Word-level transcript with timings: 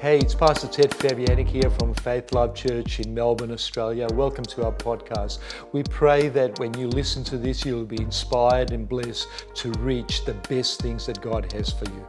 Hey, 0.00 0.20
it's 0.20 0.32
Pastor 0.32 0.68
Ted 0.68 0.92
Fabianic 0.92 1.48
here 1.48 1.68
from 1.70 1.92
Faith 1.92 2.32
Love 2.32 2.54
Church 2.54 3.00
in 3.00 3.12
Melbourne, 3.12 3.50
Australia. 3.50 4.06
Welcome 4.12 4.44
to 4.44 4.64
our 4.64 4.70
podcast. 4.70 5.40
We 5.72 5.82
pray 5.82 6.28
that 6.28 6.56
when 6.60 6.72
you 6.78 6.86
listen 6.86 7.24
to 7.24 7.36
this, 7.36 7.66
you'll 7.66 7.84
be 7.84 8.00
inspired 8.00 8.70
and 8.70 8.88
blessed 8.88 9.26
to 9.54 9.72
reach 9.80 10.24
the 10.24 10.34
best 10.48 10.80
things 10.80 11.04
that 11.06 11.20
God 11.20 11.50
has 11.50 11.72
for 11.72 11.86
you. 11.86 12.06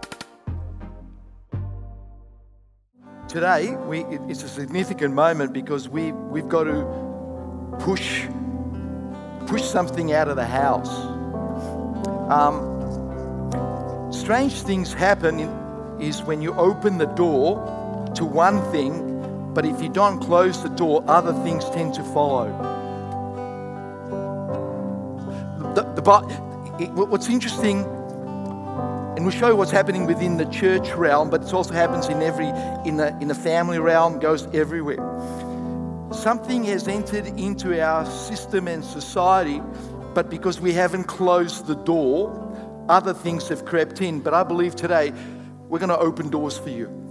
Today, 3.28 3.75
we, 3.88 4.02
it's 4.30 4.44
a 4.44 4.50
significant 4.50 5.16
moment 5.16 5.52
because 5.52 5.90
we, 5.90 6.12
we've 6.12 6.48
got 6.48 6.66
to 6.66 6.86
push, 7.80 8.28
push 9.48 9.64
something 9.64 10.14
out 10.14 10.28
of 10.28 10.36
the 10.36 10.46
house. 10.46 10.96
Um, 12.32 14.12
strange 14.14 14.62
things 14.62 14.94
happen 14.94 15.40
in, 15.40 15.50
is 16.00 16.21
when 16.21 16.40
you 16.40 16.54
open 16.54 17.00
the 17.00 17.08
door 17.08 17.79
to 18.16 18.26
one 18.26 18.62
thing, 18.71 19.54
but 19.54 19.66
if 19.66 19.81
you 19.81 19.90
don't 19.90 20.20
close 20.20 20.62
the 20.63 20.70
door, 20.70 21.04
other 21.08 21.34
things 21.44 21.70
tend 21.72 21.94
to 21.95 22.04
follow. 22.04 22.48
The, 25.76 25.84
the, 25.84 26.84
it, 26.84 26.91
what's 26.91 27.30
interesting, 27.30 27.84
and 27.84 29.26
we'll 29.26 29.32
show 29.32 29.49
you 29.49 29.55
what's 29.55 29.72
happening 29.72 30.05
within 30.05 30.38
the 30.38 30.45
church 30.45 30.91
realm, 30.91 31.30
but 31.30 31.44
it 31.44 31.54
also 31.54 31.73
happens 31.73 32.08
in 32.08 32.22
every 32.22 32.48
in 32.88 32.98
the 32.98 33.16
in 33.22 33.27
the 33.27 33.35
family 33.35 33.80
realm, 33.80 34.20
goes 34.20 34.48
everywhere. 34.54 34.98
Something 36.12 36.63
has 36.66 36.88
entered 36.88 37.27
into 37.40 37.80
our 37.84 38.05
system 38.05 38.68
and 38.68 38.84
society, 38.84 39.62
but 40.13 40.30
because 40.30 40.60
we 40.60 40.73
haven't 40.73 41.04
closed 41.04 41.68
the 41.68 41.76
door, 41.76 42.34
other 42.90 43.13
things 43.13 43.48
have 43.49 43.66
crept 43.66 44.02
in. 44.02 44.20
But 44.20 44.34
I 44.34 44.44
believe 44.44 44.76
today 44.76 45.13
we're 45.68 45.80
going 45.80 45.90
to 45.90 45.99
open 45.99 46.30
doors 46.30 46.57
for 46.57 46.70
you 46.70 47.09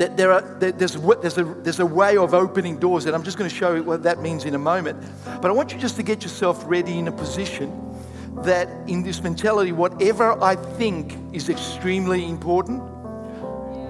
that 0.00 0.16
there 0.16 0.32
are, 0.32 0.40
there's, 0.58 0.94
there's, 0.96 1.36
a, 1.36 1.44
there's 1.44 1.78
a 1.78 1.84
way 1.84 2.16
of 2.16 2.32
opening 2.32 2.78
doors, 2.78 3.04
and 3.04 3.14
I'm 3.14 3.22
just 3.22 3.36
going 3.36 3.50
to 3.50 3.54
show 3.54 3.74
you 3.74 3.82
what 3.82 4.02
that 4.04 4.18
means 4.18 4.46
in 4.46 4.54
a 4.54 4.58
moment. 4.58 4.98
But 5.42 5.50
I 5.50 5.52
want 5.52 5.74
you 5.74 5.78
just 5.78 5.96
to 5.96 6.02
get 6.02 6.22
yourself 6.22 6.64
ready 6.66 6.98
in 6.98 7.06
a 7.06 7.12
position 7.12 7.70
that 8.36 8.66
in 8.88 9.02
this 9.02 9.22
mentality, 9.22 9.72
whatever 9.72 10.42
I 10.42 10.56
think 10.56 11.18
is 11.34 11.50
extremely 11.50 12.26
important, 12.26 12.80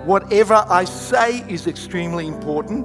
whatever 0.04 0.64
I 0.68 0.84
say 0.84 1.48
is 1.48 1.68
extremely 1.68 2.26
important, 2.26 2.84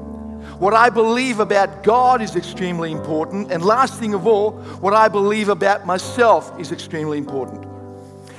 what 0.60 0.76
I 0.76 0.92
believe 0.92 1.39
about 1.39 1.84
God 1.84 2.22
is 2.22 2.36
extremely 2.36 2.92
important, 2.92 3.52
and 3.52 3.66
last 3.66 4.00
thing 4.00 4.14
of 4.14 4.28
all, 4.28 4.52
what 4.82 4.94
I 4.94 5.08
believe 5.08 5.50
about 5.50 5.88
myself 5.88 6.60
is 6.60 6.72
extremely 6.72 7.17
important. 7.17 7.75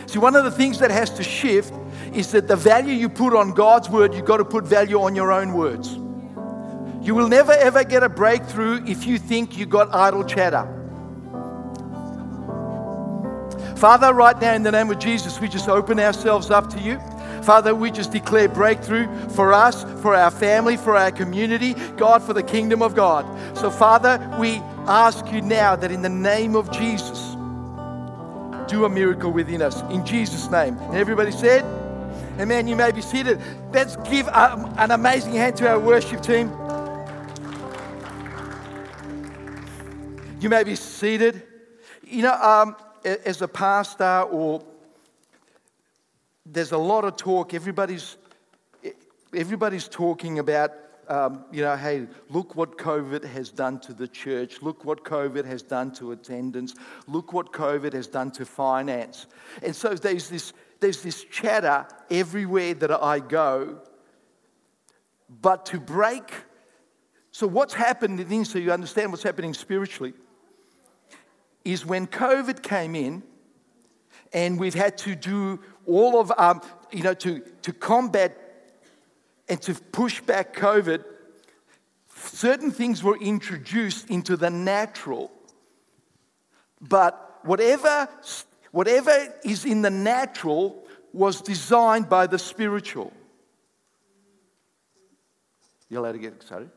See, 0.06 0.18
one 0.18 0.36
of 0.36 0.44
the 0.44 0.50
things 0.50 0.78
that 0.78 0.90
has 0.90 1.10
to 1.10 1.22
shift 1.22 1.72
is 2.14 2.30
that 2.32 2.48
the 2.48 2.56
value 2.56 2.92
you 2.92 3.08
put 3.08 3.34
on 3.34 3.52
God's 3.52 3.90
word, 3.90 4.14
you've 4.14 4.24
got 4.24 4.36
to 4.38 4.44
put 4.44 4.64
value 4.64 5.00
on 5.00 5.14
your 5.16 5.32
own 5.32 5.52
words. 5.52 5.98
You 7.06 7.14
will 7.14 7.28
never 7.28 7.52
ever 7.52 7.84
get 7.84 8.02
a 8.02 8.08
breakthrough 8.08 8.84
if 8.86 9.06
you 9.06 9.18
think 9.18 9.56
you 9.56 9.66
got 9.66 9.94
idle 9.94 10.24
chatter. 10.24 10.72
Father, 13.76 14.14
right 14.14 14.40
now 14.40 14.54
in 14.54 14.62
the 14.62 14.72
name 14.72 14.90
of 14.90 14.98
Jesus, 14.98 15.40
we 15.40 15.48
just 15.48 15.68
open 15.68 16.00
ourselves 16.00 16.50
up 16.50 16.70
to 16.70 16.80
you. 16.80 16.98
Father, 17.42 17.74
we 17.74 17.90
just 17.90 18.10
declare 18.10 18.48
breakthrough 18.48 19.06
for 19.30 19.52
us, 19.52 19.84
for 20.02 20.14
our 20.14 20.30
family, 20.30 20.76
for 20.76 20.96
our 20.96 21.10
community, 21.10 21.74
God, 21.96 22.22
for 22.22 22.32
the 22.32 22.42
kingdom 22.42 22.82
of 22.82 22.94
God. 22.94 23.24
So, 23.56 23.70
Father, 23.70 24.18
we 24.38 24.56
ask 24.88 25.30
you 25.30 25.42
now 25.42 25.76
that 25.76 25.92
in 25.92 26.02
the 26.02 26.08
name 26.08 26.56
of 26.56 26.72
Jesus, 26.72 27.25
do 28.66 28.84
a 28.84 28.88
miracle 28.88 29.30
within 29.30 29.62
us. 29.62 29.82
In 29.90 30.04
Jesus' 30.04 30.50
name. 30.50 30.76
And 30.78 30.96
everybody 30.96 31.30
said, 31.30 31.64
Amen. 32.38 32.68
You 32.68 32.76
may 32.76 32.92
be 32.92 33.00
seated. 33.00 33.40
Let's 33.72 33.96
give 34.08 34.28
a, 34.28 34.74
an 34.76 34.90
amazing 34.90 35.32
hand 35.32 35.56
to 35.56 35.68
our 35.68 35.80
worship 35.80 36.22
team. 36.22 36.52
You 40.40 40.50
may 40.50 40.62
be 40.62 40.76
seated. 40.76 41.42
You 42.04 42.22
know, 42.22 42.34
um, 42.34 42.76
as 43.04 43.40
a 43.40 43.48
pastor, 43.48 44.22
or 44.30 44.62
there's 46.44 46.72
a 46.72 46.78
lot 46.78 47.04
of 47.04 47.16
talk. 47.16 47.54
Everybody's 47.54 48.16
everybody's 49.34 49.88
talking 49.88 50.38
about 50.38 50.72
um, 51.08 51.44
you 51.52 51.62
know, 51.62 51.76
hey, 51.76 52.06
look 52.30 52.56
what 52.56 52.78
COVID 52.78 53.24
has 53.24 53.50
done 53.50 53.78
to 53.80 53.92
the 53.92 54.08
church. 54.08 54.62
Look 54.62 54.84
what 54.84 55.04
COVID 55.04 55.44
has 55.44 55.62
done 55.62 55.92
to 55.92 56.12
attendance. 56.12 56.74
Look 57.06 57.32
what 57.32 57.52
COVID 57.52 57.92
has 57.92 58.06
done 58.06 58.30
to 58.32 58.44
finance. 58.44 59.26
And 59.62 59.74
so 59.74 59.94
there's 59.94 60.28
this, 60.28 60.52
there's 60.80 61.02
this 61.02 61.24
chatter 61.24 61.86
everywhere 62.10 62.74
that 62.74 62.90
I 62.90 63.20
go. 63.20 63.78
But 65.42 65.66
to 65.66 65.80
break, 65.80 66.32
so 67.30 67.46
what's 67.46 67.74
happened 67.74 68.20
in 68.20 68.44
so 68.44 68.58
you 68.58 68.72
understand 68.72 69.10
what's 69.10 69.22
happening 69.22 69.54
spiritually, 69.54 70.14
is 71.64 71.84
when 71.84 72.06
COVID 72.06 72.62
came 72.62 72.94
in, 72.94 73.22
and 74.32 74.58
we've 74.58 74.74
had 74.74 74.98
to 74.98 75.14
do 75.14 75.60
all 75.86 76.20
of, 76.20 76.32
um, 76.36 76.60
you 76.92 77.02
know, 77.02 77.14
to, 77.14 77.40
to 77.62 77.72
combat 77.72 78.45
and 79.48 79.60
to 79.62 79.74
push 79.74 80.20
back 80.20 80.54
COVID, 80.54 81.04
certain 82.14 82.70
things 82.70 83.02
were 83.02 83.18
introduced 83.18 84.10
into 84.10 84.36
the 84.36 84.50
natural. 84.50 85.30
But 86.80 87.40
whatever, 87.44 88.08
whatever 88.72 89.34
is 89.44 89.64
in 89.64 89.82
the 89.82 89.90
natural 89.90 90.84
was 91.12 91.40
designed 91.40 92.08
by 92.08 92.26
the 92.26 92.38
spiritual. 92.38 93.12
You're 95.88 96.00
allowed 96.00 96.12
to 96.12 96.18
get 96.18 96.34
excited? 96.34 96.70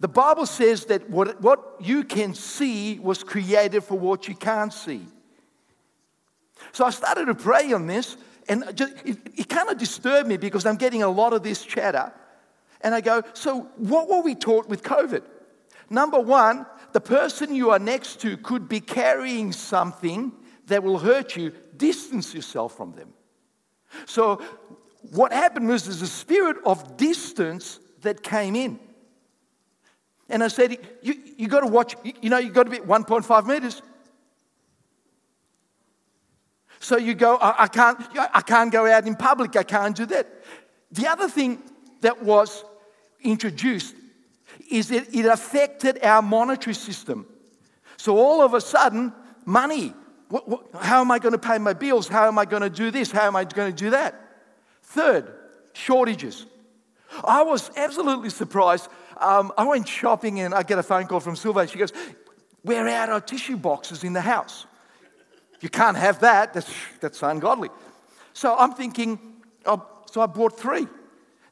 The 0.00 0.08
Bible 0.08 0.46
says 0.46 0.84
that 0.86 1.10
what, 1.10 1.40
what 1.42 1.76
you 1.80 2.04
can 2.04 2.34
see 2.34 3.00
was 3.00 3.24
created 3.24 3.82
for 3.82 3.98
what 3.98 4.28
you 4.28 4.34
can't 4.34 4.72
see. 4.72 5.06
So 6.72 6.84
I 6.84 6.90
started 6.90 7.26
to 7.26 7.34
pray 7.34 7.72
on 7.72 7.86
this 7.86 8.16
and 8.48 8.64
just, 8.74 8.94
it, 9.04 9.18
it 9.36 9.48
kind 9.48 9.68
of 9.68 9.78
disturbed 9.78 10.28
me 10.28 10.36
because 10.36 10.66
I'm 10.66 10.76
getting 10.76 11.02
a 11.02 11.08
lot 11.08 11.32
of 11.32 11.42
this 11.42 11.64
chatter. 11.64 12.12
And 12.80 12.94
I 12.94 13.00
go, 13.00 13.22
so 13.34 13.62
what 13.76 14.08
were 14.08 14.22
we 14.22 14.34
taught 14.34 14.68
with 14.68 14.82
COVID? 14.82 15.22
Number 15.90 16.20
one, 16.20 16.66
the 16.92 17.00
person 17.00 17.54
you 17.54 17.70
are 17.70 17.78
next 17.78 18.20
to 18.20 18.36
could 18.36 18.68
be 18.68 18.80
carrying 18.80 19.52
something 19.52 20.32
that 20.66 20.82
will 20.82 20.98
hurt 20.98 21.36
you. 21.36 21.52
Distance 21.76 22.34
yourself 22.34 22.76
from 22.76 22.92
them. 22.92 23.12
So, 24.06 24.42
what 25.12 25.32
happened 25.32 25.68
was 25.68 25.84
there's 25.84 26.02
a 26.02 26.06
spirit 26.06 26.58
of 26.64 26.96
distance 26.96 27.80
that 28.02 28.22
came 28.22 28.54
in. 28.54 28.78
And 30.28 30.44
I 30.44 30.48
said, 30.48 30.76
You, 31.02 31.14
you 31.36 31.48
got 31.48 31.60
to 31.60 31.66
watch, 31.66 31.94
you 32.20 32.28
know, 32.28 32.38
you 32.38 32.50
got 32.50 32.64
to 32.64 32.70
be 32.70 32.78
1.5 32.78 33.46
meters. 33.46 33.80
So 36.80 36.96
you 36.96 37.14
go, 37.14 37.36
I, 37.36 37.64
I, 37.64 37.66
can't, 37.68 38.00
I 38.16 38.40
can't 38.40 38.72
go 38.72 38.86
out 38.86 39.06
in 39.06 39.16
public, 39.16 39.56
I 39.56 39.62
can't 39.62 39.96
do 39.96 40.06
that. 40.06 40.26
The 40.90 41.06
other 41.06 41.28
thing 41.28 41.62
that 42.00 42.22
was 42.22 42.64
introduced 43.20 43.94
is 44.70 44.88
that 44.88 45.14
it 45.14 45.26
affected 45.26 46.02
our 46.04 46.22
monetary 46.22 46.74
system. 46.74 47.26
So 47.96 48.16
all 48.16 48.42
of 48.42 48.54
a 48.54 48.60
sudden, 48.60 49.12
money. 49.44 49.92
What, 50.28 50.48
what, 50.48 50.66
how 50.80 51.00
am 51.00 51.10
I 51.10 51.18
going 51.18 51.32
to 51.32 51.38
pay 51.38 51.58
my 51.58 51.72
bills? 51.72 52.06
How 52.06 52.28
am 52.28 52.38
I 52.38 52.44
going 52.44 52.62
to 52.62 52.70
do 52.70 52.90
this? 52.90 53.10
How 53.10 53.26
am 53.26 53.34
I 53.34 53.44
going 53.44 53.72
to 53.72 53.76
do 53.76 53.90
that? 53.90 54.14
Third, 54.82 55.32
shortages. 55.72 56.46
I 57.24 57.42
was 57.42 57.70
absolutely 57.76 58.30
surprised. 58.30 58.88
Um, 59.16 59.52
I 59.56 59.64
went 59.64 59.88
shopping 59.88 60.40
and 60.40 60.54
I 60.54 60.62
get 60.62 60.78
a 60.78 60.82
phone 60.82 61.06
call 61.06 61.20
from 61.20 61.34
Sylvia. 61.34 61.66
She 61.66 61.78
goes, 61.78 61.92
We're 62.62 62.86
out 62.88 63.08
of 63.08 63.26
tissue 63.26 63.56
boxes 63.56 64.04
in 64.04 64.12
the 64.12 64.20
house. 64.20 64.66
You 65.60 65.68
can't 65.68 65.96
have 65.96 66.20
that. 66.20 66.54
That's, 66.54 66.72
that's 67.00 67.22
ungodly. 67.22 67.70
So 68.32 68.56
I'm 68.56 68.72
thinking, 68.72 69.18
oh, 69.66 69.86
so 70.10 70.20
I 70.20 70.26
bought 70.26 70.58
three. 70.58 70.86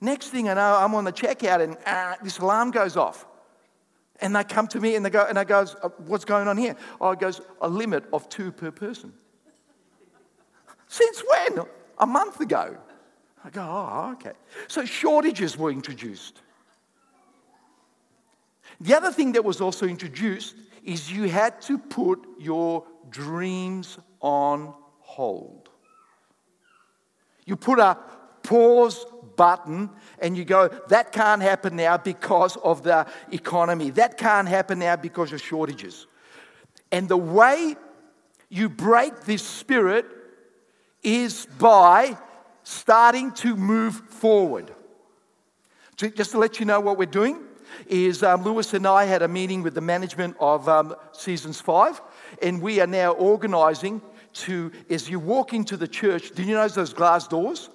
Next 0.01 0.29
thing 0.29 0.49
I 0.49 0.55
know, 0.55 0.77
I'm 0.77 0.95
on 0.95 1.05
the 1.05 1.13
checkout 1.13 1.63
and 1.63 1.77
ah, 1.87 2.17
this 2.23 2.39
alarm 2.39 2.71
goes 2.71 2.97
off. 2.97 3.27
And 4.21 4.35
they 4.35 4.45
come 4.45 4.67
to 4.69 4.81
me 4.81 4.95
and 4.95 5.05
they 5.05 5.11
go, 5.11 5.27
and 5.29 5.39
I 5.39 5.45
goes, 5.45 5.75
uh, 5.83 5.89
what's 6.07 6.25
going 6.25 6.49
on 6.49 6.57
here? 6.57 6.77
Oh, 7.01 7.11
it 7.11 7.21
goes, 7.21 7.41
a 7.61 7.69
limit 7.69 8.05
of 8.13 8.29
two 8.29 8.53
per 8.53 8.71
person. 8.71 9.13
Since 10.89 11.23
when? 11.29 11.67
A 11.99 12.07
month 12.07 12.41
ago. 12.41 12.77
I 13.45 13.51
go, 13.51 13.63
oh, 13.63 14.13
okay. 14.13 14.33
So 14.69 14.85
shortages 14.85 15.59
were 15.59 15.71
introduced. 15.71 16.41
The 18.81 18.95
other 18.95 19.11
thing 19.11 19.33
that 19.33 19.45
was 19.45 19.61
also 19.61 19.87
introduced 19.87 20.55
is 20.85 21.11
you 21.11 21.29
had 21.29 21.61
to 21.63 21.79
put 21.79 22.27
your 22.39 22.85
dreams 23.11 23.99
on 24.21 24.75
hold. 25.01 25.69
You 27.45 27.57
put 27.57 27.79
a 27.79 27.99
pause 28.43 29.05
button 29.37 29.91
and 30.19 30.37
you 30.37 30.45
go, 30.45 30.69
that 30.89 31.13
can't 31.13 31.43
happen 31.43 31.77
now 31.77 31.97
because 31.97 32.57
of 32.57 32.83
the 32.83 33.07
economy. 33.31 33.91
That 33.91 34.19
can't 34.19 34.49
happen 34.49 34.79
now 34.79 34.97
because 34.97 35.33
of 35.33 35.41
shortages. 35.41 36.07
And 36.91 37.09
the 37.09 37.17
way 37.17 37.77
you 38.49 38.69
break 38.69 39.25
this 39.25 39.43
spirit 39.43 40.07
is 41.03 41.47
by 41.59 42.17
starting 42.63 43.31
to 43.33 43.57
move 43.57 43.95
forward. 44.09 44.73
Just 45.97 46.33
to 46.33 46.39
let 46.39 46.59
you 46.61 46.67
know 46.67 46.81
what 46.81 46.99
we're 46.99 47.07
doing 47.07 47.43
is 47.87 48.23
um, 48.23 48.43
Lewis 48.43 48.75
and 48.75 48.87
I 48.87 49.05
had 49.05 49.23
a 49.23 49.29
meeting 49.29 49.63
with 49.63 49.75
the 49.75 49.81
management 49.81 50.37
of 50.41 50.69
um, 50.69 50.95
Seasons 51.13 51.61
5, 51.61 52.01
and 52.43 52.61
we 52.61 52.81
are 52.81 52.87
now 52.87 53.13
organizing 53.13 54.01
to, 54.35 54.71
as 54.91 55.09
you 55.09 55.19
walk 55.19 55.55
into 55.55 55.77
the 55.77 55.89
church, 55.89 56.33
do 56.35 56.43
you 56.43 56.55
notice 56.55 56.75
those 56.75 56.93
glass 56.93 57.27
doors? 57.27 57.71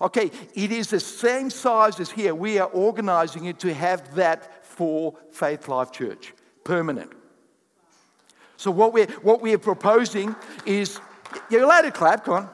Okay, 0.00 0.30
it 0.54 0.72
is 0.72 0.90
the 0.90 1.00
same 1.00 1.50
size 1.50 2.00
as 2.00 2.10
here. 2.10 2.34
We 2.34 2.58
are 2.58 2.68
organizing 2.68 3.44
it 3.44 3.58
to 3.60 3.72
have 3.72 4.14
that 4.16 4.64
for 4.64 5.14
Faith 5.30 5.68
Life 5.68 5.92
Church, 5.92 6.34
permanent. 6.64 7.12
So, 8.56 8.70
what 8.70 8.92
we're, 8.92 9.06
what 9.22 9.40
we're 9.40 9.58
proposing 9.58 10.34
is, 10.66 10.98
you're 11.48 11.62
allowed 11.62 11.82
to 11.82 11.92
clap, 11.92 12.24
come 12.24 12.34
on. 12.34 12.50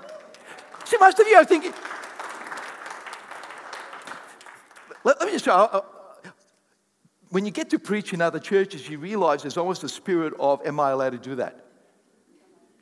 See, 0.84 0.96
most 0.98 1.18
of 1.18 1.26
you 1.26 1.36
are 1.36 1.44
thinking, 1.44 1.72
let, 5.04 5.20
me 5.20 5.32
just 5.32 5.44
show 5.46 5.84
when 7.30 7.44
you 7.44 7.52
get 7.52 7.70
to 7.70 7.78
preach 7.78 8.12
in 8.12 8.20
other 8.20 8.40
churches, 8.40 8.88
you 8.88 8.98
realize 8.98 9.42
there's 9.42 9.56
always 9.56 9.78
the 9.78 9.88
spirit 9.88 10.34
of, 10.38 10.64
Am 10.66 10.78
I 10.78 10.90
allowed 10.90 11.10
to 11.10 11.18
do 11.18 11.36
that? 11.36 11.64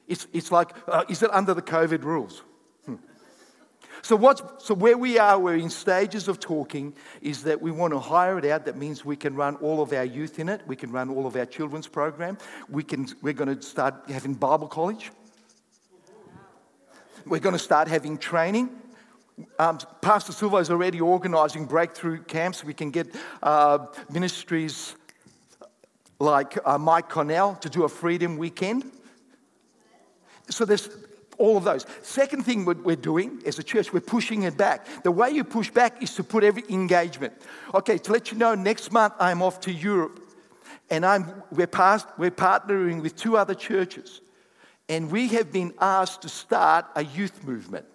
It's, 0.06 0.26
it's 0.32 0.50
like, 0.50 0.70
uh, 0.88 1.04
Is 1.08 1.22
it 1.22 1.30
under 1.32 1.54
the 1.54 1.62
COVID 1.62 2.02
rules? 2.02 2.42
Hmm. 2.86 2.96
So, 4.00 4.16
what's, 4.16 4.42
so, 4.64 4.72
where 4.72 4.96
we 4.96 5.18
are, 5.18 5.38
we're 5.38 5.56
in 5.56 5.68
stages 5.68 6.28
of 6.28 6.40
talking, 6.40 6.94
is 7.20 7.42
that 7.42 7.60
we 7.60 7.70
want 7.70 7.92
to 7.92 7.98
hire 7.98 8.38
it 8.38 8.46
out. 8.46 8.64
That 8.64 8.76
means 8.76 9.04
we 9.04 9.16
can 9.16 9.34
run 9.34 9.56
all 9.56 9.82
of 9.82 9.92
our 9.92 10.04
youth 10.04 10.38
in 10.38 10.48
it, 10.48 10.62
we 10.66 10.76
can 10.76 10.90
run 10.90 11.10
all 11.10 11.26
of 11.26 11.36
our 11.36 11.46
children's 11.46 11.86
program, 11.86 12.38
we 12.70 12.82
can, 12.82 13.06
we're 13.20 13.34
going 13.34 13.54
to 13.54 13.62
start 13.62 13.94
having 14.08 14.32
Bible 14.32 14.68
college, 14.68 15.12
we're 17.26 17.40
going 17.40 17.54
to 17.54 17.58
start 17.58 17.86
having 17.86 18.16
training. 18.16 18.70
Um, 19.58 19.78
Pastor 20.00 20.32
Silva 20.32 20.56
is 20.56 20.70
already 20.70 21.00
organizing 21.00 21.66
breakthrough 21.66 22.22
camps. 22.22 22.64
We 22.64 22.74
can 22.74 22.90
get 22.90 23.14
uh, 23.42 23.86
ministries 24.10 24.96
like 26.18 26.58
uh, 26.64 26.78
Mike 26.78 27.08
Cornell 27.08 27.54
to 27.56 27.68
do 27.68 27.84
a 27.84 27.88
freedom 27.88 28.36
weekend. 28.36 28.90
So 30.50 30.64
there's 30.64 30.88
all 31.36 31.56
of 31.56 31.64
those. 31.64 31.86
Second 32.02 32.44
thing 32.44 32.64
we're 32.64 32.96
doing 32.96 33.40
as 33.46 33.58
a 33.58 33.62
church, 33.62 33.92
we're 33.92 34.00
pushing 34.00 34.42
it 34.42 34.56
back. 34.56 34.86
The 35.04 35.12
way 35.12 35.30
you 35.30 35.44
push 35.44 35.70
back 35.70 36.02
is 36.02 36.14
to 36.16 36.24
put 36.24 36.42
every 36.42 36.64
engagement. 36.68 37.32
Okay, 37.74 37.98
to 37.98 38.12
let 38.12 38.32
you 38.32 38.38
know, 38.38 38.54
next 38.54 38.92
month 38.92 39.14
I'm 39.20 39.42
off 39.42 39.60
to 39.60 39.72
Europe, 39.72 40.20
and 40.90 41.06
I'm, 41.06 41.42
we're, 41.52 41.68
past, 41.68 42.08
we're 42.18 42.32
partnering 42.32 43.02
with 43.02 43.14
two 43.14 43.36
other 43.36 43.54
churches, 43.54 44.20
and 44.88 45.10
we 45.12 45.28
have 45.28 45.52
been 45.52 45.74
asked 45.80 46.22
to 46.22 46.28
start 46.28 46.86
a 46.96 47.04
youth 47.04 47.44
movement. 47.44 47.86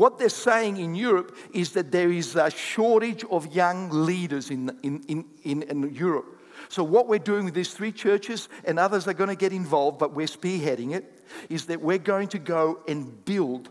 What 0.00 0.18
they're 0.18 0.30
saying 0.30 0.78
in 0.78 0.94
Europe 0.94 1.36
is 1.52 1.72
that 1.72 1.92
there 1.92 2.10
is 2.10 2.34
a 2.34 2.48
shortage 2.48 3.22
of 3.30 3.54
young 3.54 3.90
leaders 3.90 4.50
in, 4.50 4.70
in, 4.82 5.02
in, 5.08 5.26
in, 5.44 5.62
in 5.64 5.94
Europe. 5.94 6.40
So, 6.70 6.82
what 6.82 7.06
we're 7.06 7.18
doing 7.18 7.44
with 7.44 7.52
these 7.52 7.74
three 7.74 7.92
churches, 7.92 8.48
and 8.64 8.78
others 8.78 9.06
are 9.08 9.12
going 9.12 9.28
to 9.28 9.36
get 9.36 9.52
involved, 9.52 9.98
but 9.98 10.14
we're 10.14 10.26
spearheading 10.26 10.94
it, 10.94 11.22
is 11.50 11.66
that 11.66 11.82
we're 11.82 11.98
going 11.98 12.28
to 12.28 12.38
go 12.38 12.80
and 12.88 13.22
build 13.26 13.68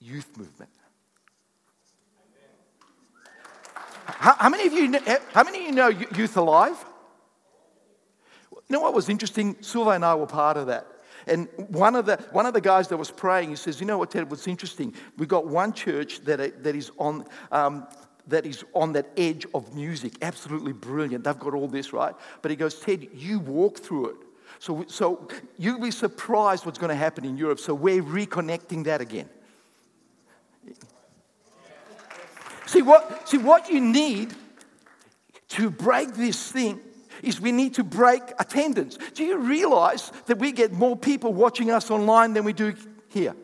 youth 0.00 0.28
movement. 0.38 0.70
How, 4.04 4.36
how, 4.36 4.48
many 4.48 4.64
of 4.68 4.72
you 4.72 4.96
how 5.34 5.42
many 5.42 5.58
of 5.58 5.64
you 5.64 5.72
know 5.72 5.88
Youth 5.88 6.36
Alive? 6.36 6.84
You 8.52 8.60
know 8.68 8.80
what 8.80 8.94
was 8.94 9.08
interesting? 9.08 9.56
Silva 9.60 9.90
and 9.90 10.04
I 10.04 10.14
were 10.14 10.28
part 10.28 10.56
of 10.56 10.68
that. 10.68 10.86
And 11.26 11.48
one 11.68 11.94
of 11.94 12.06
the, 12.06 12.16
one 12.32 12.46
of 12.46 12.54
the 12.54 12.60
guys 12.60 12.88
that 12.88 12.96
was 12.96 13.10
praying, 13.10 13.50
he 13.50 13.56
says, 13.56 13.80
You 13.80 13.86
know 13.86 13.98
what, 13.98 14.10
Ted, 14.10 14.30
what's 14.30 14.48
interesting? 14.48 14.94
We've 15.16 15.28
got 15.28 15.46
one 15.46 15.72
church 15.72 16.20
that, 16.24 16.62
that, 16.62 16.74
is 16.74 16.90
on, 16.98 17.24
um, 17.52 17.86
that 18.26 18.46
is 18.46 18.64
on 18.74 18.92
that 18.94 19.10
edge 19.16 19.46
of 19.54 19.74
music, 19.74 20.14
absolutely 20.22 20.72
brilliant. 20.72 21.24
They've 21.24 21.38
got 21.38 21.54
all 21.54 21.68
this, 21.68 21.92
right? 21.92 22.14
But 22.42 22.50
he 22.50 22.56
goes, 22.56 22.78
Ted, 22.78 23.08
you 23.14 23.38
walk 23.40 23.78
through 23.78 24.10
it. 24.10 24.16
So, 24.58 24.84
so 24.88 25.28
you'll 25.58 25.80
be 25.80 25.90
surprised 25.90 26.66
what's 26.66 26.78
going 26.78 26.90
to 26.90 26.96
happen 26.96 27.24
in 27.24 27.36
Europe. 27.36 27.60
So 27.60 27.74
we're 27.74 28.02
reconnecting 28.02 28.84
that 28.84 29.00
again. 29.00 29.28
See 32.66 32.82
what, 32.82 33.28
see 33.28 33.38
what 33.38 33.68
you 33.68 33.80
need 33.80 34.34
to 35.48 35.70
break 35.70 36.14
this 36.14 36.52
thing 36.52 36.80
is 37.22 37.40
we 37.40 37.52
need 37.52 37.74
to 37.74 37.84
break 37.84 38.22
attendance. 38.38 38.98
Do 39.14 39.24
you 39.24 39.38
realize 39.38 40.12
that 40.26 40.38
we 40.38 40.52
get 40.52 40.72
more 40.72 40.96
people 40.96 41.32
watching 41.32 41.70
us 41.70 41.90
online 41.90 42.34
than 42.34 42.44
we 42.44 42.52
do 42.52 42.74
here? 43.08 43.34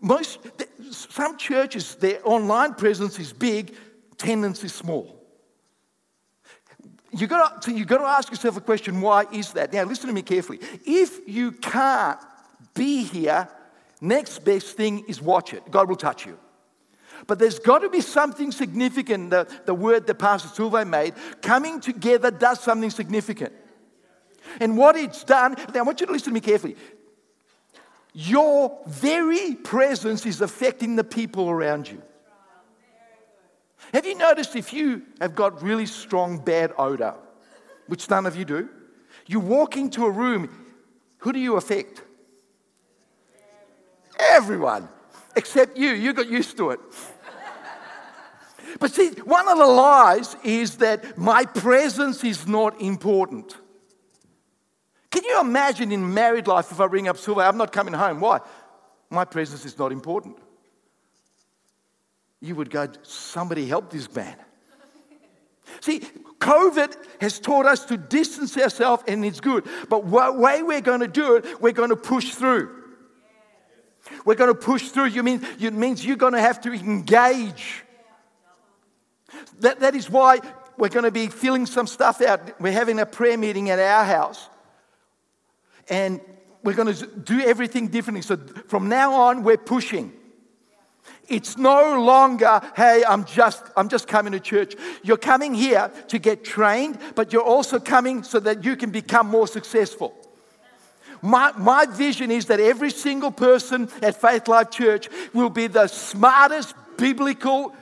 Most, 0.00 0.38
some 0.90 1.36
churches, 1.36 1.96
their 1.96 2.20
online 2.24 2.74
presence 2.74 3.18
is 3.18 3.32
big, 3.32 3.74
attendance 4.12 4.62
is 4.62 4.72
small. 4.72 5.18
You've 7.10 7.30
got, 7.30 7.62
to, 7.62 7.72
you've 7.72 7.88
got 7.88 7.98
to 7.98 8.04
ask 8.04 8.30
yourself 8.30 8.56
a 8.56 8.60
question 8.60 9.00
why 9.00 9.24
is 9.32 9.52
that? 9.52 9.72
Now, 9.72 9.84
listen 9.84 10.08
to 10.08 10.12
me 10.12 10.22
carefully. 10.22 10.60
If 10.84 11.26
you 11.26 11.52
can't 11.52 12.18
be 12.74 13.02
here, 13.02 13.48
next 14.00 14.40
best 14.44 14.76
thing 14.76 15.04
is 15.08 15.20
watch 15.20 15.54
it. 15.54 15.68
God 15.70 15.88
will 15.88 15.96
touch 15.96 16.26
you. 16.26 16.38
But 17.26 17.38
there's 17.38 17.58
got 17.58 17.80
to 17.80 17.90
be 17.90 18.00
something 18.00 18.52
significant. 18.52 19.30
The, 19.30 19.48
the 19.66 19.74
word 19.74 20.06
that 20.06 20.14
Pastor 20.16 20.48
Silva 20.48 20.84
made, 20.84 21.14
coming 21.42 21.80
together 21.80 22.30
does 22.30 22.60
something 22.60 22.90
significant. 22.90 23.52
And 24.60 24.76
what 24.76 24.96
it's 24.96 25.24
done, 25.24 25.56
now 25.74 25.80
I 25.80 25.82
want 25.82 26.00
you 26.00 26.06
to 26.06 26.12
listen 26.12 26.30
to 26.30 26.34
me 26.34 26.40
carefully. 26.40 26.76
Your 28.14 28.78
very 28.86 29.54
presence 29.54 30.24
is 30.26 30.40
affecting 30.40 30.96
the 30.96 31.04
people 31.04 31.50
around 31.50 31.88
you. 31.88 32.02
Have 33.92 34.06
you 34.06 34.16
noticed 34.16 34.56
if 34.56 34.72
you 34.72 35.02
have 35.20 35.34
got 35.34 35.62
really 35.62 35.86
strong 35.86 36.38
bad 36.38 36.72
odor, 36.76 37.14
which 37.86 38.08
none 38.10 38.26
of 38.26 38.36
you 38.36 38.44
do, 38.44 38.68
you 39.26 39.40
walk 39.40 39.76
into 39.76 40.04
a 40.04 40.10
room, 40.10 40.66
who 41.18 41.32
do 41.32 41.38
you 41.38 41.56
affect? 41.56 42.02
Everyone 44.18 44.88
except 45.36 45.76
you. 45.76 45.90
You 45.90 46.12
got 46.12 46.28
used 46.28 46.56
to 46.56 46.70
it. 46.70 46.80
But 48.78 48.92
see, 48.92 49.10
one 49.24 49.48
of 49.48 49.58
the 49.58 49.66
lies 49.66 50.36
is 50.44 50.76
that 50.76 51.16
my 51.16 51.44
presence 51.44 52.22
is 52.22 52.46
not 52.46 52.80
important. 52.80 53.56
Can 55.10 55.24
you 55.24 55.40
imagine 55.40 55.90
in 55.90 56.12
married 56.12 56.46
life 56.46 56.70
if 56.70 56.80
I 56.80 56.84
ring 56.84 57.08
up 57.08 57.16
Silva, 57.16 57.40
I'm 57.42 57.56
not 57.56 57.72
coming 57.72 57.94
home? 57.94 58.20
Why? 58.20 58.40
My 59.10 59.24
presence 59.24 59.64
is 59.64 59.78
not 59.78 59.90
important. 59.90 60.36
You 62.40 62.54
would 62.56 62.70
go, 62.70 62.88
somebody 63.02 63.66
help 63.66 63.90
this 63.90 64.14
man. 64.14 64.36
See, 65.80 66.00
COVID 66.38 66.94
has 67.20 67.40
taught 67.40 67.66
us 67.66 67.84
to 67.86 67.96
distance 67.96 68.56
ourselves, 68.56 69.02
and 69.08 69.24
it's 69.24 69.40
good. 69.40 69.66
But 69.88 70.04
what 70.04 70.38
way 70.38 70.62
we're 70.62 70.80
going 70.80 71.00
to 71.00 71.08
do 71.08 71.36
it, 71.36 71.60
we're 71.60 71.72
going 71.72 71.90
to 71.90 71.96
push 71.96 72.34
through. 72.34 72.74
We're 74.24 74.34
going 74.34 74.52
to 74.52 74.58
push 74.58 74.88
through. 74.88 75.06
You 75.06 75.22
mean, 75.22 75.46
it 75.60 75.72
means 75.72 76.04
you're 76.04 76.16
going 76.16 76.34
to 76.34 76.40
have 76.40 76.60
to 76.62 76.72
engage. 76.72 77.84
That, 79.60 79.80
that 79.80 79.94
is 79.94 80.08
why 80.10 80.40
we're 80.76 80.88
going 80.88 81.04
to 81.04 81.10
be 81.10 81.28
filling 81.28 81.66
some 81.66 81.86
stuff 81.86 82.22
out. 82.22 82.60
We're 82.60 82.72
having 82.72 82.98
a 82.98 83.06
prayer 83.06 83.36
meeting 83.36 83.70
at 83.70 83.78
our 83.78 84.04
house. 84.04 84.48
And 85.88 86.20
we're 86.62 86.74
going 86.74 86.92
to 86.94 87.06
do 87.06 87.40
everything 87.40 87.88
differently. 87.88 88.22
So 88.22 88.36
from 88.68 88.88
now 88.88 89.14
on, 89.14 89.42
we're 89.42 89.56
pushing. 89.56 90.12
It's 91.28 91.58
no 91.58 92.00
longer, 92.00 92.60
hey, 92.74 93.04
I'm 93.06 93.24
just, 93.24 93.62
I'm 93.76 93.88
just 93.88 94.08
coming 94.08 94.32
to 94.32 94.40
church. 94.40 94.74
You're 95.02 95.18
coming 95.18 95.54
here 95.54 95.90
to 96.08 96.18
get 96.18 96.44
trained, 96.44 96.98
but 97.14 97.32
you're 97.32 97.42
also 97.42 97.78
coming 97.78 98.22
so 98.22 98.40
that 98.40 98.64
you 98.64 98.76
can 98.76 98.90
become 98.90 99.28
more 99.28 99.46
successful. 99.46 100.14
My, 101.22 101.52
my 101.56 101.86
vision 101.86 102.30
is 102.30 102.46
that 102.46 102.60
every 102.60 102.90
single 102.90 103.30
person 103.30 103.88
at 104.02 104.20
Faith 104.20 104.48
Life 104.48 104.70
Church 104.70 105.08
will 105.32 105.50
be 105.50 105.66
the 105.66 105.86
smartest 105.86 106.74
biblical 106.96 107.74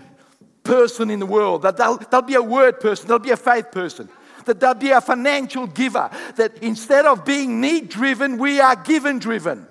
person 0.62 1.10
in 1.10 1.18
the 1.18 1.26
world. 1.26 1.62
That 1.62 1.76
they'll, 1.76 1.98
they'll 1.98 2.22
be 2.22 2.34
a 2.34 2.42
word 2.42 2.80
person, 2.80 3.08
they'll 3.08 3.18
be 3.18 3.30
a 3.30 3.36
faith 3.36 3.70
person, 3.70 4.08
that 4.44 4.60
they'll 4.60 4.74
be 4.74 4.90
a 4.90 5.00
financial 5.00 5.66
giver. 5.66 6.10
That 6.36 6.62
instead 6.62 7.06
of 7.06 7.24
being 7.24 7.60
need 7.60 7.88
driven, 7.88 8.38
we 8.38 8.60
are 8.60 8.76
given 8.76 9.18
driven. 9.18 9.66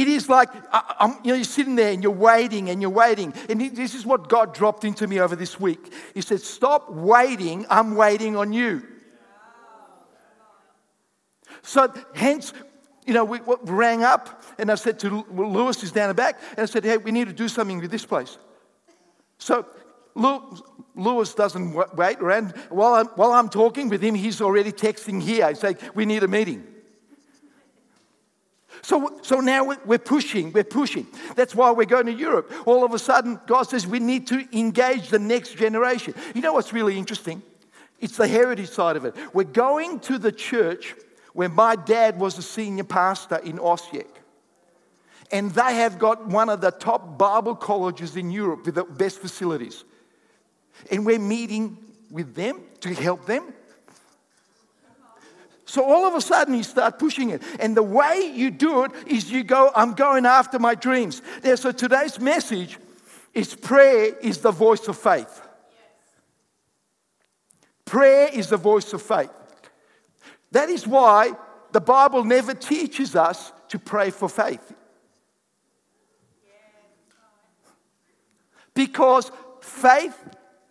It 0.00 0.08
is 0.08 0.30
like, 0.30 0.48
I'm, 0.72 1.18
you 1.22 1.32
know, 1.32 1.34
you're 1.34 1.44
sitting 1.44 1.76
there 1.76 1.92
and 1.92 2.02
you're 2.02 2.10
waiting 2.10 2.70
and 2.70 2.80
you're 2.80 2.90
waiting. 2.90 3.34
And 3.50 3.60
this 3.60 3.94
is 3.94 4.06
what 4.06 4.30
God 4.30 4.54
dropped 4.54 4.86
into 4.86 5.06
me 5.06 5.20
over 5.20 5.36
this 5.36 5.60
week. 5.60 5.92
He 6.14 6.22
said, 6.22 6.40
Stop 6.40 6.90
waiting, 6.90 7.66
I'm 7.68 7.96
waiting 7.96 8.34
on 8.34 8.54
you. 8.54 8.82
So, 11.60 11.92
hence, 12.14 12.54
you 13.04 13.12
know, 13.12 13.26
we, 13.26 13.40
we 13.40 13.56
rang 13.64 14.02
up 14.02 14.42
and 14.56 14.72
I 14.72 14.76
said 14.76 14.98
to 15.00 15.22
Lewis, 15.30 15.82
who's 15.82 15.92
down 15.92 16.08
the 16.08 16.14
back, 16.14 16.40
and 16.52 16.60
I 16.60 16.64
said, 16.64 16.82
Hey, 16.82 16.96
we 16.96 17.10
need 17.10 17.26
to 17.26 17.34
do 17.34 17.48
something 17.48 17.78
with 17.78 17.90
this 17.90 18.06
place. 18.06 18.38
So, 19.36 19.66
Lewis 20.94 21.34
doesn't 21.34 21.74
wait 21.94 22.20
around. 22.20 22.52
While 22.70 22.94
I'm, 22.94 23.06
while 23.08 23.32
I'm 23.32 23.50
talking 23.50 23.90
with 23.90 24.00
him, 24.00 24.14
he's 24.14 24.40
already 24.40 24.72
texting 24.72 25.20
here. 25.20 25.46
He's 25.50 25.58
saying, 25.58 25.76
We 25.94 26.06
need 26.06 26.22
a 26.22 26.28
meeting. 26.28 26.66
So, 28.82 29.18
so 29.22 29.40
now 29.40 29.64
we're- 29.64 29.98
pushing, 29.98 30.52
we're 30.52 30.64
pushing. 30.64 31.06
That's 31.36 31.54
why 31.54 31.70
we're 31.70 31.84
going 31.84 32.06
to 32.06 32.12
Europe. 32.12 32.52
All 32.66 32.84
of 32.84 32.94
a 32.94 32.98
sudden, 32.98 33.38
God 33.46 33.64
says 33.64 33.86
we 33.86 33.98
need 34.00 34.26
to 34.28 34.46
engage 34.56 35.08
the 35.08 35.18
next 35.18 35.56
generation. 35.56 36.14
You 36.34 36.40
know 36.40 36.54
what's 36.54 36.72
really 36.72 36.98
interesting? 36.98 37.42
It's 38.00 38.16
the 38.16 38.26
heritage 38.26 38.70
side 38.70 38.96
of 38.96 39.04
it. 39.04 39.14
We're 39.34 39.44
going 39.44 40.00
to 40.00 40.18
the 40.18 40.32
church 40.32 40.94
where 41.34 41.48
my 41.48 41.76
dad 41.76 42.18
was 42.18 42.38
a 42.38 42.42
senior 42.42 42.84
pastor 42.84 43.36
in 43.36 43.58
Osijek. 43.58 44.06
And 45.30 45.52
they 45.52 45.76
have 45.76 45.98
got 45.98 46.26
one 46.26 46.48
of 46.48 46.60
the 46.60 46.72
top 46.72 47.16
Bible 47.16 47.54
colleges 47.54 48.16
in 48.16 48.30
Europe 48.30 48.66
with 48.66 48.74
the 48.74 48.84
best 48.84 49.18
facilities. 49.18 49.84
And 50.90 51.06
we're 51.06 51.20
meeting 51.20 51.78
with 52.10 52.34
them 52.34 52.62
to 52.80 52.94
help 52.94 53.26
them. 53.26 53.52
So 55.70 55.84
all 55.84 56.04
of 56.04 56.16
a 56.16 56.20
sudden 56.20 56.54
you 56.54 56.64
start 56.64 56.98
pushing 56.98 57.30
it. 57.30 57.44
And 57.60 57.76
the 57.76 57.82
way 57.84 58.32
you 58.34 58.50
do 58.50 58.82
it 58.82 58.90
is 59.06 59.30
you 59.30 59.44
go, 59.44 59.70
I'm 59.72 59.94
going 59.94 60.26
after 60.26 60.58
my 60.58 60.74
dreams. 60.74 61.22
There, 61.42 61.56
so 61.56 61.70
today's 61.70 62.18
message 62.18 62.76
is 63.34 63.54
prayer 63.54 64.16
is 64.20 64.38
the 64.38 64.50
voice 64.50 64.88
of 64.88 64.98
faith. 64.98 65.40
Prayer 67.84 68.30
is 68.32 68.48
the 68.48 68.56
voice 68.56 68.92
of 68.92 69.00
faith. 69.00 69.30
That 70.50 70.70
is 70.70 70.88
why 70.88 71.34
the 71.70 71.80
Bible 71.80 72.24
never 72.24 72.52
teaches 72.52 73.14
us 73.14 73.52
to 73.68 73.78
pray 73.78 74.10
for 74.10 74.28
faith. 74.28 74.72
Because 78.74 79.30
faith 79.60 80.18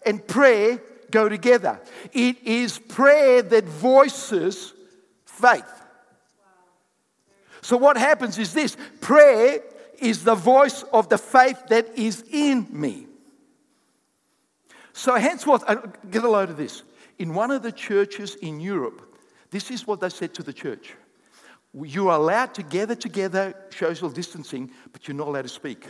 and 0.06 0.28
prayer 0.28 0.82
go 1.10 1.30
together. 1.30 1.80
It 2.12 2.44
is 2.44 2.80
prayer 2.80 3.42
that 3.44 3.64
voices 3.64 4.74
faith. 5.40 5.66
So, 7.62 7.78
what 7.78 7.98
happens 7.98 8.38
is 8.38 8.54
this 8.54 8.78
prayer 9.02 9.62
is 10.00 10.24
the 10.24 10.36
voice 10.36 10.84
of 10.94 11.10
the 11.10 11.18
faith 11.18 11.62
that 11.70 11.98
is 11.98 12.24
in 12.32 12.68
me. 12.72 13.08
So, 14.94 15.16
henceforth, 15.16 15.64
uh, 15.68 15.76
get 16.10 16.24
a 16.24 16.30
load 16.30 16.50
of 16.50 16.58
this. 16.58 16.84
In 17.18 17.34
one 17.34 17.52
of 17.52 17.64
the 17.64 17.72
churches 17.72 18.36
in 18.36 18.60
Europe, 18.60 19.18
this 19.52 19.72
is 19.72 19.86
what 19.86 20.00
they 20.00 20.10
said 20.10 20.34
to 20.36 20.44
the 20.44 20.54
church 20.54 20.94
You 21.74 22.10
are 22.10 22.18
allowed 22.18 22.54
to 22.56 22.64
gather 22.64 22.96
together, 22.96 23.54
social 23.70 24.10
distancing, 24.10 24.72
but 24.92 25.08
you're 25.08 25.18
not 25.18 25.28
allowed 25.28 25.44
to 25.44 25.50
speak. 25.50 25.86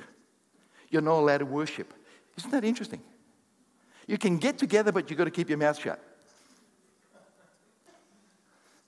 You're 0.89 1.03
not 1.03 1.19
allowed 1.19 1.37
to 1.39 1.45
worship. 1.45 1.93
Isn't 2.37 2.51
that 2.51 2.63
interesting? 2.63 3.01
You 4.07 4.17
can 4.17 4.37
get 4.37 4.57
together, 4.57 4.91
but 4.91 5.09
you've 5.09 5.19
got 5.19 5.25
to 5.25 5.31
keep 5.31 5.49
your 5.49 5.59
mouth 5.59 5.79
shut. 5.79 6.03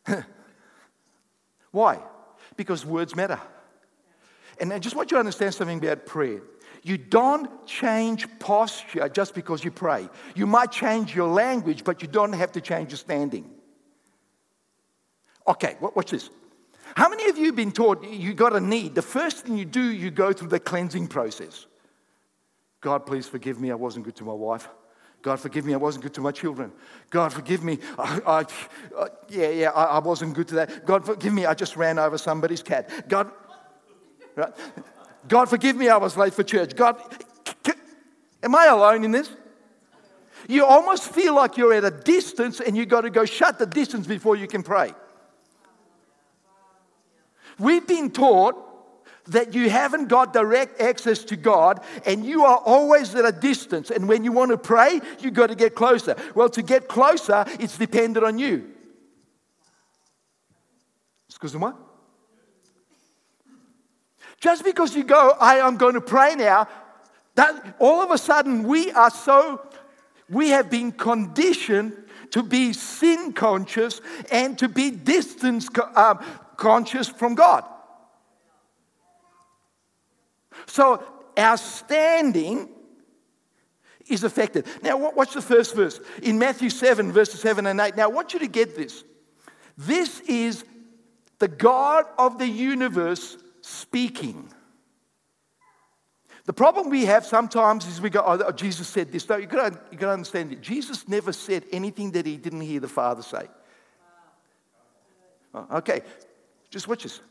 Why? 1.71 1.99
Because 2.55 2.85
words 2.85 3.15
matter. 3.15 3.39
And 4.59 4.71
I 4.71 4.79
just 4.79 4.95
want 4.95 5.11
you 5.11 5.15
to 5.15 5.19
understand 5.19 5.53
something 5.53 5.77
about 5.79 6.05
prayer. 6.05 6.41
You 6.83 6.97
don't 6.97 7.65
change 7.65 8.27
posture 8.39 9.07
just 9.09 9.33
because 9.33 9.63
you 9.63 9.71
pray. 9.71 10.09
You 10.35 10.47
might 10.47 10.71
change 10.71 11.15
your 11.15 11.27
language, 11.27 11.83
but 11.83 12.01
you 12.01 12.07
don't 12.07 12.33
have 12.33 12.51
to 12.53 12.61
change 12.61 12.91
your 12.91 12.97
standing. 12.97 13.49
Okay, 15.47 15.77
watch 15.79 16.11
this. 16.11 16.29
How 16.95 17.09
many 17.09 17.29
of 17.29 17.37
you 17.37 17.47
have 17.47 17.55
been 17.55 17.71
taught 17.71 18.03
you 18.03 18.33
got 18.33 18.55
a 18.55 18.59
need? 18.59 18.95
The 18.95 19.01
first 19.01 19.45
thing 19.45 19.57
you 19.57 19.65
do, 19.65 19.81
you 19.81 20.11
go 20.11 20.33
through 20.33 20.49
the 20.49 20.59
cleansing 20.59 21.07
process. 21.07 21.65
God, 22.81 23.05
please 23.05 23.27
forgive 23.27 23.59
me, 23.59 23.71
I 23.71 23.75
wasn't 23.75 24.05
good 24.05 24.15
to 24.17 24.23
my 24.23 24.33
wife. 24.33 24.67
God, 25.21 25.39
forgive 25.39 25.65
me, 25.65 25.73
I 25.73 25.77
wasn't 25.77 26.03
good 26.03 26.13
to 26.15 26.21
my 26.21 26.31
children. 26.31 26.71
God, 27.09 27.31
forgive 27.31 27.63
me, 27.63 27.77
I, 27.97 28.21
I, 28.25 28.39
I 28.99 29.07
yeah, 29.29 29.49
yeah, 29.49 29.69
I, 29.69 29.83
I, 29.83 29.99
wasn't 29.99 30.33
good 30.33 30.47
to 30.49 30.55
that. 30.55 30.85
God, 30.85 31.05
forgive 31.05 31.33
me, 31.33 31.45
I 31.45 31.53
just 31.53 31.75
ran 31.75 31.99
over 31.99 32.17
somebody's 32.17 32.63
cat. 32.63 33.07
God, 33.07 33.31
right? 34.35 34.51
God, 35.27 35.47
forgive 35.49 35.75
me, 35.75 35.89
I 35.89 35.97
was 35.97 36.17
late 36.17 36.33
for 36.33 36.43
church. 36.43 36.75
God, 36.75 36.99
am 38.41 38.55
I 38.55 38.65
alone 38.65 39.03
in 39.03 39.11
this? 39.11 39.29
You 40.47 40.65
almost 40.65 41.13
feel 41.13 41.35
like 41.35 41.55
you're 41.55 41.73
at 41.73 41.83
a 41.83 41.91
distance 41.91 42.59
and 42.59 42.75
you've 42.75 42.89
got 42.89 43.01
to 43.01 43.11
go 43.11 43.25
shut 43.25 43.59
the 43.59 43.67
distance 43.67 44.07
before 44.07 44.35
you 44.35 44.47
can 44.47 44.63
pray. 44.63 44.93
We've 47.59 47.85
been 47.85 48.09
taught 48.09 48.70
that 49.31 49.53
you 49.53 49.69
haven't 49.69 50.07
got 50.07 50.33
direct 50.33 50.79
access 50.79 51.23
to 51.25 51.35
God 51.35 51.81
and 52.05 52.25
you 52.25 52.45
are 52.45 52.57
always 52.57 53.15
at 53.15 53.25
a 53.25 53.31
distance. 53.31 53.89
And 53.89 54.07
when 54.07 54.23
you 54.23 54.31
want 54.31 54.51
to 54.51 54.57
pray, 54.57 55.01
you've 55.19 55.33
got 55.33 55.47
to 55.47 55.55
get 55.55 55.75
closer. 55.75 56.15
Well, 56.35 56.49
to 56.49 56.61
get 56.61 56.87
closer, 56.87 57.45
it's 57.59 57.77
dependent 57.77 58.25
on 58.25 58.37
you. 58.37 58.69
Excuse-moi? 61.29 61.73
Just 64.39 64.63
because 64.63 64.95
you 64.95 65.03
go, 65.03 65.35
I 65.39 65.57
am 65.57 65.77
going 65.77 65.93
to 65.93 66.01
pray 66.01 66.35
now, 66.35 66.67
that 67.35 67.75
all 67.79 68.01
of 68.01 68.11
a 68.11 68.17
sudden 68.17 68.63
we 68.63 68.91
are 68.91 69.11
so, 69.11 69.61
we 70.29 70.49
have 70.49 70.69
been 70.69 70.91
conditioned 70.91 71.95
to 72.31 72.43
be 72.43 72.73
sin 72.73 73.33
conscious 73.33 74.01
and 74.31 74.57
to 74.59 74.67
be 74.67 74.91
distance 74.91 75.69
um, 75.95 76.19
conscious 76.57 77.07
from 77.07 77.35
God. 77.35 77.63
So 80.65 81.03
our 81.37 81.57
standing 81.57 82.69
is 84.07 84.23
affected. 84.23 84.67
Now, 84.81 85.11
watch 85.11 85.33
the 85.33 85.41
first 85.41 85.75
verse? 85.75 85.99
In 86.21 86.37
Matthew 86.37 86.69
7, 86.69 87.11
verses 87.11 87.39
7 87.39 87.65
and 87.65 87.79
8. 87.79 87.95
Now, 87.95 88.03
I 88.03 88.07
want 88.07 88.33
you 88.33 88.39
to 88.39 88.47
get 88.47 88.75
this. 88.75 89.03
This 89.77 90.19
is 90.21 90.65
the 91.39 91.47
God 91.47 92.05
of 92.17 92.37
the 92.37 92.47
universe 92.47 93.37
speaking. 93.61 94.49
The 96.45 96.53
problem 96.53 96.89
we 96.89 97.05
have 97.05 97.25
sometimes 97.25 97.85
is 97.87 98.01
we 98.01 98.09
go, 98.09 98.23
oh, 98.25 98.41
oh 98.47 98.51
Jesus 98.51 98.87
said 98.87 99.11
this. 99.11 99.27
No, 99.29 99.37
you've 99.37 99.49
got, 99.49 99.73
to, 99.73 99.79
you've 99.91 100.01
got 100.01 100.07
to 100.07 100.13
understand 100.13 100.51
it. 100.51 100.61
Jesus 100.61 101.07
never 101.07 101.31
said 101.31 101.63
anything 101.71 102.11
that 102.11 102.25
he 102.25 102.37
didn't 102.37 102.61
hear 102.61 102.79
the 102.79 102.87
Father 102.87 103.21
say. 103.21 103.47
Oh, 105.53 105.67
okay, 105.77 106.01
just 106.69 106.87
watch 106.87 107.03
this. 107.03 107.21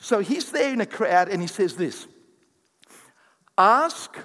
So 0.00 0.20
he's 0.20 0.50
there 0.52 0.72
in 0.72 0.80
a 0.80 0.86
crowd 0.86 1.28
and 1.28 1.40
he 1.40 1.48
says 1.48 1.76
this 1.76 2.06
Ask 3.62 4.18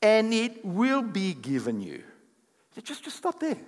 and 0.00 0.32
it 0.32 0.64
will 0.64 1.02
be 1.02 1.34
given 1.34 1.82
you. 1.82 2.02
Just, 2.82 3.04
just 3.04 3.18
stop 3.18 3.38
there. 3.38 3.58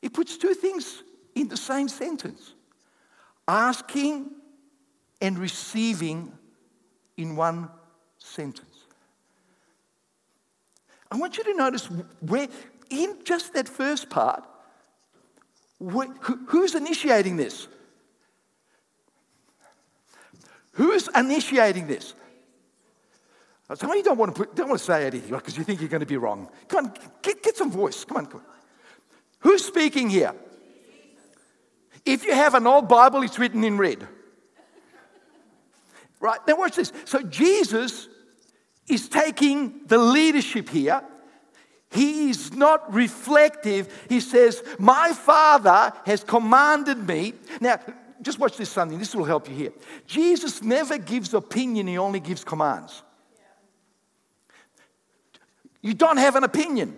He 0.00 0.08
puts 0.08 0.38
two 0.38 0.54
things 0.54 1.02
in 1.34 1.48
the 1.48 1.56
same 1.58 1.88
sentence 1.88 2.54
asking 3.46 4.30
and 5.20 5.38
receiving 5.38 6.32
in 7.18 7.36
one 7.36 7.68
sentence. 8.16 8.86
I 11.10 11.16
want 11.16 11.36
you 11.36 11.44
to 11.44 11.54
notice 11.54 11.90
where, 12.20 12.48
in 12.88 13.18
just 13.22 13.52
that 13.52 13.68
first 13.68 14.08
part, 14.08 14.44
where, 15.78 16.08
who's 16.46 16.74
initiating 16.74 17.36
this? 17.36 17.68
Who's 20.72 21.08
initiating 21.14 21.86
this? 21.86 22.14
Some 23.74 23.90
of 23.90 23.96
you 23.96 24.02
don't 24.02 24.18
want 24.18 24.34
to, 24.34 24.44
put, 24.44 24.54
don't 24.54 24.68
want 24.68 24.80
to 24.80 24.84
say 24.84 25.06
anything 25.06 25.30
because 25.30 25.56
you 25.56 25.64
think 25.64 25.80
you're 25.80 25.88
going 25.88 26.00
to 26.00 26.06
be 26.06 26.16
wrong. 26.16 26.48
Come 26.68 26.86
on, 26.86 26.94
get, 27.22 27.42
get 27.42 27.56
some 27.56 27.70
voice. 27.70 28.04
Come 28.04 28.18
on, 28.18 28.26
come 28.26 28.40
on. 28.40 28.46
Who's 29.40 29.64
speaking 29.64 30.08
here? 30.08 30.34
If 32.04 32.24
you 32.24 32.34
have 32.34 32.54
an 32.54 32.66
old 32.66 32.88
Bible, 32.88 33.22
it's 33.22 33.38
written 33.38 33.62
in 33.64 33.78
red. 33.78 34.06
Right, 36.20 36.38
now 36.46 36.56
watch 36.56 36.76
this. 36.76 36.92
So 37.04 37.22
Jesus 37.22 38.08
is 38.88 39.08
taking 39.08 39.86
the 39.86 39.98
leadership 39.98 40.68
here. 40.68 41.02
He 41.90 42.30
is 42.30 42.52
not 42.52 42.92
reflective. 42.92 44.06
He 44.08 44.20
says, 44.20 44.62
My 44.78 45.12
Father 45.12 45.92
has 46.06 46.24
commanded 46.24 47.06
me. 47.06 47.34
Now, 47.60 47.78
just 48.22 48.38
watch 48.38 48.56
this 48.56 48.70
something. 48.70 48.98
This 48.98 49.14
will 49.14 49.24
help 49.24 49.48
you 49.48 49.54
here. 49.54 49.72
Jesus 50.06 50.62
never 50.62 50.96
gives 50.96 51.34
opinion, 51.34 51.86
he 51.88 51.98
only 51.98 52.20
gives 52.20 52.44
commands. 52.44 53.02
You 55.82 55.94
don't 55.94 56.16
have 56.16 56.36
an 56.36 56.44
opinion. 56.44 56.96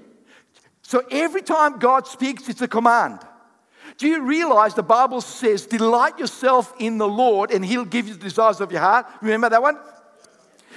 So 0.83 1.03
every 1.11 1.43
time 1.43 1.79
God 1.79 2.07
speaks, 2.07 2.49
it's 2.49 2.61
a 2.61 2.69
command. 2.69 3.21
Do 3.97 4.07
you 4.07 4.23
realize 4.23 4.75
the 4.75 4.83
Bible 4.83 5.21
says, 5.21 5.67
delight 5.67 6.19
yourself 6.19 6.73
in 6.79 6.99
the 6.99 7.09
Lord 7.09 7.51
and 7.51 7.65
he'll 7.65 7.85
give 7.85 8.07
you 8.09 8.15
the 8.15 8.21
desires 8.21 8.61
of 8.61 8.71
your 8.71 8.81
heart? 8.81 9.07
Remember 9.21 9.49
that 9.49 9.63
one? 9.63 9.79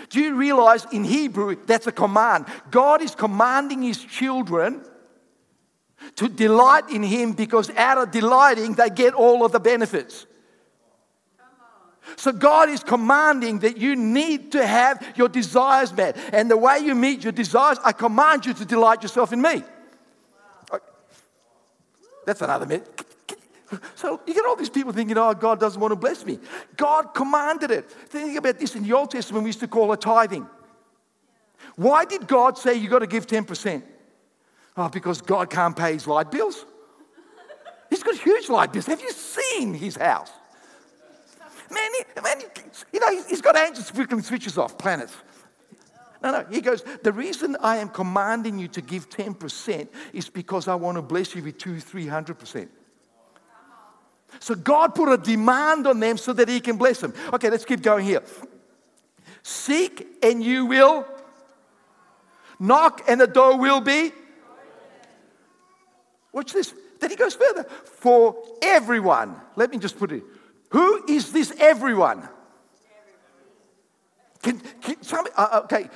Do 0.10 0.22
you 0.22 0.36
realize 0.36 0.86
in 0.92 1.04
Hebrew 1.04 1.58
that's 1.66 1.88
a 1.88 1.92
command? 1.92 2.46
God 2.72 3.02
is 3.02 3.16
commanding 3.16 3.82
his 3.82 3.98
children 3.98 4.86
to 6.16 6.30
delight 6.30 6.90
in 6.90 7.04
him 7.04 7.34
because 7.34 7.70
out 7.72 7.98
of 7.98 8.12
delighting, 8.12 8.74
they 8.74 8.90
get 8.90 9.14
all 9.14 9.44
of 9.44 9.52
the 9.52 9.60
benefits. 9.60 10.26
So 12.16 12.32
God 12.32 12.70
is 12.70 12.84
commanding 12.84 13.60
that 13.60 13.78
you 13.78 13.96
need 13.96 14.52
to 14.54 14.66
have 14.66 15.06
your 15.16 15.28
desires 15.28 15.94
met. 15.94 16.18
And 16.34 16.50
the 16.50 16.58
way 16.58 16.80
you 16.80 16.96
meet 16.96 17.24
your 17.24 17.34
desires, 17.34 17.78
I 17.84 17.92
command 17.92 18.46
you 18.46 18.54
to 18.54 18.66
delight 18.66 19.04
yourself 19.04 19.34
in 19.34 19.42
me. 19.42 19.64
Oh, 20.72 20.80
that's 22.26 22.42
another 22.42 22.66
myth. 22.66 22.90
So 23.96 24.22
you 24.26 24.34
get 24.34 24.46
all 24.46 24.56
these 24.56 24.70
people 24.70 24.94
thinking, 24.94 25.18
oh, 25.18 25.34
God 25.34 25.60
doesn't 25.60 25.80
want 25.80 25.92
to 25.92 25.98
bless 25.98 26.26
me. 26.26 26.40
God 26.78 27.14
commanded 27.14 27.70
it. 27.72 27.90
Think 27.90 28.38
about 28.38 28.58
this 28.58 28.76
in 28.76 28.84
the 28.84 28.94
Old 28.94 29.12
Testament, 29.12 29.44
we 29.44 29.50
used 29.50 29.60
to 29.60 29.68
call 29.68 29.92
it 29.92 30.02
tithing. 30.02 30.48
Why 31.76 32.06
did 32.06 32.28
God 32.28 32.58
say 32.58 32.76
you 32.76 32.90
got 32.90 33.00
to 33.00 33.08
give 33.08 33.28
10%? 33.28 33.84
Oh, 34.78 34.90
because 34.90 35.22
God 35.22 35.50
can't 35.50 35.76
pay 35.76 35.94
his 35.94 36.08
light 36.08 36.32
bills. 36.32 36.66
He's 37.90 38.04
got 38.04 38.16
huge 38.16 38.48
light 38.50 38.72
bills. 38.72 38.86
Have 38.86 39.02
you 39.02 39.12
seen 39.12 39.74
his 39.74 39.98
house? 39.98 40.32
Man, 41.72 41.92
he, 41.98 42.22
man 42.22 42.42
you 42.94 43.00
know, 43.00 43.24
he's 43.28 43.42
got 43.42 43.58
angels 43.58 43.90
flickering 43.90 44.22
switches 44.22 44.58
off, 44.58 44.78
planets. 44.78 45.16
No, 46.24 46.32
no. 46.32 46.46
He 46.50 46.62
goes, 46.62 46.84
The 47.04 47.12
reason 47.12 47.56
I 47.62 47.78
am 47.78 47.90
commanding 47.90 48.58
you 48.58 48.68
to 48.70 48.82
give 48.82 49.10
10% 49.10 49.88
is 50.14 50.30
because 50.30 50.68
I 50.68 50.76
want 50.76 50.98
to 50.98 51.02
bless 51.02 51.36
you 51.36 51.44
with 51.44 51.58
two, 51.58 51.76
300%. 51.76 52.68
So 54.40 54.56
God 54.56 54.94
put 54.94 55.10
a 55.10 55.18
demand 55.18 55.88
on 55.88 56.00
them 56.00 56.18
so 56.18 56.34
that 56.34 56.50
He 56.50 56.60
can 56.60 56.78
bless 56.78 57.00
them. 57.00 57.14
Okay, 57.34 57.50
let's 57.50 57.66
keep 57.66 57.82
going 57.82 58.06
here. 58.06 58.24
Seek 59.44 60.08
and 60.22 60.44
you 60.44 60.66
will. 60.66 61.06
Knock 62.60 63.04
and 63.08 63.22
the 63.22 63.28
door 63.28 63.58
will 63.58 63.82
be. 63.82 64.12
Watch 66.32 66.54
this. 66.54 66.74
Then 67.00 67.12
he 67.12 67.16
goes 67.16 67.36
further. 67.36 67.64
For 67.64 68.36
everyone. 68.62 69.40
Let 69.56 69.72
me 69.72 69.78
just 69.78 69.98
put 69.98 70.12
it. 70.12 70.24
Who 70.70 71.06
is 71.08 71.32
this 71.32 71.54
everyone? 71.60 72.28
Can, 74.42 74.60
can 74.82 75.02
somebody, 75.02 75.34
uh, 75.36 75.62
okay, 75.64 75.90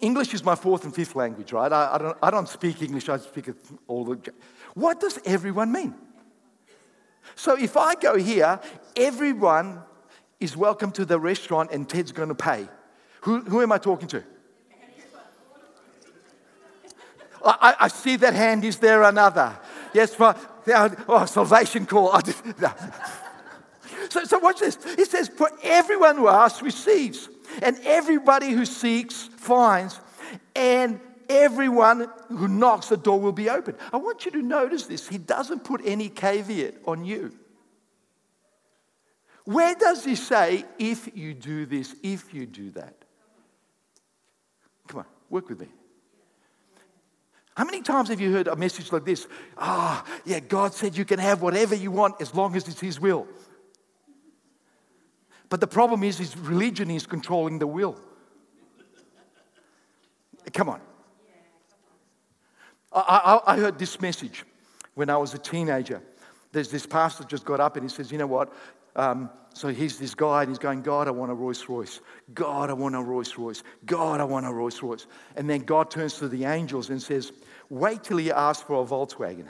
English 0.00 0.32
is 0.34 0.44
my 0.44 0.54
fourth 0.54 0.84
and 0.84 0.94
fifth 0.94 1.14
language, 1.14 1.52
right? 1.52 1.72
I, 1.72 1.94
I, 1.94 1.98
don't, 1.98 2.18
I 2.22 2.30
don't 2.30 2.48
speak 2.48 2.82
English, 2.82 3.08
I 3.08 3.18
speak 3.18 3.50
all 3.86 4.04
the. 4.04 4.32
What 4.74 5.00
does 5.00 5.18
everyone 5.24 5.72
mean? 5.72 5.94
So 7.34 7.56
if 7.56 7.76
I 7.76 7.94
go 7.94 8.16
here, 8.16 8.60
everyone 8.96 9.82
is 10.38 10.56
welcome 10.56 10.90
to 10.92 11.04
the 11.04 11.18
restaurant 11.18 11.70
and 11.72 11.88
Ted's 11.88 12.12
going 12.12 12.28
to 12.28 12.34
pay. 12.34 12.68
Who, 13.22 13.40
who 13.40 13.60
am 13.60 13.72
I 13.72 13.78
talking 13.78 14.08
to? 14.08 14.24
I, 17.44 17.74
I, 17.80 17.88
see 17.88 18.16
that 18.16 18.34
hand. 18.34 18.64
Is 18.64 18.76
there 18.76 19.02
another? 19.02 19.58
Yes, 19.94 20.14
for 20.14 20.34
oh, 21.08 21.24
salvation 21.24 21.86
call. 21.86 22.14
so, 24.10 24.24
so 24.24 24.38
watch 24.38 24.60
this. 24.60 24.76
It 24.84 25.08
says, 25.08 25.28
For 25.28 25.50
everyone 25.62 26.16
who 26.16 26.28
asks 26.28 26.62
receives, 26.62 27.28
and 27.62 27.78
everybody 27.84 28.50
who 28.50 28.64
seeks 28.64 29.28
finds, 29.36 30.00
and 30.54 31.00
everyone 31.28 32.08
who 32.28 32.48
knocks, 32.48 32.88
the 32.88 32.96
door 32.96 33.20
will 33.20 33.32
be 33.32 33.48
open. 33.48 33.76
I 33.92 33.96
want 33.96 34.24
you 34.24 34.30
to 34.32 34.42
notice 34.42 34.86
this. 34.86 35.08
He 35.08 35.18
doesn't 35.18 35.64
put 35.64 35.80
any 35.84 36.08
caveat 36.08 36.74
on 36.86 37.04
you. 37.04 37.32
Where 39.44 39.74
does 39.74 40.04
he 40.04 40.16
say, 40.16 40.64
if 40.78 41.08
you 41.16 41.34
do 41.34 41.66
this, 41.66 41.94
if 42.02 42.34
you 42.34 42.46
do 42.46 42.70
that? 42.72 42.94
Come 44.88 45.00
on, 45.00 45.06
work 45.28 45.48
with 45.48 45.60
me. 45.60 45.68
How 47.56 47.64
many 47.64 47.82
times 47.82 48.08
have 48.08 48.20
you 48.20 48.32
heard 48.32 48.48
a 48.48 48.56
message 48.56 48.92
like 48.92 49.04
this? 49.04 49.26
Ah, 49.58 50.04
oh, 50.06 50.20
yeah, 50.24 50.40
God 50.40 50.72
said 50.72 50.96
you 50.96 51.04
can 51.04 51.18
have 51.18 51.42
whatever 51.42 51.74
you 51.74 51.90
want 51.90 52.20
as 52.20 52.34
long 52.34 52.56
as 52.56 52.66
it's 52.68 52.80
His 52.80 53.00
will. 53.00 53.26
But 55.50 55.60
the 55.60 55.66
problem 55.66 56.02
is, 56.02 56.16
his 56.16 56.36
religion 56.38 56.90
is 56.90 57.06
controlling 57.06 57.58
the 57.58 57.66
will. 57.66 58.00
Come 60.54 60.70
on. 60.70 60.80
I, 62.92 63.40
I, 63.46 63.54
I 63.54 63.58
heard 63.58 63.78
this 63.78 64.00
message 64.00 64.44
when 64.94 65.10
I 65.10 65.16
was 65.16 65.34
a 65.34 65.38
teenager. 65.38 66.00
There's 66.52 66.70
this 66.70 66.86
pastor 66.86 67.24
just 67.24 67.44
got 67.44 67.60
up 67.60 67.76
and 67.76 67.84
he 67.84 67.94
says, 67.94 68.10
You 68.10 68.18
know 68.18 68.26
what? 68.26 68.52
Um, 68.96 69.28
so 69.52 69.68
he's 69.68 69.98
this 69.98 70.14
guy 70.14 70.42
and 70.42 70.50
he's 70.50 70.58
going, 70.58 70.82
God, 70.82 71.08
I 71.08 71.10
want 71.10 71.30
a 71.30 71.34
Rolls 71.34 71.68
Royce. 71.68 72.00
God, 72.34 72.70
I 72.70 72.72
want 72.72 72.94
a 72.94 73.02
Rolls 73.02 73.36
Royce. 73.36 73.62
God, 73.84 74.20
I 74.20 74.24
want 74.24 74.46
a 74.46 74.52
Rolls 74.52 74.82
Royce. 74.82 75.06
And 75.36 75.50
then 75.50 75.60
God 75.62 75.90
turns 75.90 76.14
to 76.18 76.28
the 76.28 76.44
angels 76.44 76.90
and 76.90 77.02
says, 77.02 77.32
Wait 77.68 78.04
till 78.04 78.16
he 78.16 78.30
asks 78.30 78.62
for 78.64 78.82
a 78.82 78.86
Volkswagen 78.86 79.46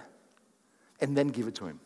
and 1.01 1.17
then 1.17 1.29
give 1.29 1.47
it 1.47 1.55
to 1.57 1.67
him. 1.67 1.81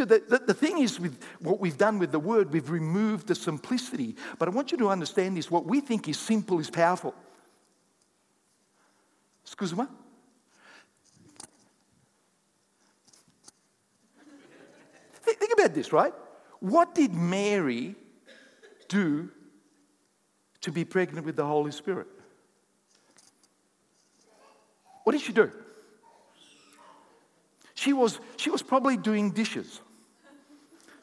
So, 0.00 0.06
the, 0.06 0.22
the, 0.26 0.38
the, 0.38 0.54
thing 0.54 0.78
is, 0.78 0.98
with 0.98 1.22
what 1.40 1.60
we've 1.60 1.76
done 1.76 1.98
with 1.98 2.10
the 2.10 2.18
word, 2.18 2.54
we've 2.54 2.70
removed 2.70 3.26
the 3.26 3.34
simplicity. 3.34 4.16
But 4.38 4.48
I 4.48 4.50
want 4.50 4.72
you 4.72 4.78
to 4.78 4.88
understand 4.88 5.36
this 5.36 5.50
what 5.50 5.66
we 5.66 5.82
think 5.82 6.08
is 6.08 6.18
simple 6.18 6.58
is 6.58 6.70
powerful. 6.70 7.14
Excuse 9.44 9.76
me? 9.76 9.84
think, 15.22 15.38
think 15.38 15.52
about 15.52 15.74
this, 15.74 15.92
right? 15.92 16.14
What 16.60 16.94
did 16.94 17.12
Mary 17.12 17.94
do 18.88 19.28
to 20.62 20.72
be 20.72 20.86
pregnant 20.86 21.26
with 21.26 21.36
the 21.36 21.44
Holy 21.44 21.72
Spirit? 21.72 22.06
What 25.04 25.12
did 25.12 25.20
she 25.20 25.34
do? 25.34 25.52
She 27.74 27.92
was, 27.92 28.18
she 28.38 28.48
was 28.48 28.62
probably 28.62 28.96
doing 28.96 29.32
dishes. 29.32 29.82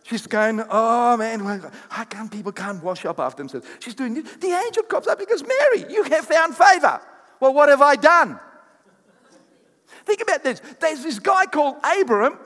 She's 0.08 0.26
going, 0.26 0.64
oh 0.70 1.18
man, 1.18 1.42
how 1.90 2.06
come 2.06 2.30
people 2.30 2.54
can't 2.54 2.82
wash 2.82 3.06
up 3.06 3.20
after 3.20 3.44
themselves? 3.44 3.68
She's 3.80 3.94
doing 3.94 4.14
this. 4.14 4.38
The 4.38 4.48
angel 4.48 4.84
comes 4.84 5.06
up 5.06 5.20
because 5.20 5.44
Mary, 5.44 5.92
you 5.92 6.04
have 6.04 6.24
found 6.24 6.56
favor. 6.56 7.02
Well, 7.42 7.54
what 7.54 7.68
have 7.68 7.82
I 7.82 7.98
done? 7.98 8.40
Think 10.06 10.22
about 10.22 10.46
this. 10.46 10.62
There's 10.80 11.04
this 11.04 11.20
guy 11.20 11.46
called 11.46 11.76
Abram, 11.84 12.40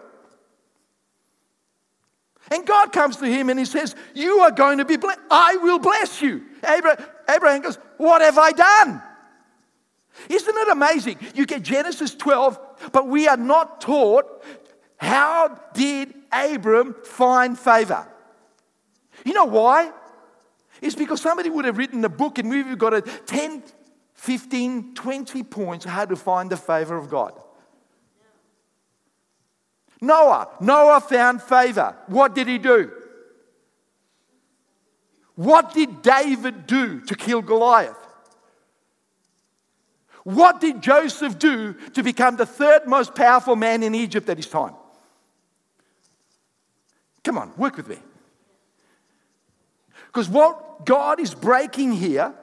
and 2.49 2.65
God 2.65 2.91
comes 2.91 3.17
to 3.17 3.25
him 3.27 3.51
and 3.51 3.59
he 3.59 3.65
says, 3.65 3.95
You 4.15 4.39
are 4.39 4.51
going 4.51 4.79
to 4.79 4.85
be 4.85 4.97
blessed. 4.97 5.19
I 5.29 5.57
will 5.57 5.77
bless 5.77 6.19
you. 6.19 6.43
Abraham, 6.67 7.05
Abraham 7.29 7.61
goes, 7.61 7.77
What 7.97 8.23
have 8.23 8.39
I 8.39 8.53
done? 8.53 9.03
Isn't 10.29 10.57
it 10.57 10.67
amazing? 10.69 11.17
You 11.35 11.45
get 11.45 11.61
Genesis 11.61 12.15
12, 12.15 12.91
but 12.91 13.07
we 13.07 13.27
are 13.27 13.37
not 13.37 13.81
taught 13.81 14.43
how 15.01 15.59
did 15.73 16.13
Abram 16.31 16.95
find 17.03 17.57
favor? 17.57 18.07
You 19.25 19.33
know 19.33 19.45
why? 19.45 19.91
It's 20.79 20.93
because 20.93 21.19
somebody 21.19 21.49
would 21.49 21.65
have 21.65 21.79
written 21.79 22.05
a 22.05 22.09
book 22.09 22.37
and 22.37 22.47
we've 22.47 22.77
got 22.77 22.93
a 22.93 23.01
10, 23.01 23.63
15, 24.13 24.93
20 24.93 25.43
points 25.43 25.85
how 25.85 26.05
to 26.05 26.15
find 26.15 26.51
the 26.51 26.57
favor 26.57 26.95
of 26.95 27.09
God. 27.09 27.33
Noah. 29.99 30.49
Noah 30.59 31.01
found 31.01 31.41
favor. 31.41 31.95
What 32.05 32.35
did 32.35 32.47
he 32.47 32.59
do? 32.59 32.91
What 35.33 35.73
did 35.73 36.03
David 36.03 36.67
do 36.67 37.01
to 37.01 37.15
kill 37.15 37.41
Goliath? 37.41 37.97
What 40.23 40.61
did 40.61 40.83
Joseph 40.83 41.39
do 41.39 41.73
to 41.93 42.03
become 42.03 42.35
the 42.35 42.45
third 42.45 42.85
most 42.85 43.15
powerful 43.15 43.55
man 43.55 43.81
in 43.81 43.95
Egypt 43.95 44.29
at 44.29 44.37
his 44.37 44.45
time? 44.45 44.75
Come 47.23 47.37
on, 47.37 47.53
work 47.57 47.77
with 47.77 47.87
me. 47.87 47.97
Because 50.07 50.27
what 50.27 50.85
God 50.85 51.19
is 51.19 51.33
breaking 51.33 51.93
here 51.93 52.33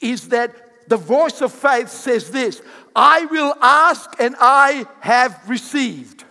is 0.00 0.28
that 0.28 0.88
the 0.88 0.96
voice 0.96 1.40
of 1.40 1.52
faith 1.52 1.88
says 1.88 2.30
this 2.30 2.62
I 2.94 3.24
will 3.26 3.54
ask 3.60 4.10
and 4.20 4.36
I 4.38 4.86
have 5.00 5.48
received. 5.48 6.24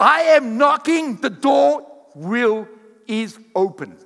I 0.00 0.20
am 0.20 0.58
knocking, 0.58 1.16
the 1.16 1.30
door 1.30 1.86
will 2.14 2.68
is 3.06 3.38
open. 3.54 3.98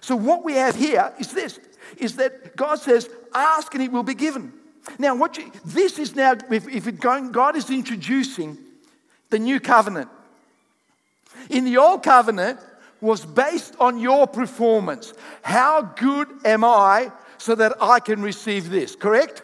So 0.00 0.16
what 0.16 0.44
we 0.44 0.54
have 0.54 0.74
here 0.74 1.12
is 1.18 1.32
this 1.32 1.60
is 1.96 2.16
that 2.16 2.56
God 2.56 2.76
says, 2.80 3.08
ask 3.34 3.72
and 3.74 3.82
it 3.82 3.92
will 3.92 4.02
be 4.02 4.14
given. 4.14 4.52
Now, 4.98 5.14
what 5.14 5.36
you, 5.36 5.50
this 5.64 5.98
is 5.98 6.14
now, 6.14 6.34
if, 6.50 6.68
if 6.68 7.00
going, 7.00 7.32
God 7.32 7.56
is 7.56 7.70
introducing 7.70 8.58
the 9.30 9.38
new 9.38 9.60
covenant. 9.60 10.08
In 11.48 11.64
the 11.64 11.76
old 11.76 12.02
covenant 12.02 12.58
was 13.00 13.24
based 13.24 13.74
on 13.80 13.98
your 13.98 14.26
performance. 14.26 15.14
How 15.42 15.82
good 15.82 16.28
am 16.44 16.64
I 16.64 17.12
so 17.38 17.54
that 17.54 17.74
I 17.80 18.00
can 18.00 18.22
receive 18.22 18.70
this? 18.70 18.94
Correct? 18.94 19.42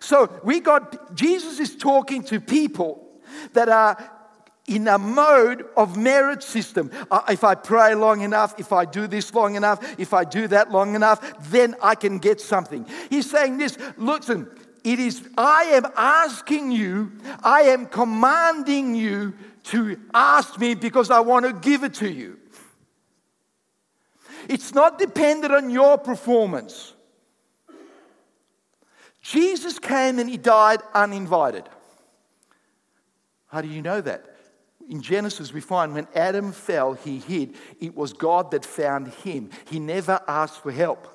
So 0.00 0.40
we 0.42 0.60
got, 0.60 1.14
Jesus 1.14 1.60
is 1.60 1.76
talking 1.76 2.22
to 2.24 2.40
people 2.40 3.06
that 3.52 3.68
are 3.68 4.10
in 4.66 4.88
a 4.88 4.98
mode 4.98 5.64
of 5.76 5.96
merit 5.96 6.42
system. 6.42 6.90
Uh, 7.10 7.22
if 7.28 7.44
I 7.44 7.54
pray 7.54 7.94
long 7.94 8.22
enough, 8.22 8.58
if 8.58 8.72
I 8.72 8.84
do 8.84 9.06
this 9.06 9.32
long 9.32 9.54
enough, 9.54 9.98
if 9.98 10.12
I 10.12 10.24
do 10.24 10.48
that 10.48 10.72
long 10.72 10.94
enough, 10.94 11.50
then 11.50 11.76
I 11.82 11.94
can 11.94 12.18
get 12.18 12.40
something. 12.40 12.86
He's 13.10 13.30
saying 13.30 13.58
this 13.58 13.78
listen, 13.96 14.48
it 14.82 14.98
is, 14.98 15.28
I 15.36 15.64
am 15.64 15.86
asking 15.96 16.70
you, 16.72 17.12
I 17.42 17.62
am 17.62 17.86
commanding 17.86 18.94
you 18.94 19.34
to 19.64 19.98
ask 20.14 20.58
me 20.58 20.74
because 20.74 21.10
I 21.10 21.20
want 21.20 21.44
to 21.44 21.52
give 21.52 21.82
it 21.82 21.94
to 21.94 22.08
you. 22.08 22.38
It's 24.48 24.72
not 24.74 24.98
dependent 24.98 25.52
on 25.52 25.70
your 25.70 25.98
performance. 25.98 26.92
Jesus 29.22 29.80
came 29.80 30.20
and 30.20 30.30
he 30.30 30.36
died 30.36 30.80
uninvited. 30.94 31.68
How 33.48 33.60
do 33.60 33.66
you 33.66 33.82
know 33.82 34.00
that? 34.00 34.35
In 34.88 35.02
Genesis, 35.02 35.52
we 35.52 35.60
find 35.60 35.94
when 35.94 36.06
Adam 36.14 36.52
fell, 36.52 36.94
he 36.94 37.18
hid. 37.18 37.54
It 37.80 37.96
was 37.96 38.12
God 38.12 38.52
that 38.52 38.64
found 38.64 39.08
him. 39.08 39.50
He 39.68 39.80
never 39.80 40.20
asked 40.28 40.62
for 40.62 40.70
help. 40.70 41.12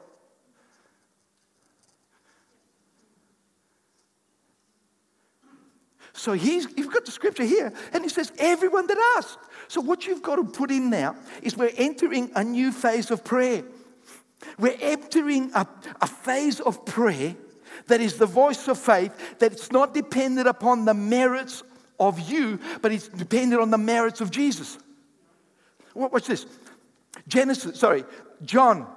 So 6.14 6.34
he's, 6.34 6.68
you've 6.76 6.92
got 6.94 7.06
the 7.06 7.12
scripture 7.12 7.46
here, 7.46 7.72
and 7.94 8.04
he 8.04 8.10
says, 8.10 8.34
Everyone 8.38 8.86
that 8.88 9.16
asked. 9.18 9.40
So, 9.70 9.80
what 9.80 10.06
you've 10.06 10.22
got 10.22 10.36
to 10.36 10.44
put 10.44 10.70
in 10.70 10.90
now 10.90 11.16
is 11.42 11.56
we're 11.56 11.72
entering 11.78 12.30
a 12.36 12.44
new 12.44 12.72
phase 12.74 13.10
of 13.10 13.24
prayer. 13.24 13.64
We're 14.60 14.78
entering 14.82 15.52
a, 15.56 15.66
a 16.02 16.08
phase 16.08 16.60
of 16.60 16.86
prayer 16.86 17.36
that 17.88 18.02
is 18.02 18.18
the 18.18 18.26
voice 18.26 18.68
of 18.68 18.78
faith, 18.78 19.40
that 19.40 19.54
it's 19.54 19.72
not 19.72 19.94
dependent 19.94 20.48
upon 20.48 20.86
the 20.86 20.94
merits 20.94 21.64
of 22.02 22.20
you, 22.20 22.60
but 22.82 22.92
it's 22.92 23.08
dependent 23.08 23.62
on 23.62 23.70
the 23.70 23.78
merits 23.78 24.20
of 24.22 24.32
Jesus. 24.32 24.78
What's 25.94 26.28
this? 26.28 26.46
Genesis, 27.28 27.80
sorry, 27.80 28.04
John. 28.44 28.88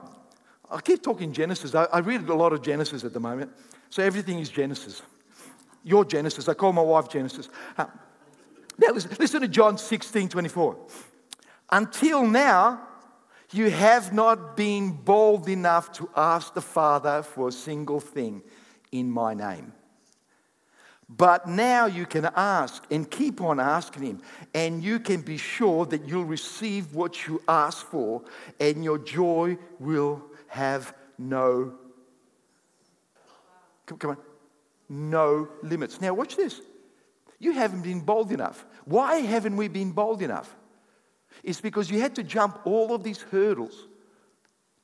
I 0.71 0.81
keep 0.81 1.03
talking 1.03 1.33
Genesis. 1.33 1.75
I, 1.75 1.85
I 1.85 1.99
read 1.99 2.29
a 2.29 2.35
lot 2.35 2.53
of 2.53 2.63
Genesis 2.63 3.05
at 3.05 3.13
the 3.13 3.21
moment. 3.21 3.53
So 3.91 4.03
everything 4.03 4.39
is 4.39 4.49
Genesis. 4.49 5.03
Your 5.85 6.05
Genesis. 6.05 6.49
I 6.49 6.55
call 6.55 6.73
my 6.73 6.83
wife 6.83 7.09
Genesis. 7.09 7.49
Uh, 7.77 7.87
now, 8.79 8.89
listen, 8.93 9.17
listen 9.21 9.41
to 9.43 9.49
John 9.49 9.79
16 9.79 10.29
24. 10.31 10.77
Until 11.71 12.27
now, 12.27 12.89
you 13.53 13.71
have 13.71 14.13
not 14.13 14.57
been 14.57 14.93
bold 14.93 15.49
enough 15.49 15.93
to 15.93 16.09
ask 16.17 16.55
the 16.55 16.63
Father 16.63 17.23
for 17.23 17.49
a 17.49 17.53
single 17.53 18.01
thing 18.01 18.43
in 18.91 19.11
my 19.11 19.35
name. 19.35 19.73
But 21.09 21.47
now 21.47 21.87
you 21.87 22.07
can 22.07 22.31
ask 22.35 22.83
and 22.91 23.11
keep 23.11 23.41
on 23.41 23.61
asking 23.61 24.03
Him, 24.05 24.23
and 24.55 24.83
you 24.83 24.99
can 24.99 25.21
be 25.21 25.37
sure 25.37 25.85
that 25.87 26.09
you'll 26.09 26.25
receive 26.25 26.95
what 26.95 27.27
you 27.27 27.43
ask 27.47 27.87
for, 27.87 28.23
and 28.59 28.83
your 28.83 28.99
joy 28.99 29.59
will 29.79 30.23
have 30.49 30.95
no. 31.19 31.75
Come 33.87 34.11
on. 34.11 34.17
No 34.89 35.49
limits. 35.63 36.01
Now, 36.01 36.15
watch 36.15 36.37
this. 36.37 36.61
You 37.39 37.53
haven't 37.53 37.83
been 37.83 38.01
bold 38.01 38.33
enough. 38.33 38.65
Why 38.85 39.17
haven't 39.17 39.57
we 39.57 39.69
been 39.69 39.93
bold 39.93 40.23
enough? 40.23 40.55
It's 41.43 41.61
because 41.61 41.91
you 41.91 42.01
had 42.01 42.15
to 42.15 42.23
jump 42.23 42.61
all 42.65 42.95
of 42.95 43.03
these 43.03 43.21
hurdles 43.21 43.89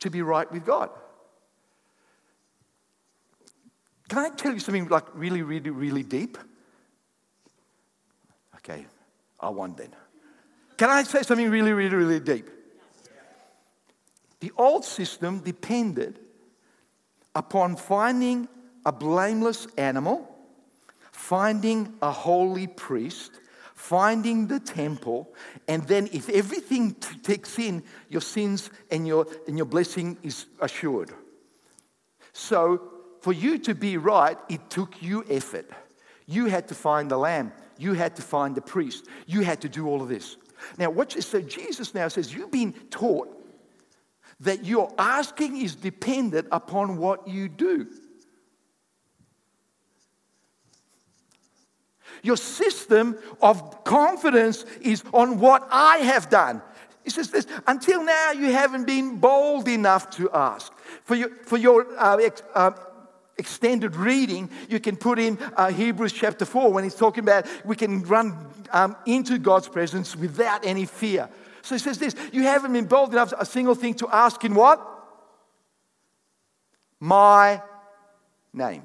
to 0.01 0.11
be 0.11 0.21
right 0.23 0.51
with 0.51 0.65
God. 0.65 0.91
Can 4.11 4.19
I 4.19 4.29
tell 4.29 4.53
you 4.53 4.59
something 4.59 4.89
like 4.89 5.07
really, 5.15 5.41
really, 5.41 5.71
really 5.71 6.03
deep? 6.03 6.37
Okay, 8.57 8.85
I 9.41 9.49
won't 9.49 9.79
then. 9.79 9.95
Can 10.77 10.91
I 10.91 11.03
say 11.05 11.23
something 11.23 11.49
really, 11.49 11.73
really, 11.73 11.97
really 11.97 12.21
deep? 12.21 12.51
The 14.41 14.53
old 14.59 14.85
system 14.85 15.39
depended 15.39 16.19
upon 17.35 17.77
finding 17.77 18.49
a 18.85 18.93
blameless 18.93 19.67
animal 19.79 20.31
finding 21.21 21.95
a 22.01 22.11
holy 22.11 22.67
priest, 22.67 23.33
finding 23.75 24.47
the 24.47 24.59
temple, 24.59 25.29
and 25.69 25.87
then 25.87 26.09
if 26.13 26.29
everything 26.31 26.95
takes 27.23 27.59
in, 27.59 27.83
your 28.09 28.23
sins 28.23 28.71
and 28.91 29.07
your, 29.07 29.27
and 29.47 29.57
your 29.57 29.67
blessing 29.67 30.17
is 30.23 30.47
assured. 30.61 31.13
So, 32.33 33.00
for 33.21 33.33
you 33.33 33.59
to 33.59 33.75
be 33.75 33.97
right, 33.97 34.39
it 34.49 34.71
took 34.71 35.03
you 35.03 35.25
effort. 35.29 35.69
You 36.27 36.47
had 36.47 36.69
to 36.69 36.75
find 36.75 37.11
the 37.11 37.17
lamb, 37.17 37.53
you 37.79 37.93
had 37.93 38.17
to 38.17 38.23
find 38.23 38.55
the 38.55 38.61
priest, 38.61 39.07
you 39.27 39.43
had 39.43 39.61
to 39.63 39.69
do 39.69 39.89
all 39.89 40.03
of 40.03 40.09
this. 40.09 40.37
Now, 40.79 40.91
what 40.91 41.13
so 41.13 41.41
Jesus 41.41 41.95
now 41.95 42.09
says, 42.09 42.35
You've 42.35 42.51
been 42.51 42.73
taught 42.91 43.29
that 44.41 44.65
your 44.65 44.93
asking 44.99 45.61
is 45.61 45.75
dependent 45.75 46.49
upon 46.51 46.97
what 46.97 47.29
you 47.29 47.49
do. 47.49 47.87
Your 52.23 52.37
system 52.37 53.17
of 53.41 53.85
confidence 53.85 54.65
is 54.81 55.03
on 55.13 55.39
what 55.39 55.67
I 55.71 55.99
have 55.99 56.29
done. 56.29 56.63
He 57.05 57.11
says 57.11 57.31
this 57.31 57.47
until 57.67 58.05
now, 58.05 58.33
you 58.33 58.53
haven't 58.53 58.87
been 58.87 59.17
bold 59.19 59.69
enough 59.69 60.11
to 60.11 60.31
ask. 60.33 60.73
For 61.05 61.15
your, 61.15 61.31
for 61.45 61.57
your 61.57 61.87
uh, 61.99 62.17
ex, 62.17 62.43
uh, 62.55 62.73
extended 63.41 63.97
reading, 63.97 64.49
you 64.69 64.79
can 64.79 64.97
put 64.97 65.19
in 65.19 65.37
uh, 65.57 65.73
Hebrews 65.73 66.13
chapter 66.13 66.45
4 66.45 66.73
when 66.73 66.85
he's 66.85 66.95
talking 66.95 67.25
about 67.25 67.47
we 67.65 67.75
can 67.75 68.03
run 68.03 68.37
um, 68.73 68.97
into 69.07 69.39
God's 69.39 69.67
presence 69.67 70.15
without 70.15 70.65
any 70.65 70.87
fear. 70.87 71.29
So 71.63 71.75
he 71.75 71.81
says 71.81 71.99
this 71.99 72.15
you 72.33 72.43
haven't 72.45 72.73
been 72.73 72.87
bold 72.87 73.13
enough, 73.13 73.33
a 73.37 73.45
single 73.45 73.75
thing 73.75 73.95
to 73.95 74.09
ask 74.09 74.45
in 74.45 74.55
what? 74.55 74.87
My 77.01 77.63
name. 78.53 78.85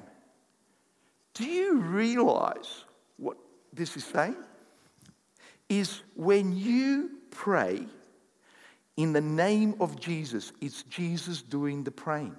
Do 1.34 1.44
you 1.44 1.78
realize 1.78 2.84
what 3.18 3.36
this 3.72 3.96
is 3.96 4.04
saying 4.04 4.36
is 5.68 6.02
when 6.14 6.56
you 6.56 7.10
pray 7.30 7.86
in 8.96 9.12
the 9.12 9.20
name 9.20 9.74
of 9.80 10.00
Jesus, 10.00 10.52
it's 10.60 10.82
Jesus 10.84 11.42
doing 11.42 11.84
the 11.84 11.90
praying. 11.90 12.36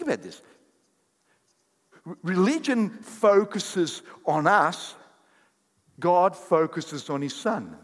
Think 0.00 0.12
about 0.12 0.22
this. 0.22 0.40
Religion 2.22 2.88
focuses 2.88 4.00
on 4.24 4.46
us, 4.46 4.94
God 5.98 6.34
focuses 6.34 7.10
on 7.10 7.20
His 7.20 7.34
Son. 7.34 7.76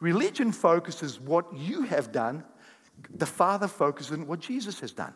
Religion 0.00 0.50
focuses 0.50 1.20
what 1.20 1.46
you 1.56 1.82
have 1.82 2.10
done, 2.10 2.42
the 3.14 3.26
Father 3.26 3.68
focuses 3.68 4.10
on 4.10 4.26
what 4.26 4.40
Jesus 4.40 4.80
has 4.80 4.90
done. 4.90 5.14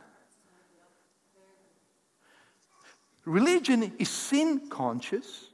Religion 3.25 3.93
is 3.99 4.09
sin 4.09 4.69
conscious, 4.69 5.47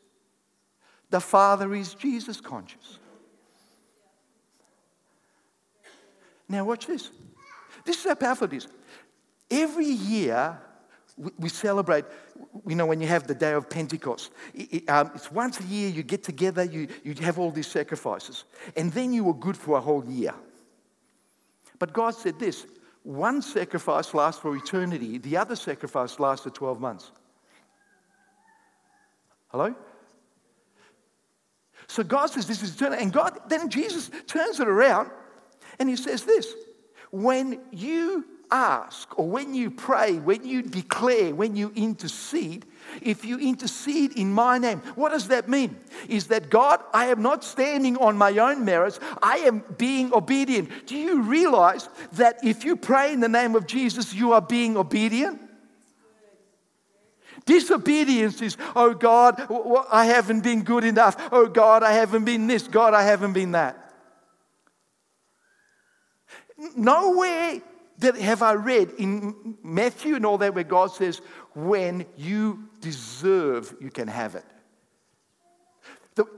the 1.08 1.20
Father 1.20 1.74
is 1.74 1.94
Jesus 1.94 2.38
conscious. 2.38 2.98
Now, 6.50 6.66
watch 6.66 6.86
this. 6.86 7.10
This 7.86 7.96
is 7.96 8.04
how 8.04 8.14
powerful 8.14 8.48
it 8.48 8.52
is. 8.52 8.68
Every 9.50 9.86
year, 9.86 10.58
we 11.38 11.48
celebrate, 11.48 12.04
you 12.66 12.74
know, 12.74 12.86
when 12.86 13.00
you 13.00 13.06
have 13.06 13.26
the 13.26 13.34
day 13.34 13.52
of 13.52 13.70
Pentecost. 13.70 14.30
Um, 14.88 15.10
it's 15.14 15.32
once 15.32 15.60
a 15.60 15.64
year 15.64 15.88
you 15.88 16.02
get 16.02 16.22
together, 16.22 16.64
you, 16.64 16.88
you 17.04 17.14
have 17.14 17.38
all 17.38 17.50
these 17.50 17.66
sacrifices, 17.66 18.44
and 18.76 18.92
then 18.92 19.12
you 19.12 19.24
were 19.24 19.34
good 19.34 19.56
for 19.56 19.78
a 19.78 19.80
whole 19.80 20.04
year. 20.04 20.34
But 21.78 21.92
God 21.92 22.14
said 22.14 22.38
this 22.38 22.66
one 23.02 23.40
sacrifice 23.40 24.12
lasts 24.14 24.40
for 24.40 24.56
eternity, 24.56 25.18
the 25.18 25.36
other 25.36 25.56
sacrifice 25.56 26.18
lasts 26.18 26.44
for 26.44 26.50
12 26.50 26.80
months. 26.80 27.12
Hello? 29.48 29.74
So 31.86 32.02
God 32.02 32.26
says 32.26 32.46
this 32.46 32.62
is 32.62 32.74
eternal. 32.74 32.98
And 32.98 33.12
God, 33.12 33.38
then 33.48 33.68
Jesus 33.68 34.10
turns 34.26 34.58
it 34.58 34.66
around 34.66 35.10
and 35.78 35.88
he 35.88 35.96
says 35.96 36.24
this 36.24 36.52
when 37.10 37.60
you 37.70 38.24
ask 38.50 39.18
or 39.18 39.28
when 39.28 39.54
you 39.54 39.70
pray, 39.70 40.18
when 40.18 40.44
you 40.44 40.62
declare, 40.62 41.34
when 41.34 41.56
you 41.56 41.72
intercede, 41.74 42.64
if 43.02 43.24
you 43.24 43.38
intercede 43.38 44.12
in 44.12 44.32
my 44.32 44.58
name, 44.58 44.78
what 44.94 45.10
does 45.10 45.28
that 45.28 45.48
mean? 45.48 45.76
Is 46.08 46.28
that 46.28 46.50
God, 46.50 46.80
I 46.92 47.06
am 47.06 47.22
not 47.22 47.44
standing 47.44 47.96
on 47.96 48.16
my 48.16 48.36
own 48.38 48.64
merits, 48.64 49.00
I 49.22 49.38
am 49.38 49.64
being 49.76 50.12
obedient. 50.14 50.86
Do 50.86 50.96
you 50.96 51.22
realize 51.22 51.88
that 52.12 52.44
if 52.44 52.64
you 52.64 52.76
pray 52.76 53.12
in 53.12 53.20
the 53.20 53.28
name 53.28 53.54
of 53.54 53.66
Jesus, 53.66 54.14
you 54.14 54.32
are 54.32 54.42
being 54.42 54.76
obedient? 54.76 55.40
Disobedience 57.44 58.40
is, 58.42 58.56
oh 58.74 58.94
God, 58.94 59.40
I 59.92 60.06
haven't 60.06 60.40
been 60.40 60.62
good 60.62 60.84
enough. 60.84 61.28
Oh 61.30 61.46
God, 61.46 61.82
I 61.82 61.92
haven't 61.92 62.24
been 62.24 62.46
this. 62.46 62.66
God, 62.66 62.92
I 62.92 63.02
haven't 63.02 63.34
been 63.34 63.52
that. 63.52 63.82
Nowhere 66.74 67.60
that 67.98 68.16
have 68.16 68.42
I 68.42 68.52
read 68.54 68.90
in 68.98 69.56
Matthew 69.62 70.16
and 70.16 70.26
all 70.26 70.38
that 70.38 70.54
where 70.54 70.64
God 70.64 70.92
says, 70.92 71.20
when 71.54 72.06
you 72.16 72.68
deserve, 72.80 73.74
you 73.80 73.90
can 73.90 74.08
have 74.08 74.34
it. 74.34 74.44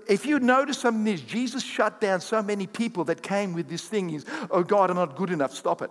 if 0.09 0.27
you 0.27 0.39
notice 0.39 0.79
something 0.79 1.13
is 1.13 1.21
Jesus 1.21 1.63
shut 1.63 2.01
down 2.01 2.21
so 2.21 2.43
many 2.43 2.67
people 2.67 3.05
that 3.05 3.23
came 3.23 3.55
with 3.55 3.69
this 3.69 3.87
thing 3.87 4.11
is, 4.11 4.25
oh 4.51 4.63
God, 4.63 4.91
I'm 4.91 4.97
not 4.97 5.17
good 5.17 5.31
enough, 5.31 5.55
stop 5.55 5.83
it. 5.83 5.91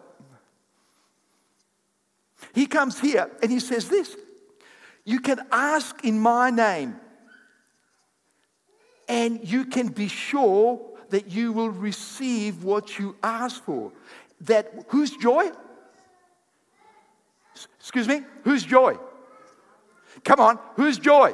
He 2.53 2.65
comes 2.65 2.99
here 2.99 3.29
and 3.41 3.51
he 3.51 3.59
says 3.59 3.89
this 3.89 4.15
you 5.07 5.21
can 5.21 5.39
ask 5.53 6.03
in 6.03 6.19
my 6.19 6.49
name, 6.49 6.99
and 9.07 9.39
you 9.41 9.63
can 9.63 9.87
be 9.87 10.09
sure 10.09 10.81
that 11.11 11.31
you 11.31 11.53
will 11.53 11.69
receive 11.69 12.65
what 12.65 12.99
you 12.99 13.15
ask 13.23 13.63
for. 13.63 13.93
That 14.41 14.71
whose 14.89 15.11
joy? 15.11 15.49
Excuse 17.79 18.07
me? 18.07 18.21
Whose 18.43 18.63
joy? 18.63 18.97
Come 20.23 20.39
on, 20.39 20.59
whose 20.75 20.97
joy? 20.97 21.33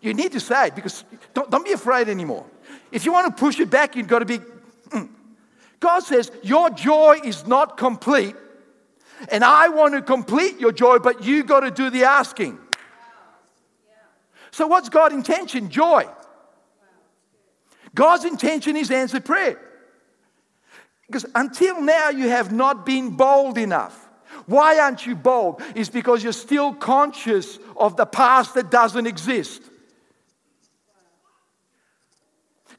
You 0.00 0.14
need 0.14 0.32
to 0.32 0.40
say 0.40 0.68
it 0.68 0.74
because 0.74 1.04
don't, 1.34 1.50
don't 1.50 1.64
be 1.64 1.72
afraid 1.72 2.08
anymore. 2.08 2.46
If 2.92 3.04
you 3.04 3.12
want 3.12 3.34
to 3.34 3.40
push 3.40 3.58
it 3.58 3.70
back, 3.70 3.96
you've 3.96 4.06
got 4.06 4.20
to 4.20 4.24
be. 4.24 4.38
Mm. 4.90 5.08
God 5.80 6.00
says, 6.00 6.30
Your 6.42 6.70
joy 6.70 7.18
is 7.24 7.46
not 7.46 7.76
complete, 7.76 8.36
and 9.30 9.44
I 9.44 9.68
want 9.68 9.94
to 9.94 10.02
complete 10.02 10.60
your 10.60 10.72
joy, 10.72 10.98
but 10.98 11.24
you 11.24 11.42
got 11.42 11.60
to 11.60 11.70
do 11.70 11.90
the 11.90 12.04
asking. 12.04 12.58
So, 14.50 14.66
what's 14.66 14.88
God's 14.88 15.14
intention? 15.14 15.70
Joy. 15.70 16.06
God's 17.94 18.24
intention 18.24 18.76
is 18.76 18.90
answered 18.90 19.24
prayer. 19.24 19.60
Because 21.08 21.26
until 21.34 21.80
now, 21.80 22.10
you 22.10 22.28
have 22.28 22.52
not 22.52 22.86
been 22.86 23.16
bold 23.16 23.58
enough. 23.58 24.08
Why 24.46 24.78
aren't 24.78 25.06
you 25.06 25.16
bold? 25.16 25.62
Is 25.74 25.88
because 25.88 26.22
you're 26.22 26.32
still 26.32 26.72
conscious 26.74 27.58
of 27.76 27.96
the 27.96 28.06
past 28.06 28.54
that 28.54 28.70
doesn't 28.70 29.06
exist. 29.06 29.62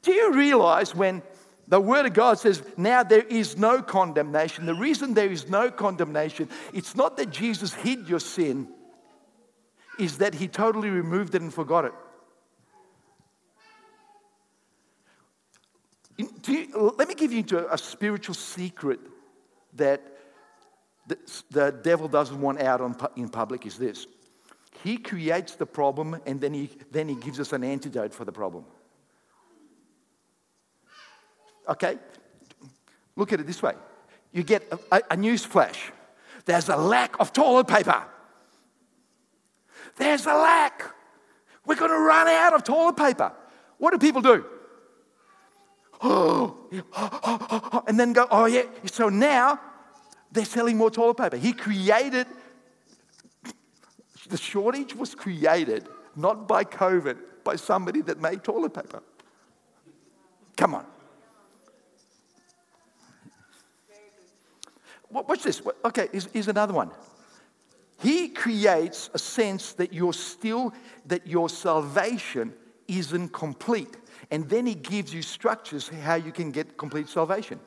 Do 0.02 0.12
you 0.12 0.32
realize 0.32 0.94
when 0.94 1.22
the 1.68 1.80
Word 1.80 2.06
of 2.06 2.14
God 2.14 2.38
says, 2.38 2.62
now 2.76 3.02
there 3.02 3.22
is 3.22 3.58
no 3.58 3.82
condemnation? 3.82 4.64
The 4.64 4.74
reason 4.74 5.14
there 5.14 5.30
is 5.30 5.48
no 5.48 5.70
condemnation, 5.70 6.48
it's 6.72 6.96
not 6.96 7.16
that 7.16 7.30
Jesus 7.30 7.74
hid 7.74 8.08
your 8.08 8.20
sin, 8.20 8.68
is 9.98 10.18
that 10.18 10.34
He 10.34 10.48
totally 10.48 10.88
removed 10.88 11.34
it 11.34 11.42
and 11.42 11.52
forgot 11.52 11.84
it. 11.84 11.92
You, 16.20 16.94
let 16.98 17.08
me 17.08 17.14
give 17.14 17.32
you 17.32 17.44
a 17.70 17.78
spiritual 17.78 18.34
secret 18.34 19.00
that 19.74 20.02
the, 21.06 21.18
the 21.50 21.70
devil 21.70 22.08
doesn't 22.08 22.40
want 22.40 22.60
out 22.60 22.80
on, 22.80 22.96
in 23.16 23.28
public 23.28 23.66
is 23.66 23.78
this. 23.78 24.06
He 24.82 24.96
creates 24.96 25.54
the 25.54 25.66
problem 25.66 26.20
and 26.26 26.40
then 26.40 26.54
he, 26.54 26.70
then 26.90 27.08
he 27.08 27.14
gives 27.14 27.40
us 27.40 27.52
an 27.52 27.64
antidote 27.64 28.12
for 28.12 28.24
the 28.24 28.32
problem. 28.32 28.64
Okay? 31.68 31.98
Look 33.16 33.32
at 33.32 33.40
it 33.40 33.46
this 33.46 33.62
way 33.62 33.74
you 34.32 34.44
get 34.44 34.62
a, 34.70 34.96
a, 34.96 35.02
a 35.12 35.16
news 35.16 35.44
flash. 35.44 35.90
There's 36.44 36.68
a 36.68 36.76
lack 36.76 37.18
of 37.18 37.32
toilet 37.32 37.66
paper. 37.66 38.04
There's 39.96 40.24
a 40.24 40.34
lack. 40.34 40.84
We're 41.66 41.74
going 41.74 41.90
to 41.90 41.98
run 41.98 42.28
out 42.28 42.54
of 42.54 42.62
toilet 42.62 42.96
paper. 42.96 43.32
What 43.78 43.90
do 43.90 43.98
people 43.98 44.22
do? 44.22 44.44
And 47.86 47.98
then 47.98 48.12
go, 48.12 48.26
oh, 48.30 48.46
yeah. 48.46 48.62
So 48.86 49.08
now 49.08 49.60
they're 50.32 50.44
selling 50.44 50.76
more 50.76 50.90
toilet 50.90 51.16
paper. 51.16 51.36
He 51.36 51.52
created, 51.52 52.26
the 54.28 54.36
shortage 54.36 54.94
was 54.94 55.14
created 55.14 55.88
not 56.16 56.46
by 56.46 56.64
COVID, 56.64 57.18
by 57.44 57.56
somebody 57.56 58.00
that 58.02 58.20
made 58.20 58.44
toilet 58.44 58.74
paper. 58.74 59.02
Come 60.56 60.74
on. 60.74 60.86
Watch 65.10 65.42
this. 65.42 65.60
Okay, 65.84 66.08
here's 66.32 66.48
another 66.48 66.72
one. 66.74 66.90
He 67.98 68.28
creates 68.28 69.10
a 69.12 69.18
sense 69.18 69.72
that 69.74 69.92
you're 69.92 70.12
still, 70.12 70.72
that 71.06 71.26
your 71.26 71.48
salvation 71.48 72.54
isn't 72.86 73.30
complete. 73.32 73.96
And 74.30 74.48
then 74.48 74.66
he 74.66 74.74
gives 74.74 75.12
you 75.12 75.22
structures 75.22 75.88
how 75.88 76.14
you 76.14 76.32
can 76.32 76.50
get 76.50 76.76
complete 76.76 77.08
salvation. 77.08 77.58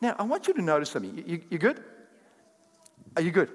Now, 0.00 0.16
I 0.18 0.24
want 0.24 0.48
you 0.48 0.54
to 0.54 0.62
notice 0.62 0.90
something. 0.90 1.22
You, 1.26 1.40
you 1.50 1.58
good? 1.58 1.82
Are 3.16 3.22
you 3.22 3.30
good? 3.30 3.50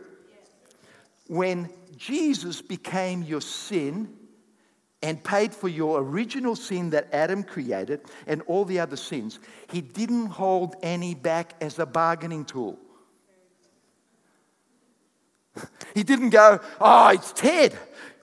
When 1.27 1.69
Jesus 1.97 2.61
became 2.61 3.23
your 3.23 3.41
sin 3.41 4.09
and 5.01 5.23
paid 5.23 5.53
for 5.53 5.67
your 5.67 6.01
original 6.01 6.55
sin 6.55 6.89
that 6.91 7.13
Adam 7.13 7.43
created 7.43 8.01
and 8.25 8.41
all 8.43 8.65
the 8.65 8.79
other 8.79 8.95
sins, 8.95 9.39
he 9.69 9.81
didn't 9.81 10.27
hold 10.27 10.75
any 10.81 11.15
back 11.15 11.53
as 11.61 11.77
a 11.79 11.85
bargaining 11.85 12.45
tool. 12.45 12.79
He 15.95 16.03
didn't 16.03 16.29
go, 16.29 16.59
oh, 16.79 17.09
it's 17.09 17.33
Ted. 17.33 17.77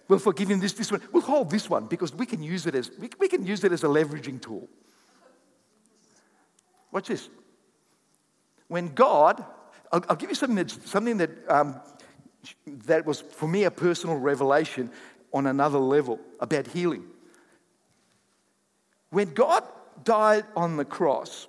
We'll 0.08 0.18
forgive 0.18 0.50
him 0.50 0.60
this, 0.60 0.72
this 0.72 0.92
one. 0.92 1.02
We'll 1.12 1.22
hold 1.22 1.50
this 1.50 1.68
one 1.68 1.86
because 1.86 2.14
we 2.14 2.26
can 2.26 2.42
use 2.42 2.66
it 2.66 2.74
as, 2.74 2.90
we, 2.98 3.10
we 3.18 3.28
can 3.28 3.44
use 3.44 3.64
it 3.64 3.72
as 3.72 3.82
a 3.82 3.88
leveraging 3.88 4.40
tool. 4.40 4.68
Watch 6.92 7.08
this. 7.08 7.28
When 8.68 8.94
God, 8.94 9.44
I'll, 9.90 10.04
I'll 10.08 10.16
give 10.16 10.30
you 10.30 10.36
something, 10.36 10.56
that's, 10.56 10.78
something 10.88 11.16
that, 11.18 11.30
um, 11.48 11.80
that 12.66 13.04
was 13.04 13.20
for 13.20 13.48
me 13.48 13.64
a 13.64 13.70
personal 13.70 14.16
revelation 14.16 14.90
on 15.32 15.46
another 15.46 15.78
level 15.78 16.20
about 16.40 16.68
healing. 16.68 17.04
When 19.10 19.34
God 19.34 19.64
died 20.04 20.44
on 20.54 20.76
the 20.76 20.84
cross, 20.84 21.48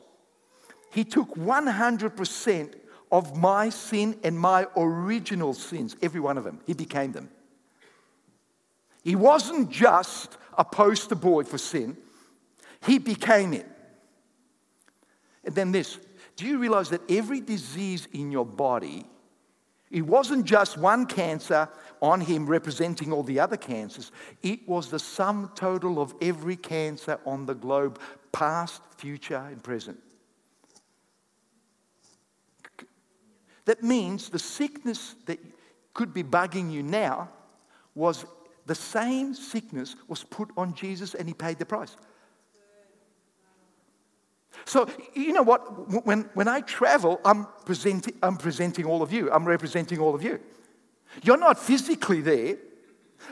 He 0.92 1.04
took 1.04 1.36
100% 1.36 2.74
of 3.12 3.38
my 3.38 3.70
sin 3.70 4.20
and 4.24 4.38
my 4.38 4.68
original 4.76 5.54
sins, 5.54 5.96
every 6.02 6.20
one 6.20 6.38
of 6.38 6.44
them. 6.44 6.60
He 6.66 6.74
became 6.74 7.12
them. 7.12 7.30
He 9.08 9.16
wasn't 9.16 9.70
just 9.70 10.38
a 10.58 10.66
poster 10.66 11.16
boy 11.16 11.46
for 11.46 11.58
sin, 11.58 11.96
he 12.86 13.00
became 13.00 13.54
it. 13.54 13.66
And 15.46 15.56
then 15.56 15.72
this 15.72 15.98
do 16.36 16.46
you 16.46 16.60
realize 16.60 16.90
that 16.90 17.10
every 17.10 17.40
disease 17.40 18.10
in 18.12 18.34
your 18.34 18.46
body, 18.46 19.06
it 19.90 20.02
wasn't 20.02 20.44
just 20.44 20.78
one 20.78 21.06
cancer 21.06 21.70
on 22.02 22.20
him 22.20 22.48
representing 22.48 23.14
all 23.14 23.24
the 23.24 23.40
other 23.40 23.56
cancers, 23.56 24.12
it 24.44 24.68
was 24.68 24.90
the 24.90 25.00
sum 25.00 25.54
total 25.56 26.02
of 26.02 26.14
every 26.22 26.58
cancer 26.58 27.18
on 27.26 27.46
the 27.46 27.56
globe, 27.56 28.02
past, 28.34 28.82
future, 28.98 29.48
and 29.50 29.64
present. 29.64 29.98
That 33.64 33.84
means 33.84 34.28
the 34.28 34.38
sickness 34.38 35.16
that 35.28 35.40
could 35.94 36.14
be 36.14 36.24
bugging 36.24 36.74
you 36.74 36.84
now 36.84 37.30
was 37.96 38.26
the 38.68 38.76
same 38.76 39.34
sickness 39.34 39.96
was 40.08 40.24
put 40.24 40.50
on 40.58 40.74
Jesus 40.74 41.16
and 41.16 41.28
he 41.28 41.34
paid 41.34 41.58
the 41.58 41.66
price. 41.66 41.96
So, 44.66 44.90
you 45.14 45.32
know 45.34 45.44
what? 45.44 46.06
When, 46.06 46.30
when 46.34 46.48
I 46.48 46.62
travel, 46.62 47.22
I'm 47.24 47.48
presenting, 47.66 48.16
I'm 48.22 48.38
presenting 48.38 48.86
all 48.86 49.02
of 49.02 49.14
you, 49.14 49.32
I'm 49.32 49.46
representing 49.46 50.00
all 50.00 50.14
of 50.14 50.22
you. 50.22 50.40
You're 51.24 51.38
not 51.38 51.58
physically 51.58 52.22
there, 52.22 52.58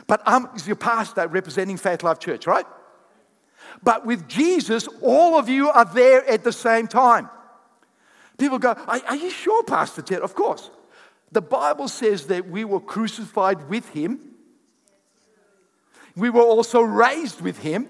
but 0.06 0.22
I'm 0.24 0.48
your 0.64 0.76
pastor 0.76 1.26
representing 1.28 1.76
Faith 1.76 2.02
Life 2.02 2.18
Church, 2.18 2.46
right? 2.46 2.66
But 3.82 4.06
with 4.06 4.26
Jesus, 4.28 4.88
all 5.02 5.38
of 5.38 5.48
you 5.48 5.68
are 5.68 5.84
there 5.84 6.26
at 6.28 6.44
the 6.44 6.52
same 6.52 6.86
time. 6.86 7.28
People 8.38 8.58
go, 8.58 8.70
Are, 8.70 9.00
are 9.06 9.16
you 9.16 9.30
sure, 9.30 9.62
Pastor 9.64 10.02
Ted? 10.02 10.20
Of 10.20 10.34
course. 10.34 10.70
The 11.32 11.42
Bible 11.42 11.88
says 11.88 12.26
that 12.28 12.48
we 12.48 12.64
were 12.64 12.80
crucified 12.80 13.68
with 13.68 13.88
him, 13.90 14.35
we 16.16 16.30
were 16.30 16.42
also 16.42 16.80
raised 16.80 17.40
with 17.40 17.58
him, 17.58 17.88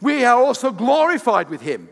we 0.00 0.24
are 0.24 0.42
also 0.42 0.72
glorified 0.72 1.50
with 1.50 1.60
him. 1.60 1.88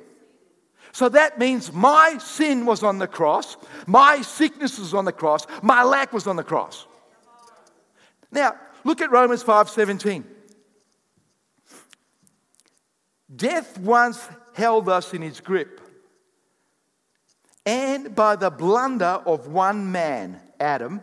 So 0.93 1.09
that 1.11 1.39
means 1.39 1.73
my 1.73 2.19
sin 2.19 2.67
was 2.67 2.83
on 2.83 2.99
the 2.99 3.07
cross, 3.07 3.57
my 3.87 4.23
sickness 4.23 4.79
was 4.79 4.95
on 4.95 5.05
the 5.05 5.13
cross, 5.13 5.47
my 5.63 5.83
lack 5.85 6.13
was 6.13 6.27
on 6.27 6.37
the 6.37 6.43
cross. 6.43 6.87
Now, 8.33 8.55
look 8.85 9.01
at 9.01 9.11
Romans 9.11 9.43
5:17. 9.43 10.25
Death 13.35 13.79
once 13.79 14.29
held 14.55 14.89
us 14.89 15.15
in 15.15 15.23
its 15.23 15.41
grip. 15.41 15.81
And 17.65 18.15
by 18.15 18.37
the 18.37 18.51
blunder 18.51 19.23
of 19.25 19.47
one 19.47 19.93
man, 19.93 20.41
Adam, 20.59 21.03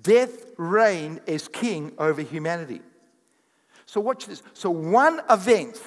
death 0.00 0.44
reigned 0.56 1.20
as 1.28 1.46
king 1.46 1.92
over 1.98 2.22
humanity. 2.22 2.80
So, 3.96 4.02
watch 4.02 4.26
this. 4.26 4.42
So, 4.52 4.68
one 4.68 5.22
event 5.30 5.80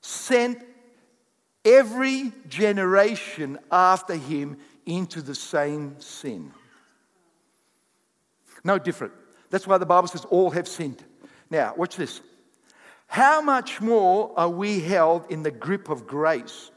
sent 0.00 0.60
every 1.64 2.32
generation 2.48 3.56
after 3.70 4.16
him 4.16 4.56
into 4.84 5.22
the 5.22 5.36
same 5.36 6.00
sin. 6.00 6.50
No 8.64 8.80
different. 8.80 9.12
That's 9.50 9.64
why 9.64 9.78
the 9.78 9.86
Bible 9.86 10.08
says 10.08 10.24
all 10.24 10.50
have 10.50 10.66
sinned. 10.66 11.04
Now, 11.50 11.72
watch 11.76 11.94
this. 11.94 12.20
How 13.06 13.40
much 13.40 13.80
more 13.80 14.32
are 14.36 14.50
we 14.50 14.80
held 14.80 15.30
in 15.30 15.44
the 15.44 15.52
grip 15.52 15.88
of 15.88 16.04
grace? 16.04 16.72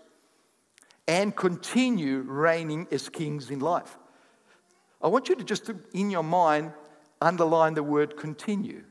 and 1.08 1.36
continue 1.36 2.20
reigning 2.20 2.88
as 2.92 3.10
kings 3.10 3.50
in 3.50 3.60
life. 3.60 3.98
I 5.02 5.08
want 5.08 5.28
you 5.30 5.36
to 5.36 5.44
just, 5.44 5.70
in 5.94 6.12
your 6.12 6.24
mind, 6.24 6.74
underline 7.20 7.74
the 7.74 7.82
word 7.82 8.16
continue. 8.16 8.84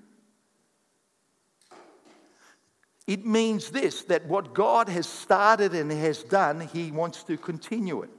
It 3.10 3.26
means 3.26 3.70
this 3.70 4.02
that 4.02 4.26
what 4.26 4.54
God 4.54 4.88
has 4.88 5.08
started 5.08 5.74
and 5.74 5.90
has 5.90 6.22
done, 6.22 6.60
He 6.60 6.92
wants 6.92 7.24
to 7.24 7.36
continue 7.36 8.02
it 8.02 8.10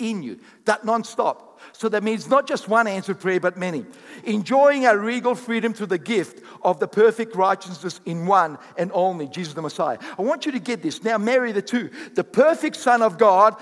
in 0.00 0.20
you. 0.20 0.40
That 0.64 0.84
non-stop. 0.84 1.60
So 1.70 1.88
that 1.90 2.02
means 2.02 2.28
not 2.28 2.48
just 2.48 2.66
one 2.66 2.88
answered 2.88 3.20
prayer, 3.20 3.38
but 3.38 3.56
many. 3.56 3.86
Enjoying 4.24 4.84
our 4.84 4.98
regal 4.98 5.36
freedom 5.36 5.72
through 5.72 5.86
the 5.86 5.96
gift 5.96 6.44
of 6.62 6.80
the 6.80 6.88
perfect 6.88 7.36
righteousness 7.36 8.00
in 8.04 8.26
one 8.26 8.58
and 8.76 8.90
only, 8.92 9.28
Jesus 9.28 9.54
the 9.54 9.62
Messiah. 9.62 9.98
I 10.18 10.22
want 10.22 10.44
you 10.44 10.50
to 10.50 10.58
get 10.58 10.82
this. 10.82 11.04
Now 11.04 11.18
marry 11.18 11.52
the 11.52 11.62
two. 11.62 11.90
The 12.14 12.24
perfect 12.24 12.74
Son 12.74 13.00
of 13.00 13.18
God 13.18 13.54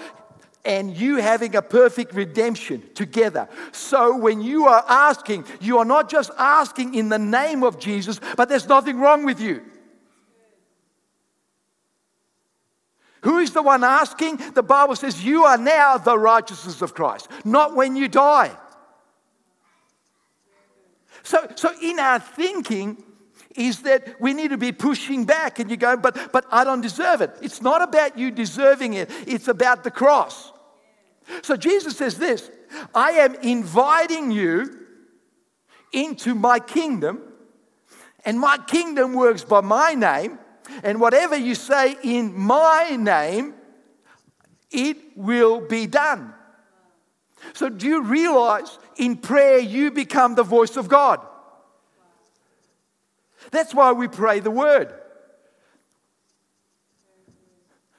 and 0.64 0.96
you 0.96 1.16
having 1.16 1.56
a 1.56 1.62
perfect 1.62 2.14
redemption 2.14 2.82
together. 2.94 3.50
So 3.72 4.16
when 4.16 4.40
you 4.40 4.64
are 4.64 4.84
asking, 4.88 5.44
you 5.60 5.76
are 5.76 5.84
not 5.84 6.08
just 6.08 6.30
asking 6.38 6.94
in 6.94 7.10
the 7.10 7.18
name 7.18 7.64
of 7.64 7.78
Jesus, 7.78 8.18
but 8.34 8.48
there's 8.48 8.66
nothing 8.66 8.98
wrong 8.98 9.26
with 9.26 9.42
you. 9.42 9.60
Who 13.22 13.38
is 13.38 13.52
the 13.52 13.62
one 13.62 13.84
asking? 13.84 14.38
The 14.54 14.62
Bible 14.62 14.96
says, 14.96 15.24
You 15.24 15.44
are 15.44 15.58
now 15.58 15.98
the 15.98 16.18
righteousness 16.18 16.82
of 16.82 16.94
Christ, 16.94 17.28
not 17.44 17.76
when 17.76 17.96
you 17.96 18.08
die. 18.08 18.56
So, 21.22 21.46
so 21.54 21.72
in 21.82 21.98
our 21.98 22.18
thinking, 22.18 23.04
is 23.56 23.82
that 23.82 24.20
we 24.20 24.32
need 24.32 24.50
to 24.50 24.56
be 24.56 24.72
pushing 24.72 25.24
back 25.24 25.58
and 25.58 25.70
you 25.70 25.76
go, 25.76 25.96
but, 25.96 26.32
but 26.32 26.46
I 26.50 26.64
don't 26.64 26.80
deserve 26.80 27.20
it. 27.20 27.30
It's 27.42 27.60
not 27.60 27.82
about 27.82 28.16
you 28.16 28.30
deserving 28.30 28.94
it, 28.94 29.10
it's 29.26 29.48
about 29.48 29.84
the 29.84 29.90
cross. 29.90 30.52
So 31.42 31.56
Jesus 31.56 31.96
says 31.96 32.18
this 32.18 32.50
I 32.94 33.12
am 33.12 33.34
inviting 33.36 34.30
you 34.30 34.86
into 35.92 36.34
my 36.34 36.60
kingdom, 36.60 37.20
and 38.24 38.38
my 38.38 38.58
kingdom 38.58 39.14
works 39.14 39.42
by 39.42 39.60
my 39.60 39.94
name, 39.94 40.38
and 40.82 41.00
whatever 41.00 41.36
you 41.36 41.54
say 41.54 41.96
in 42.02 42.36
my 42.36 42.96
name, 42.98 43.54
it 44.70 44.96
will 45.16 45.60
be 45.60 45.86
done. 45.86 46.34
So, 47.54 47.68
do 47.68 47.86
you 47.86 48.02
realize 48.02 48.78
in 48.96 49.16
prayer 49.16 49.58
you 49.58 49.90
become 49.90 50.34
the 50.34 50.42
voice 50.42 50.76
of 50.76 50.88
God? 50.88 51.20
That's 53.50 53.74
why 53.74 53.92
we 53.92 54.08
pray 54.08 54.40
the 54.40 54.50
word. 54.50 54.92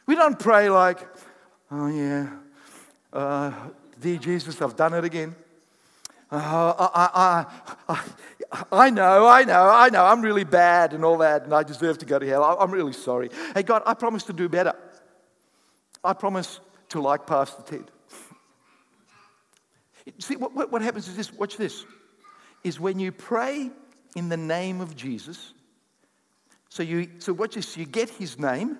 We 0.05 0.15
don't 0.15 0.38
pray 0.38 0.69
like, 0.69 0.99
oh 1.71 1.88
yeah, 1.88 2.29
uh, 3.12 3.51
dear 3.99 4.17
Jesus, 4.17 4.62
I've 4.62 4.75
done 4.75 4.93
it 4.93 5.03
again. 5.03 5.36
Uh, 6.31 6.89
I, 6.93 7.10
I, 7.13 7.45
I, 7.89 8.03
I, 8.71 8.89
know, 8.89 9.27
I 9.27 9.43
know, 9.43 9.69
I 9.69 9.89
know, 9.89 10.03
I'm 10.03 10.21
really 10.21 10.43
bad 10.43 10.93
and 10.93 11.05
all 11.05 11.19
that, 11.19 11.43
and 11.43 11.53
I 11.53 11.63
deserve 11.63 11.97
to 11.99 12.05
go 12.05 12.19
to 12.19 12.27
hell. 12.27 12.43
I'm 12.43 12.71
really 12.71 12.93
sorry. 12.93 13.29
Hey, 13.53 13.63
God, 13.63 13.81
I 13.85 13.93
promise 13.93 14.23
to 14.23 14.33
do 14.33 14.49
better. 14.49 14.73
I 16.03 16.13
promise 16.13 16.59
to 16.89 17.01
like 17.01 17.25
Pastor 17.25 17.63
Ted. 17.63 17.91
See, 20.19 20.35
what, 20.35 20.71
what 20.71 20.81
happens 20.81 21.07
is 21.07 21.15
this 21.15 21.31
watch 21.31 21.57
this 21.57 21.85
is 22.63 22.79
when 22.79 22.99
you 22.99 23.11
pray 23.11 23.71
in 24.15 24.29
the 24.29 24.37
name 24.37 24.81
of 24.81 24.95
Jesus. 24.95 25.53
So 26.69 26.83
you 26.83 27.09
so 27.19 27.33
watch 27.33 27.55
this, 27.55 27.75
you 27.77 27.85
get 27.85 28.09
his 28.09 28.39
name, 28.39 28.77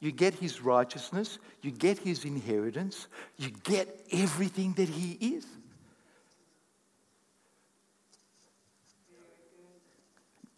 you 0.00 0.12
get 0.12 0.34
his 0.34 0.62
righteousness, 0.62 1.38
you 1.62 1.70
get 1.70 1.98
his 1.98 2.24
inheritance, 2.24 3.06
you 3.36 3.50
get 3.50 3.88
everything 4.12 4.72
that 4.74 4.88
he 4.88 5.12
is. 5.34 5.46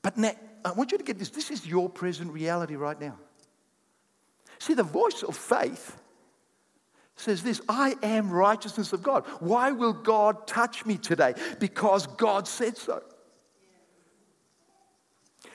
But 0.03 0.17
now, 0.17 0.33
I 0.65 0.73
want 0.73 0.93
you 0.93 0.99
to 0.99 1.05
get 1.05 1.19
this. 1.19 1.31
This 1.31 1.51
is 1.51 1.67
your 1.67 1.89
present 1.89 2.33
reality 2.33 2.77
right 2.77 3.01
now. 3.01 3.19
See, 4.59 4.75
the 4.75 4.83
voice 4.83 5.23
of 5.23 5.37
faith 5.37 5.97
says 7.17 7.43
this 7.43 7.61
I 7.69 7.95
am 8.03 8.31
righteousness 8.31 8.93
of 8.93 9.03
God. 9.03 9.25
Why 9.41 9.71
will 9.71 9.93
God 9.93 10.47
touch 10.47 10.85
me 10.85 10.97
today? 10.97 11.35
Because 11.59 12.07
God 12.07 12.47
said 12.47 12.77
so. 12.77 13.03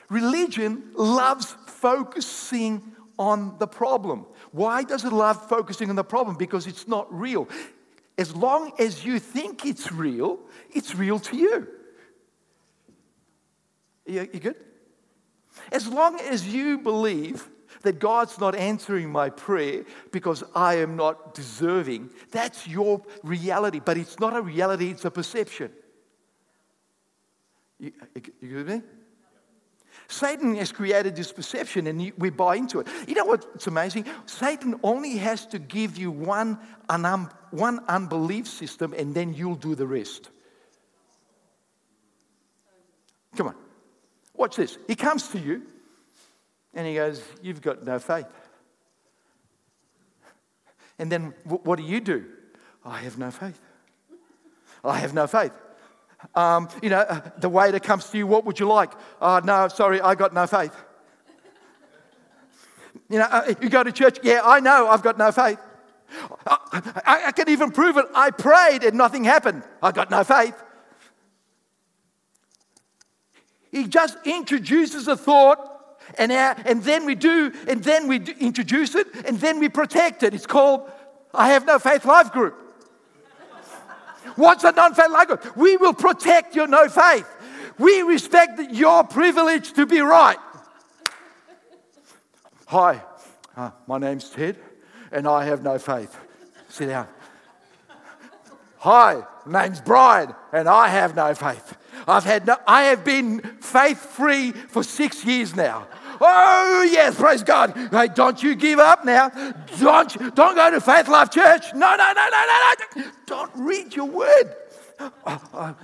Religion 0.08 0.90
loves 0.94 1.54
focusing 1.66 2.82
on 3.18 3.56
the 3.58 3.66
problem. 3.66 4.26
Why 4.52 4.82
does 4.82 5.04
it 5.04 5.12
love 5.12 5.48
focusing 5.48 5.90
on 5.90 5.96
the 5.96 6.04
problem? 6.04 6.36
Because 6.36 6.66
it's 6.66 6.88
not 6.88 7.12
real. 7.12 7.48
As 8.16 8.34
long 8.34 8.72
as 8.78 9.04
you 9.04 9.18
think 9.18 9.66
it's 9.66 9.92
real, 9.92 10.40
it's 10.70 10.94
real 10.94 11.18
to 11.20 11.36
you. 11.36 11.68
You, 14.08 14.28
you 14.32 14.40
good? 14.40 14.56
As 15.70 15.86
long 15.86 16.18
as 16.20 16.46
you 16.52 16.78
believe 16.78 17.48
that 17.82 17.98
God's 17.98 18.40
not 18.40 18.54
answering 18.54 19.10
my 19.10 19.28
prayer 19.28 19.84
because 20.10 20.42
I 20.54 20.76
am 20.76 20.96
not 20.96 21.34
deserving, 21.34 22.10
that's 22.30 22.66
your 22.66 23.02
reality. 23.22 23.80
But 23.84 23.98
it's 23.98 24.18
not 24.18 24.34
a 24.34 24.40
reality, 24.40 24.90
it's 24.90 25.04
a 25.04 25.10
perception. 25.10 25.70
You, 27.78 27.92
you 28.40 28.56
with 28.56 28.68
me? 28.68 28.82
Satan 30.08 30.56
has 30.56 30.72
created 30.72 31.14
this 31.14 31.32
perception 31.32 31.86
and 31.86 32.12
we 32.16 32.30
buy 32.30 32.56
into 32.56 32.80
it. 32.80 32.88
You 33.06 33.14
know 33.14 33.26
what's 33.26 33.66
amazing? 33.66 34.06
Satan 34.24 34.80
only 34.82 35.18
has 35.18 35.44
to 35.46 35.58
give 35.58 35.98
you 35.98 36.10
one, 36.10 36.58
un- 36.88 37.28
one 37.50 37.80
unbelief 37.88 38.48
system 38.48 38.94
and 38.96 39.14
then 39.14 39.34
you'll 39.34 39.54
do 39.54 39.74
the 39.74 39.86
rest. 39.86 40.30
Come 43.36 43.48
on. 43.48 43.67
Watch 44.38 44.56
this. 44.56 44.78
He 44.86 44.94
comes 44.94 45.28
to 45.28 45.38
you 45.38 45.62
and 46.72 46.86
he 46.86 46.94
goes, 46.94 47.22
You've 47.42 47.60
got 47.60 47.84
no 47.84 47.98
faith. 47.98 48.26
And 50.98 51.12
then 51.12 51.34
what 51.44 51.76
do 51.76 51.82
you 51.84 52.00
do? 52.00 52.24
I 52.84 52.98
have 52.98 53.18
no 53.18 53.30
faith. 53.30 53.60
I 54.84 54.98
have 54.98 55.12
no 55.12 55.26
faith. 55.26 55.52
Um, 56.34 56.68
you 56.82 56.90
know, 56.90 56.98
uh, 56.98 57.20
the 57.38 57.48
waiter 57.48 57.78
comes 57.78 58.06
to 58.10 58.18
you, 58.18 58.26
what 58.26 58.44
would 58.44 58.58
you 58.58 58.66
like? 58.66 58.92
Oh, 59.20 59.40
no, 59.44 59.68
sorry, 59.68 60.00
I 60.00 60.14
got 60.14 60.32
no 60.32 60.46
faith. 60.46 60.74
You 63.08 63.18
know, 63.18 63.26
uh, 63.30 63.54
you 63.60 63.68
go 63.68 63.82
to 63.84 63.92
church, 63.92 64.18
yeah, 64.22 64.40
I 64.44 64.60
know, 64.60 64.88
I've 64.88 65.02
got 65.02 65.18
no 65.18 65.30
faith. 65.30 65.58
I, 66.46 66.56
I, 67.06 67.22
I 67.26 67.32
can 67.32 67.48
even 67.48 67.70
prove 67.70 67.96
it. 67.96 68.06
I 68.14 68.30
prayed 68.30 68.82
and 68.82 68.96
nothing 68.96 69.24
happened. 69.24 69.62
I 69.82 69.92
got 69.92 70.10
no 70.10 70.24
faith. 70.24 70.54
He 73.70 73.86
just 73.86 74.16
introduces 74.24 75.08
a 75.08 75.16
thought, 75.16 75.98
and, 76.16 76.32
our, 76.32 76.56
and 76.64 76.82
then 76.82 77.04
we 77.04 77.14
do, 77.14 77.52
and 77.66 77.82
then 77.84 78.08
we 78.08 78.16
introduce 78.40 78.94
it, 78.94 79.06
and 79.26 79.38
then 79.38 79.60
we 79.60 79.68
protect 79.68 80.22
it. 80.22 80.34
It's 80.34 80.46
called 80.46 80.90
I 81.34 81.48
Have 81.48 81.66
No 81.66 81.78
Faith 81.78 82.04
Life 82.04 82.32
Group. 82.32 82.68
What's 84.36 84.64
a 84.64 84.72
non 84.72 84.94
faith 84.94 85.10
life 85.10 85.26
group? 85.26 85.56
We 85.56 85.76
will 85.76 85.94
protect 85.94 86.54
your 86.54 86.66
no 86.66 86.88
faith. 86.88 87.26
We 87.78 88.02
respect 88.02 88.72
your 88.72 89.04
privilege 89.04 89.72
to 89.74 89.86
be 89.86 90.00
right. 90.00 90.38
Hi, 92.66 93.02
uh, 93.56 93.70
my 93.86 93.98
name's 93.98 94.28
Ted, 94.30 94.56
and 95.10 95.26
I 95.26 95.44
have 95.44 95.62
no 95.62 95.78
faith. 95.78 96.16
Sit 96.68 96.86
down. 96.86 97.08
Hi, 98.78 99.22
my 99.46 99.64
name's 99.64 99.80
Brian, 99.80 100.34
and 100.52 100.68
I 100.68 100.88
have 100.88 101.16
no 101.16 101.34
faith. 101.34 101.76
I've 102.08 102.24
had 102.24 102.46
no, 102.46 102.56
I 102.66 102.84
have 102.84 103.04
been 103.04 103.40
faith 103.60 103.98
free 103.98 104.52
for 104.52 104.82
six 104.82 105.24
years 105.24 105.54
now. 105.54 105.86
Oh, 106.20 106.88
yes, 106.90 107.14
praise 107.14 107.42
God. 107.42 107.76
Hey, 107.90 108.08
don't 108.08 108.42
you 108.42 108.54
give 108.54 108.78
up 108.78 109.04
now. 109.04 109.28
Don't, 109.78 110.34
don't 110.34 110.56
go 110.56 110.70
to 110.70 110.80
Faith 110.80 111.06
Life 111.06 111.30
Church. 111.30 111.66
No, 111.74 111.96
no, 111.96 112.12
no, 112.12 112.28
no, 112.30 112.46
no, 112.46 113.02
no. 113.02 113.10
Don't 113.26 113.50
read 113.54 113.94
your 113.94 114.06
word. 114.06 114.56
Oh, 114.98 115.12
oh, 115.26 115.76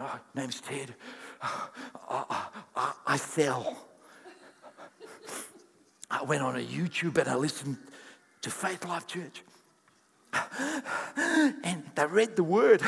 oh 0.00 0.20
name's 0.34 0.60
Ted. 0.60 0.94
I, 1.40 2.46
I, 2.74 2.92
I 3.06 3.18
fell. 3.18 3.76
I 6.10 6.22
went 6.22 6.42
on 6.42 6.56
a 6.56 6.64
YouTube 6.64 7.18
and 7.18 7.28
I 7.28 7.34
listened 7.36 7.76
to 8.40 8.50
Faith 8.50 8.84
Life 8.86 9.06
Church. 9.06 9.42
And 10.34 11.82
they 11.94 12.06
read 12.06 12.36
the 12.36 12.44
word. 12.44 12.82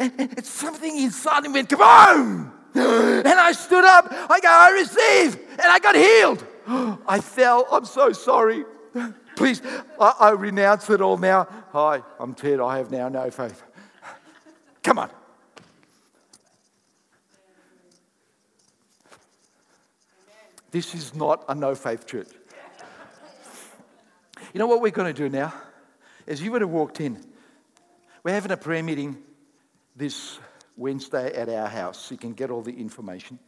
And 0.00 0.44
something 0.44 0.98
inside 0.98 1.42
me 1.42 1.50
went, 1.50 1.68
come 1.68 1.82
on! 1.82 2.52
And 2.74 3.28
I 3.28 3.52
stood 3.52 3.84
up. 3.84 4.06
I 4.10 4.40
go, 4.40 4.48
I 4.48 4.70
receive. 4.70 5.36
And 5.52 5.62
I 5.62 5.78
got 5.78 5.94
healed. 5.94 6.44
I 7.06 7.20
fell. 7.20 7.66
I'm 7.70 7.84
so 7.84 8.12
sorry. 8.12 8.64
Please, 9.36 9.62
I, 9.98 10.14
I 10.20 10.30
renounce 10.30 10.90
it 10.90 11.00
all 11.00 11.16
now. 11.16 11.48
Hi, 11.72 12.02
I'm 12.18 12.34
Ted. 12.34 12.60
I 12.60 12.78
have 12.78 12.90
now 12.90 13.08
no 13.08 13.30
faith. 13.30 13.62
Come 14.82 14.98
on. 14.98 15.10
This 20.70 20.94
is 20.94 21.14
not 21.14 21.44
a 21.48 21.54
no 21.54 21.74
faith 21.74 22.06
church. 22.06 22.28
You 24.52 24.58
know 24.58 24.66
what 24.66 24.80
we're 24.80 24.90
going 24.90 25.14
to 25.14 25.16
do 25.16 25.28
now? 25.28 25.54
As 26.26 26.42
you 26.42 26.50
would 26.50 26.60
have 26.60 26.70
walked 26.70 27.00
in, 27.00 27.24
we're 28.24 28.34
having 28.34 28.50
a 28.50 28.56
prayer 28.56 28.82
meeting 28.82 29.16
this 29.94 30.40
Wednesday 30.76 31.32
at 31.34 31.48
our 31.48 31.68
house. 31.68 32.10
You 32.10 32.16
can 32.16 32.32
get 32.32 32.50
all 32.50 32.60
the 32.60 32.72
information. 32.72 33.38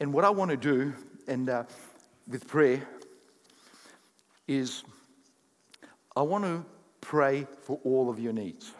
And 0.00 0.14
what 0.14 0.24
I 0.24 0.30
want 0.30 0.50
to 0.50 0.56
do, 0.56 0.94
and 1.28 1.50
uh, 1.50 1.64
with 2.26 2.48
prayer, 2.48 2.88
is 4.48 4.82
I 6.16 6.22
want 6.22 6.44
to 6.44 6.64
pray 7.02 7.46
for 7.64 7.78
all 7.84 8.08
of 8.08 8.18
your 8.18 8.32
needs. 8.32 8.72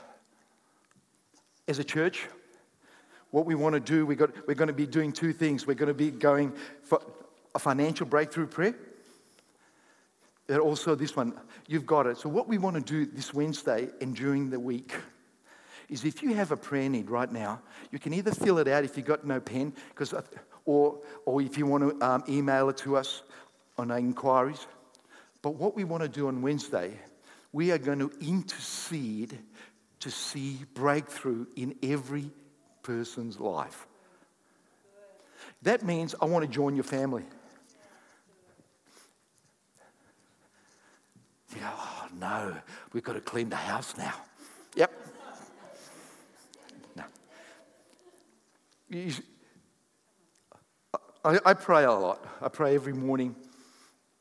As 1.68 1.78
a 1.78 1.84
church, 1.84 2.26
what 3.32 3.44
we 3.44 3.54
want 3.54 3.74
to 3.74 3.80
do, 3.80 4.06
we 4.06 4.16
got, 4.16 4.30
we're 4.48 4.54
going 4.54 4.68
to 4.68 4.72
be 4.72 4.86
doing 4.86 5.12
two 5.12 5.34
things. 5.34 5.66
We're 5.66 5.74
going 5.74 5.88
to 5.88 5.94
be 5.94 6.10
going 6.10 6.54
for 6.84 7.02
a 7.54 7.58
financial 7.58 8.06
breakthrough 8.06 8.46
prayer. 8.46 8.74
Also, 10.50 10.94
this 10.94 11.16
one, 11.16 11.34
you've 11.66 11.86
got 11.86 12.06
it. 12.06 12.18
So, 12.18 12.28
what 12.28 12.48
we 12.48 12.58
want 12.58 12.76
to 12.76 12.82
do 12.82 13.06
this 13.06 13.32
Wednesday 13.32 13.88
and 14.00 14.14
during 14.14 14.50
the 14.50 14.60
week 14.60 14.94
is 15.88 16.04
if 16.04 16.22
you 16.22 16.34
have 16.34 16.50
a 16.50 16.56
prayer 16.56 16.88
need 16.88 17.10
right 17.10 17.30
now, 17.30 17.62
you 17.90 17.98
can 17.98 18.12
either 18.12 18.32
fill 18.32 18.58
it 18.58 18.68
out 18.68 18.84
if 18.84 18.96
you've 18.96 19.06
got 19.06 19.26
no 19.26 19.40
pen, 19.40 19.72
because, 19.88 20.14
or, 20.64 21.00
or 21.24 21.40
if 21.40 21.56
you 21.56 21.66
want 21.66 21.98
to 21.98 22.06
um, 22.06 22.24
email 22.28 22.68
it 22.68 22.76
to 22.78 22.96
us 22.96 23.22
on 23.78 23.90
our 23.90 23.98
inquiries. 23.98 24.66
But 25.40 25.56
what 25.56 25.76
we 25.76 25.84
want 25.84 26.02
to 26.02 26.08
do 26.08 26.28
on 26.28 26.42
Wednesday, 26.42 26.92
we 27.52 27.70
are 27.70 27.78
going 27.78 27.98
to 28.00 28.10
intercede 28.20 29.38
to 30.00 30.10
see 30.10 30.58
breakthrough 30.74 31.46
in 31.56 31.74
every 31.82 32.30
person's 32.82 33.38
life. 33.40 33.86
That 35.62 35.82
means 35.82 36.14
I 36.20 36.26
want 36.26 36.44
to 36.44 36.50
join 36.50 36.74
your 36.74 36.84
family. 36.84 37.24
You 41.54 41.60
go, 41.60 41.68
oh 41.72 42.06
no, 42.18 42.56
we've 42.92 43.04
got 43.04 43.12
to 43.12 43.20
clean 43.20 43.48
the 43.48 43.56
house 43.56 43.96
now. 43.96 44.14
Yep. 44.74 44.92
No. 46.96 47.04
I, 51.24 51.38
I 51.44 51.54
pray 51.54 51.84
a 51.84 51.92
lot. 51.92 52.26
I 52.42 52.48
pray 52.48 52.74
every 52.74 52.92
morning, 52.92 53.36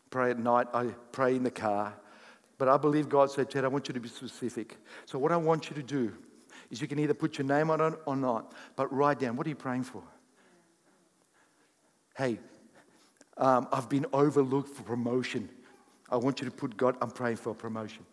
pray 0.10 0.32
at 0.32 0.40
night, 0.40 0.68
I 0.74 0.88
pray 1.12 1.36
in 1.36 1.44
the 1.44 1.52
car. 1.52 1.94
But 2.58 2.70
I 2.70 2.78
believe 2.78 3.10
God 3.10 3.32
said, 3.32 3.50
Ted, 3.50 3.66
I 3.66 3.68
want 3.68 3.88
you 3.88 3.94
to 3.94 4.00
be 4.00 4.08
specific. 4.08 4.78
So, 5.06 5.18
what 5.18 5.32
I 5.32 5.38
want 5.38 5.70
you 5.70 5.76
to 5.76 5.84
do 5.84 6.14
is 6.70 6.82
you 6.82 6.88
can 6.88 7.00
either 7.00 7.14
put 7.14 7.38
your 7.38 7.48
name 7.48 7.70
on 7.70 7.82
it 7.82 8.00
or 8.06 8.16
not, 8.16 8.54
but 8.76 8.94
write 8.94 9.20
down 9.20 9.36
what 9.36 9.46
are 9.46 9.50
you 9.50 9.56
praying 9.56 9.84
for? 9.84 10.04
Hey, 12.16 12.40
um, 13.38 13.68
I've 13.72 13.90
been 13.90 14.06
overlooked 14.14 14.70
for 14.70 14.84
promotion. 14.84 15.50
I 16.14 16.18
want 16.18 16.40
you 16.40 16.46
to 16.46 16.52
put 16.52 16.78
God, 16.78 16.96
I'm 17.02 17.10
praying 17.10 17.38
for 17.38 17.50
a 17.50 17.56
promotion. 17.56 18.06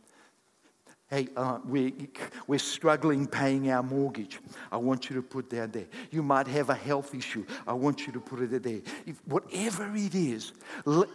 Hey, 1.10 1.28
uh, 1.36 1.58
we, 1.68 2.08
we're 2.46 2.58
struggling 2.58 3.26
paying 3.26 3.70
our 3.70 3.82
mortgage. 3.82 4.40
I 4.72 4.78
want 4.78 5.10
you 5.10 5.16
to 5.16 5.22
put 5.22 5.50
that 5.50 5.72
there. 5.72 5.84
You 6.10 6.22
might 6.22 6.46
have 6.46 6.70
a 6.70 6.74
health 6.74 7.14
issue. 7.14 7.44
I 7.66 7.74
want 7.74 8.06
you 8.06 8.12
to 8.14 8.20
put 8.20 8.40
it 8.40 8.62
there. 8.62 8.80
If, 9.04 9.20
whatever 9.26 9.94
it 9.94 10.14
is, 10.14 10.52
the, 10.86 11.06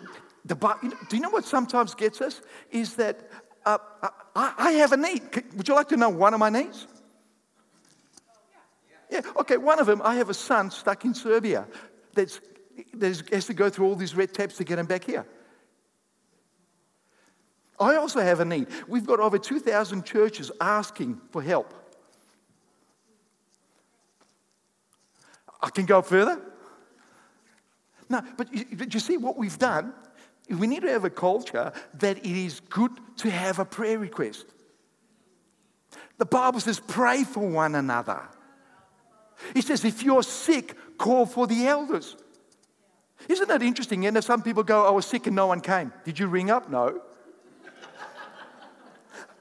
do 1.10 1.16
you 1.16 1.22
know 1.24 1.32
what 1.32 1.46
sometimes 1.46 1.96
gets 1.96 2.22
us? 2.22 2.42
Is 2.70 2.96
that 2.98 3.32
uh, 3.66 3.80
I, 4.36 4.54
I 4.58 4.72
have 4.74 4.92
a 4.92 4.98
need. 4.98 5.24
Would 5.56 5.68
you 5.68 5.74
like 5.74 5.90
to 5.90 5.98
know 5.98 6.10
one 6.10 6.36
of 6.36 6.40
my 6.40 6.52
needs? 6.52 6.86
Yeah, 9.10 9.22
okay, 9.38 9.58
one 9.58 9.80
of 9.80 9.88
them, 9.88 10.02
I 10.04 10.16
have 10.16 10.30
a 10.30 10.36
son 10.36 10.70
stuck 10.70 11.04
in 11.04 11.16
Serbia 11.16 11.66
that's, 12.14 12.42
that 12.94 13.28
has 13.32 13.48
to 13.48 13.56
go 13.56 13.72
through 13.72 13.88
all 13.88 13.96
these 13.96 14.14
red 14.14 14.36
tapes 14.36 14.58
to 14.58 14.64
get 14.64 14.78
him 14.78 14.86
back 14.86 15.06
here. 15.06 15.26
I 17.80 17.96
also 17.96 18.22
have 18.22 18.40
a 18.40 18.46
need. 18.46 18.68
We've 18.88 19.06
got 19.06 19.20
over 19.20 19.38
2,000 19.38 20.06
churches 20.06 20.52
asking 20.62 21.20
for 21.32 21.42
help. 21.42 21.74
I 25.62 25.70
can 25.70 25.86
go 25.86 26.02
further. 26.02 26.40
No, 28.10 28.22
but 28.38 28.54
you, 28.54 28.66
but 28.78 28.94
you 28.94 29.00
see 29.00 29.18
what 29.18 29.36
we've 29.36 29.58
done? 29.58 29.94
We 30.50 30.68
need 30.68 30.84
to 30.84 30.90
have 30.90 31.06
a 31.06 31.10
culture 31.10 31.74
that 31.96 32.20
it 32.20 32.26
is 32.26 32.60
good 32.60 32.92
to 33.18 33.32
have 33.32 33.58
a 33.60 33.66
prayer 33.66 33.98
request. 33.98 34.46
The 36.18 36.26
Bible 36.26 36.60
says, 36.60 36.80
pray 36.80 37.24
for 37.24 37.48
one 37.48 37.76
another. 37.76 38.22
It 39.56 39.66
says, 39.66 39.84
if 39.84 40.04
you're 40.04 40.24
sick, 40.24 40.76
call 40.98 41.26
for 41.26 41.48
the 41.48 41.68
elders. 41.68 42.16
Isn't 43.28 43.48
that 43.48 43.64
interesting? 43.64 44.06
And 44.06 44.16
if 44.18 44.24
some 44.24 44.42
people 44.42 44.64
go, 44.64 44.86
I 44.86 44.92
was 44.92 45.06
sick 45.06 45.28
and 45.28 45.36
no 45.36 45.48
one 45.48 45.62
came. 45.62 45.92
Did 46.04 46.20
you 46.20 46.28
ring 46.28 46.52
up? 46.52 46.70
No. 46.70 47.02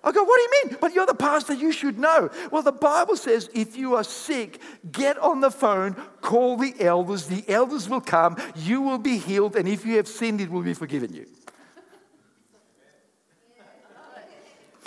I 0.05 0.13
go, 0.13 0.23
what 0.23 0.37
do 0.37 0.43
you 0.43 0.51
mean? 0.65 0.79
But 0.81 0.95
you're 0.95 1.07
the 1.07 1.15
pastor, 1.15 1.55
you 1.55 1.73
should 1.73 1.99
know. 1.99 2.29
Well, 2.51 2.63
the 2.63 2.73
Bible 2.73 3.17
says 3.17 3.49
if 3.55 3.75
you 3.77 3.95
are 3.95 4.05
sick, 4.05 4.61
get 4.93 5.17
on 5.19 5.41
the 5.41 5.51
phone, 5.51 5.95
call 6.21 6.59
the 6.59 6.75
elders, 6.79 7.27
the 7.27 7.43
elders 7.49 7.89
will 7.89 8.03
come, 8.03 8.37
you 8.55 8.83
will 8.83 8.99
be 8.99 9.17
healed, 9.17 9.57
and 9.57 9.67
if 9.67 9.87
you 9.87 9.97
have 9.97 10.07
sinned, 10.07 10.43
it 10.43 10.51
will 10.51 10.63
be 10.63 10.75
forgiven 10.75 11.15
you. 11.15 11.27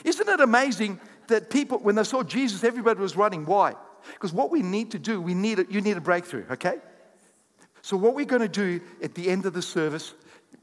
Isn't 0.03 0.29
it 0.29 0.39
amazing 0.39 0.99
that 1.27 1.49
people, 1.49 1.79
when 1.79 1.95
they 1.95 2.03
saw 2.03 2.21
Jesus, 2.21 2.63
everybody 2.63 2.99
was 2.99 3.15
running? 3.17 3.45
Why? 3.45 3.73
Because 4.13 4.31
what 4.31 4.51
we 4.51 4.61
need 4.61 4.91
to 4.91 4.99
do, 4.99 5.19
we 5.19 5.33
need 5.33 5.59
a, 5.59 5.65
you 5.69 5.81
need 5.81 5.97
a 5.97 6.01
breakthrough, 6.01 6.45
okay? 6.51 6.75
So, 7.81 7.97
what 7.97 8.13
we're 8.13 8.25
going 8.25 8.41
to 8.41 8.47
do 8.47 8.81
at 9.01 9.15
the 9.15 9.29
end 9.29 9.45
of 9.45 9.53
the 9.53 9.61
service, 9.61 10.13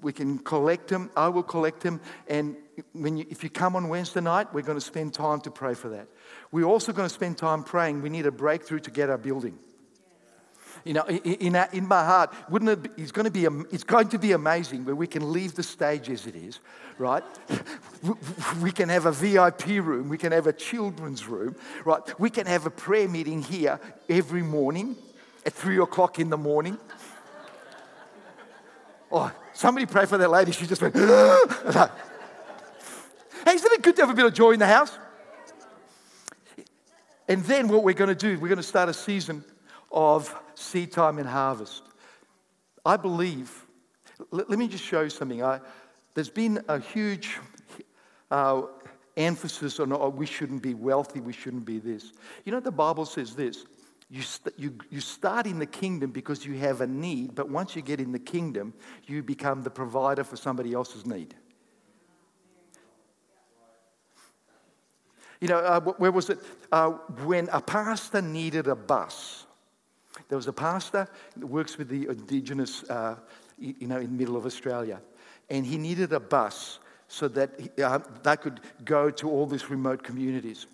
we 0.05 0.13
can 0.13 0.39
collect 0.39 0.89
them. 0.89 1.11
I 1.17 1.29
will 1.29 1.43
collect 1.43 1.81
them. 1.81 2.01
And 2.29 2.57
when 2.93 3.17
you, 3.17 3.27
if 3.31 3.43
you 3.43 3.51
come 3.51 3.75
on 3.75 3.89
Wednesday 3.89 4.21
night, 4.21 4.53
we're 4.53 4.63
going 4.63 4.79
to 4.79 4.85
spend 4.85 5.15
time 5.15 5.41
to 5.41 5.51
pray 5.51 5.75
for 5.75 5.89
that. 5.89 6.07
We're 6.53 6.65
also 6.65 6.93
going 6.93 7.09
to 7.09 7.15
spend 7.15 7.39
time 7.39 7.65
praying. 7.65 8.03
We 8.03 8.11
need 8.11 8.27
a 8.27 8.31
breakthrough 8.31 8.81
to 8.81 8.91
get 8.91 9.11
our 9.11 9.19
building. 9.19 9.59
You 10.85 10.93
know, 10.93 11.05
in, 11.05 11.55
in, 11.57 11.67
in 11.73 11.89
my 11.89 12.05
heart, 12.05 12.35
wouldn't 12.51 12.71
it? 12.71 12.83
Be, 12.97 13.03
it's 13.03 13.13
going 13.13 13.25
to 13.25 13.31
be. 13.31 13.47
It's 13.73 13.85
going 13.85 14.09
to 14.09 14.19
be 14.19 14.33
amazing 14.33 14.85
where 14.85 14.95
we 14.95 15.07
can 15.07 15.33
leave 15.33 15.55
the 15.55 15.63
stage 15.63 16.11
as 16.11 16.27
it 16.27 16.37
is, 16.37 16.61
right? 16.99 17.25
We 18.61 18.71
can 18.71 18.91
have 18.91 19.07
a 19.07 19.13
VIP 19.13 19.67
room. 19.83 20.09
We 20.11 20.19
can 20.19 20.33
have 20.33 20.47
a 20.47 20.53
children's 20.53 21.27
room, 21.27 21.57
right? 21.87 22.03
We 22.21 22.29
can 22.29 22.47
have 22.47 22.67
a 22.67 22.71
prayer 22.71 23.09
meeting 23.09 23.43
here 23.43 23.81
every 24.11 24.43
morning 24.43 24.97
at 25.47 25.55
three 25.55 25.79
o'clock 25.79 26.19
in 26.19 26.29
the 26.29 26.37
morning. 26.37 26.77
Oh, 29.11 29.33
somebody 29.55 29.87
pray 29.87 30.05
for 30.07 30.19
that 30.19 30.31
lady. 30.31 30.53
She 30.53 30.67
just 30.67 30.83
went. 30.83 30.95
hey, 30.97 31.03
isn't 33.49 33.73
it 33.73 33.83
good 33.83 33.97
to 33.97 34.03
have 34.03 34.11
a 34.11 34.15
bit 34.15 34.27
of 34.27 34.35
joy 34.35 34.51
in 34.53 34.59
the 34.59 34.67
house? 34.67 34.99
And 37.27 37.43
then 37.45 37.69
what 37.69 37.83
we're 37.83 37.95
going 37.95 38.15
to 38.15 38.15
do, 38.15 38.39
we're 38.39 38.49
going 38.49 38.57
to 38.57 38.63
start 38.63 38.89
a 38.91 38.95
season 38.95 39.43
of 39.91 40.35
seed 40.55 40.93
time 40.93 41.19
and 41.19 41.27
harvest. 41.27 41.83
I 42.85 42.97
believe, 42.99 43.65
let, 44.31 44.51
let 44.51 44.59
me 44.59 44.69
just 44.69 44.85
show 44.85 45.01
you 45.03 45.11
something. 45.11 45.43
I, 45.43 45.61
there's 46.15 46.29
been 46.29 46.63
a 46.69 46.79
huge 46.79 47.39
uh, 48.31 48.63
emphasis 49.17 49.81
on 49.81 49.93
oh, 49.93 50.09
we 50.11 50.27
shouldn't 50.27 50.63
be 50.63 50.75
wealthy, 50.75 51.21
we 51.21 51.33
shouldn't 51.33 51.65
be 51.65 51.79
this. 51.79 52.13
You 52.45 52.53
know, 52.53 52.61
the 52.61 52.71
Bible 52.71 53.07
says 53.07 53.35
this 53.35 53.65
you, 54.11 54.23
st- 54.23 54.55
you, 54.59 54.79
you 54.91 55.01
start 55.01 55.47
in 55.47 55.59
the 55.59 55.67
kingdom 55.67 56.11
because 56.11 56.45
you 56.45 56.55
have 56.55 56.81
a 56.81 56.87
need, 56.87 57.35
but 57.35 57.49
once 57.49 57.75
you 57.75 57.83
get 57.83 58.01
in 58.01 58.13
the 58.13 58.19
kingdom, 58.19 58.75
you 59.07 59.23
become 59.23 59.63
the 59.63 59.71
provider 59.71 60.25
for 60.25 60.37
somebody 60.37 60.73
else's 60.73 61.07
need. 61.07 61.35
You 65.41 65.49
know, 65.49 65.59
uh, 65.59 65.81
where 65.81 66.13
was 66.13 66.31
it? 66.31 66.39
Uh, 66.71 66.91
when 67.25 67.49
a 67.53 67.61
pastor 67.61 68.23
needed 68.23 68.67
a 68.67 68.75
bus, 68.77 69.47
there 70.29 70.37
was 70.37 70.47
a 70.47 70.53
pastor 70.53 71.09
that 71.37 71.47
works 71.47 71.77
with 71.77 71.89
the 71.89 72.07
indigenous, 72.07 72.85
uh, 72.85 73.17
you 73.59 73.87
know, 73.87 73.99
in 73.99 74.07
the 74.07 74.19
middle 74.19 74.37
of 74.37 74.47
Australia, 74.47 75.01
and 75.51 75.67
he 75.67 75.77
needed 75.77 76.13
a 76.13 76.21
bus 76.21 76.79
so 77.09 77.29
that 77.29 77.51
he, 77.59 77.83
uh, 77.83 77.99
they 78.23 78.37
could 78.37 78.61
go 78.85 79.11
to 79.11 79.29
all 79.29 79.47
these 79.47 79.69
remote 79.69 80.03
communities. 80.03 80.67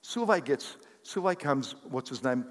Sylvie 0.00 0.40
gets 0.40 0.76
Sylvie 1.02 1.36
comes, 1.36 1.74
what's 1.88 2.08
his 2.08 2.22
name, 2.22 2.46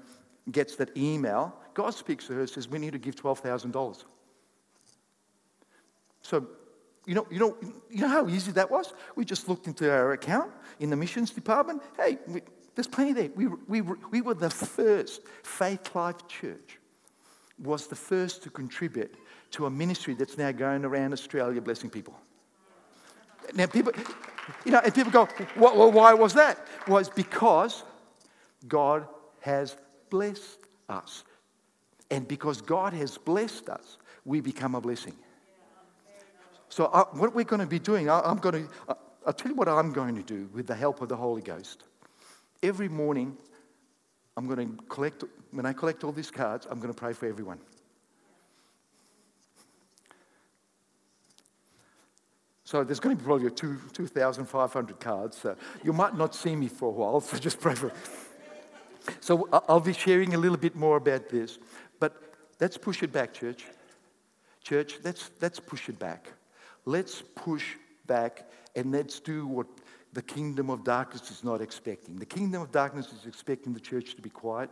gets 0.50 0.76
that 0.76 0.96
email. 0.96 1.54
God 1.74 1.94
speaks 1.94 2.26
to 2.26 2.34
her, 2.34 2.46
says, 2.46 2.68
We 2.68 2.78
need 2.78 2.92
to 2.92 2.98
give 2.98 3.16
$12,000. 3.16 4.04
So, 6.22 6.46
you 7.06 7.14
know, 7.14 7.26
you, 7.30 7.38
know, 7.38 7.56
you 7.90 8.02
know 8.02 8.08
how 8.08 8.28
easy 8.28 8.52
that 8.52 8.70
was? 8.70 8.92
We 9.16 9.24
just 9.24 9.48
looked 9.48 9.66
into 9.66 9.90
our 9.90 10.12
account 10.12 10.52
in 10.78 10.90
the 10.90 10.96
missions 10.96 11.30
department. 11.30 11.82
Hey, 11.96 12.18
we, 12.28 12.42
there's 12.74 12.86
plenty 12.86 13.12
there. 13.12 13.30
We, 13.34 13.46
we, 13.68 13.80
we 13.80 14.20
were 14.20 14.34
the 14.34 14.50
first, 14.50 15.22
Faith 15.42 15.94
Life 15.94 16.26
Church 16.28 16.78
was 17.58 17.86
the 17.86 17.96
first 17.96 18.42
to 18.44 18.50
contribute 18.50 19.14
to 19.52 19.66
a 19.66 19.70
ministry 19.70 20.14
that's 20.14 20.38
now 20.38 20.52
going 20.52 20.84
around 20.84 21.12
Australia 21.12 21.60
blessing 21.60 21.90
people. 21.90 22.14
Now, 23.54 23.66
people, 23.66 23.92
you 24.64 24.72
know, 24.72 24.80
and 24.82 24.94
people 24.94 25.12
go, 25.12 25.28
well, 25.56 25.90
why 25.92 26.14
was 26.14 26.34
that? 26.34 26.66
Was 26.88 27.08
because 27.08 27.82
God 28.68 29.06
has 29.40 29.76
blessed 30.10 30.58
us. 30.88 31.24
And 32.10 32.28
because 32.28 32.60
God 32.60 32.92
has 32.92 33.16
blessed 33.18 33.68
us, 33.68 33.96
we 34.24 34.40
become 34.40 34.74
a 34.74 34.80
blessing. 34.80 35.14
So, 36.68 36.86
uh, 36.86 37.04
what 37.12 37.34
we're 37.34 37.44
going 37.44 37.60
to 37.60 37.66
be 37.66 37.78
doing, 37.78 38.08
I, 38.08 38.30
am 38.30 38.38
going 38.38 38.66
to, 38.66 38.70
uh, 38.88 38.94
I'll 39.26 39.32
tell 39.32 39.50
you 39.50 39.56
what 39.56 39.68
I'm 39.68 39.92
going 39.92 40.14
to 40.16 40.22
do 40.22 40.48
with 40.54 40.66
the 40.66 40.74
help 40.74 41.02
of 41.02 41.08
the 41.08 41.16
Holy 41.16 41.42
Ghost. 41.42 41.84
Every 42.62 42.88
morning, 42.88 43.36
I'm 44.36 44.46
going 44.46 44.76
to 44.76 44.82
collect, 44.84 45.24
when 45.50 45.66
I 45.66 45.72
collect 45.72 46.04
all 46.04 46.12
these 46.12 46.30
cards, 46.30 46.66
I'm 46.70 46.78
going 46.78 46.92
to 46.92 46.98
pray 46.98 47.12
for 47.12 47.26
everyone. 47.26 47.58
So 52.64 52.82
there's 52.84 53.00
going 53.00 53.14
to 53.14 53.22
be 53.22 53.26
probably 53.26 53.50
two, 53.50 53.78
2,500 53.92 54.98
cards. 54.98 55.36
So 55.36 55.56
you 55.84 55.92
might 55.92 56.16
not 56.16 56.34
see 56.34 56.56
me 56.56 56.68
for 56.68 56.88
a 56.88 56.92
while, 56.92 57.20
so 57.20 57.36
just 57.36 57.60
pray 57.60 57.74
for 57.74 57.92
So 59.20 59.48
uh, 59.52 59.60
I'll 59.68 59.80
be 59.80 59.92
sharing 59.92 60.34
a 60.34 60.38
little 60.38 60.56
bit 60.56 60.76
more 60.76 60.96
about 60.96 61.28
this. 61.28 61.58
But 62.00 62.20
let's 62.60 62.76
push 62.76 63.02
it 63.02 63.12
back, 63.12 63.32
church. 63.32 63.64
Church, 64.62 64.98
let's, 65.02 65.30
let's 65.40 65.60
push 65.60 65.88
it 65.88 65.98
back. 65.98 66.32
Let's 66.84 67.22
push 67.34 67.64
back 68.06 68.48
and 68.76 68.92
let's 68.92 69.20
do 69.20 69.46
what 69.46 69.66
the 70.12 70.22
kingdom 70.22 70.70
of 70.70 70.84
darkness 70.84 71.30
is 71.30 71.42
not 71.42 71.60
expecting. 71.60 72.16
The 72.16 72.26
kingdom 72.26 72.62
of 72.62 72.70
darkness 72.70 73.12
is 73.12 73.26
expecting 73.26 73.72
the 73.72 73.80
church 73.80 74.14
to 74.14 74.22
be 74.22 74.30
quiet. 74.30 74.70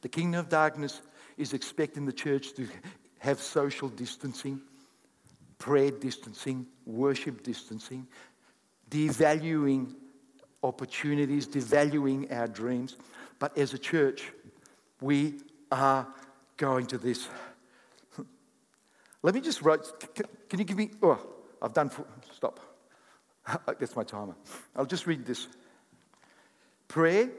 The 0.00 0.08
kingdom 0.08 0.40
of 0.40 0.48
darkness 0.48 1.02
is 1.36 1.52
expecting 1.52 2.04
the 2.04 2.12
church 2.12 2.54
to 2.54 2.66
have 3.18 3.40
social 3.40 3.88
distancing, 3.88 4.60
prayer 5.58 5.90
distancing, 5.90 6.66
worship 6.84 7.42
distancing, 7.42 8.06
devaluing 8.90 9.94
opportunities, 10.62 11.46
devaluing 11.46 12.32
our 12.32 12.48
dreams. 12.48 12.96
But 13.38 13.56
as 13.56 13.74
a 13.74 13.78
church, 13.78 14.32
we 15.00 15.34
are 15.70 16.06
going 16.56 16.86
to 16.86 16.98
this. 16.98 17.28
Let 19.22 19.34
me 19.34 19.40
just 19.40 19.62
write. 19.62 19.80
Can 20.48 20.58
you 20.58 20.64
give 20.64 20.76
me? 20.76 20.90
Oh, 21.02 21.18
I've 21.60 21.72
done. 21.72 21.90
Stop. 22.34 22.60
That's 23.66 23.96
my 23.96 24.04
timer. 24.04 24.34
I'll 24.76 24.86
just 24.86 25.06
read 25.06 25.24
this. 25.24 25.48
Prayer 26.86 27.30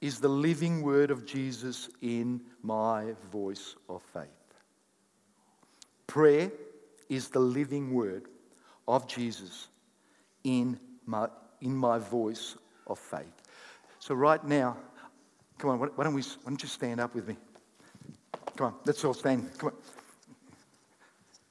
is 0.00 0.18
the 0.18 0.28
living 0.28 0.82
word 0.82 1.10
of 1.10 1.24
Jesus 1.24 1.88
in 2.00 2.40
my 2.62 3.14
voice 3.30 3.76
of 3.88 4.02
faith. 4.12 4.26
Prayer 6.06 6.50
is 7.08 7.28
the 7.28 7.38
living 7.38 7.94
word 7.94 8.26
of 8.88 9.06
Jesus 9.06 9.68
in 10.42 10.78
my, 11.06 11.28
in 11.62 11.74
my 11.74 11.98
voice 11.98 12.56
of 12.86 12.98
faith. 12.98 13.32
So, 13.98 14.14
right 14.14 14.42
now, 14.44 14.76
come 15.58 15.70
on, 15.70 15.78
why 15.78 16.04
don't, 16.04 16.14
we, 16.14 16.22
why 16.22 16.50
don't 16.50 16.62
you 16.62 16.68
stand 16.68 17.00
up 17.00 17.14
with 17.14 17.28
me? 17.28 17.36
Come 18.56 18.66
on, 18.66 18.74
let's 18.84 19.04
all 19.04 19.14
stand. 19.14 19.48
Come 19.58 19.70
on. 19.70 19.76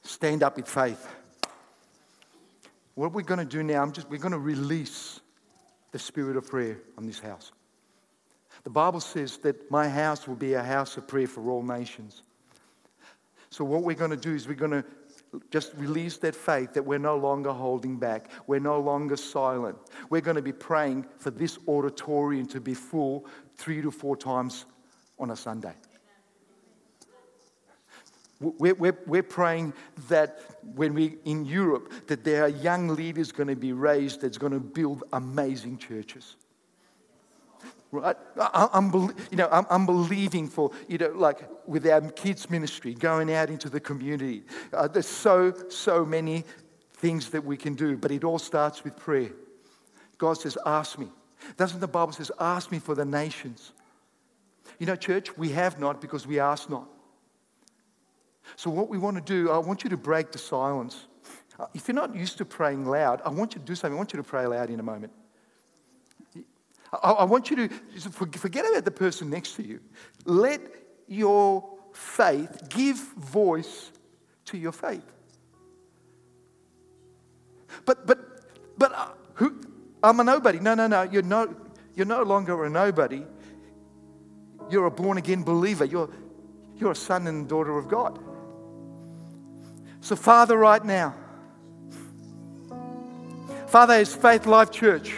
Stand 0.02 0.42
up 0.42 0.56
with 0.56 0.68
faith. 0.68 1.06
What 2.94 3.12
we're 3.12 3.22
going 3.22 3.40
to 3.40 3.46
do 3.46 3.62
now, 3.62 3.82
I'm 3.82 3.92
just, 3.92 4.08
we're 4.10 4.18
going 4.18 4.32
to 4.32 4.38
release 4.38 5.20
the 5.92 5.98
spirit 5.98 6.36
of 6.36 6.46
prayer 6.46 6.78
on 6.98 7.06
this 7.06 7.18
house. 7.18 7.52
The 8.64 8.70
Bible 8.70 9.00
says 9.00 9.38
that 9.38 9.70
my 9.70 9.88
house 9.88 10.28
will 10.28 10.36
be 10.36 10.54
a 10.54 10.62
house 10.62 10.96
of 10.96 11.08
prayer 11.08 11.26
for 11.26 11.50
all 11.50 11.62
nations. 11.62 12.22
So, 13.50 13.64
what 13.64 13.82
we're 13.82 13.96
going 13.96 14.10
to 14.10 14.16
do 14.16 14.34
is 14.34 14.46
we're 14.46 14.54
going 14.54 14.70
to 14.70 14.84
just 15.50 15.72
release 15.74 16.18
that 16.18 16.34
faith 16.34 16.74
that 16.74 16.84
we're 16.84 16.98
no 16.98 17.16
longer 17.16 17.52
holding 17.52 17.96
back. 17.98 18.30
We're 18.46 18.60
no 18.60 18.80
longer 18.80 19.16
silent. 19.16 19.76
We're 20.10 20.20
going 20.20 20.36
to 20.36 20.42
be 20.42 20.52
praying 20.52 21.06
for 21.18 21.30
this 21.30 21.58
auditorium 21.68 22.46
to 22.48 22.60
be 22.60 22.74
full 22.74 23.26
three 23.56 23.80
to 23.82 23.90
four 23.90 24.16
times 24.16 24.66
on 25.18 25.30
a 25.30 25.36
Sunday. 25.36 25.74
We're, 28.40 28.74
we're, 28.74 28.98
we're 29.06 29.22
praying 29.22 29.72
that 30.08 30.40
when 30.74 30.94
we 30.94 31.18
in 31.24 31.44
Europe, 31.44 31.92
that 32.08 32.24
there 32.24 32.42
are 32.42 32.48
young 32.48 32.88
leaders 32.88 33.30
going 33.30 33.48
to 33.48 33.56
be 33.56 33.72
raised 33.72 34.20
that's 34.20 34.38
going 34.38 34.52
to 34.52 34.60
build 34.60 35.04
amazing 35.12 35.78
churches. 35.78 36.36
Right? 37.92 38.16
I'm, 38.54 38.90
you 39.30 39.36
know, 39.36 39.48
I'm, 39.52 39.66
I'm 39.68 39.84
believing 39.84 40.48
for, 40.48 40.70
you 40.88 40.96
know, 40.96 41.12
like 41.14 41.46
with 41.66 41.86
our 41.86 42.00
kids' 42.00 42.48
ministry, 42.48 42.94
going 42.94 43.30
out 43.30 43.50
into 43.50 43.68
the 43.68 43.80
community. 43.80 44.44
Uh, 44.72 44.88
there's 44.88 45.06
so, 45.06 45.52
so 45.68 46.02
many 46.02 46.44
things 46.94 47.28
that 47.30 47.44
we 47.44 47.58
can 47.58 47.74
do, 47.74 47.98
but 47.98 48.10
it 48.10 48.24
all 48.24 48.38
starts 48.38 48.82
with 48.82 48.96
prayer. 48.96 49.30
God 50.16 50.34
says, 50.34 50.56
Ask 50.64 50.98
me. 50.98 51.08
Doesn't 51.58 51.80
the 51.80 51.88
Bible 51.88 52.12
says, 52.12 52.32
Ask 52.40 52.72
me 52.72 52.78
for 52.78 52.94
the 52.94 53.04
nations? 53.04 53.72
You 54.78 54.86
know, 54.86 54.96
church, 54.96 55.36
we 55.36 55.50
have 55.50 55.78
not 55.78 56.00
because 56.00 56.26
we 56.26 56.40
ask 56.40 56.70
not. 56.70 56.88
So, 58.56 58.70
what 58.70 58.88
we 58.88 58.96
want 58.96 59.16
to 59.16 59.22
do, 59.22 59.50
I 59.50 59.58
want 59.58 59.84
you 59.84 59.90
to 59.90 59.98
break 59.98 60.32
the 60.32 60.38
silence. 60.38 61.06
Uh, 61.58 61.66
if 61.74 61.88
you're 61.88 61.94
not 61.94 62.14
used 62.14 62.38
to 62.38 62.46
praying 62.46 62.86
loud, 62.86 63.20
I 63.22 63.28
want 63.28 63.54
you 63.54 63.60
to 63.60 63.66
do 63.66 63.74
something. 63.74 63.94
I 63.94 63.98
want 63.98 64.14
you 64.14 64.16
to 64.16 64.22
pray 64.22 64.46
loud 64.46 64.70
in 64.70 64.80
a 64.80 64.82
moment. 64.82 65.12
I, 66.92 67.10
I 67.12 67.24
want 67.24 67.50
you 67.50 67.68
to 67.68 67.68
forget 68.10 68.68
about 68.68 68.84
the 68.84 68.90
person 68.90 69.30
next 69.30 69.56
to 69.56 69.66
you. 69.66 69.80
Let 70.24 70.60
your 71.08 71.68
faith 71.92 72.68
give 72.68 72.96
voice 72.96 73.90
to 74.46 74.58
your 74.58 74.72
faith. 74.72 75.04
But, 77.84 78.06
but, 78.06 78.18
but 78.76 78.92
uh, 78.92 79.08
who? 79.34 79.60
I'm 80.02 80.20
a 80.20 80.24
nobody. 80.24 80.58
No, 80.58 80.74
no, 80.74 80.86
no. 80.86 81.02
You're 81.02 81.22
no, 81.22 81.54
you're 81.94 82.06
no 82.06 82.22
longer 82.22 82.64
a 82.64 82.70
nobody. 82.70 83.24
You're 84.70 84.86
a 84.86 84.90
born 84.90 85.18
again 85.18 85.42
believer. 85.42 85.84
You're, 85.84 86.10
you're 86.76 86.92
a 86.92 86.96
son 86.96 87.26
and 87.26 87.48
daughter 87.48 87.76
of 87.78 87.88
God. 87.88 88.18
So, 90.00 90.16
Father, 90.16 90.56
right 90.56 90.84
now, 90.84 91.14
Father, 93.68 93.94
as 93.94 94.14
Faith 94.14 94.46
Life 94.46 94.70
Church, 94.70 95.14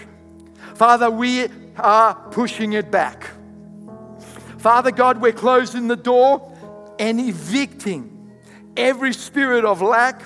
Father, 0.75 1.11
we 1.11 1.49
are 1.77 2.15
pushing 2.31 2.73
it 2.73 2.91
back. 2.91 3.31
Father 4.59 4.91
God, 4.91 5.21
we're 5.21 5.33
closing 5.33 5.89
the 5.89 5.97
door 5.97 6.51
and 6.99 7.21
evicting 7.21 8.33
every 8.77 9.13
spirit 9.13 9.65
of 9.65 9.83
lack, 9.83 10.23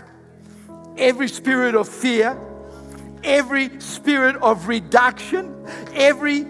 every 0.97 1.29
spirit 1.29 1.75
of 1.75 1.89
fear, 1.89 2.39
every 3.25 3.81
spirit 3.81 4.37
of 4.37 4.69
reduction, 4.69 5.67
every, 5.93 6.47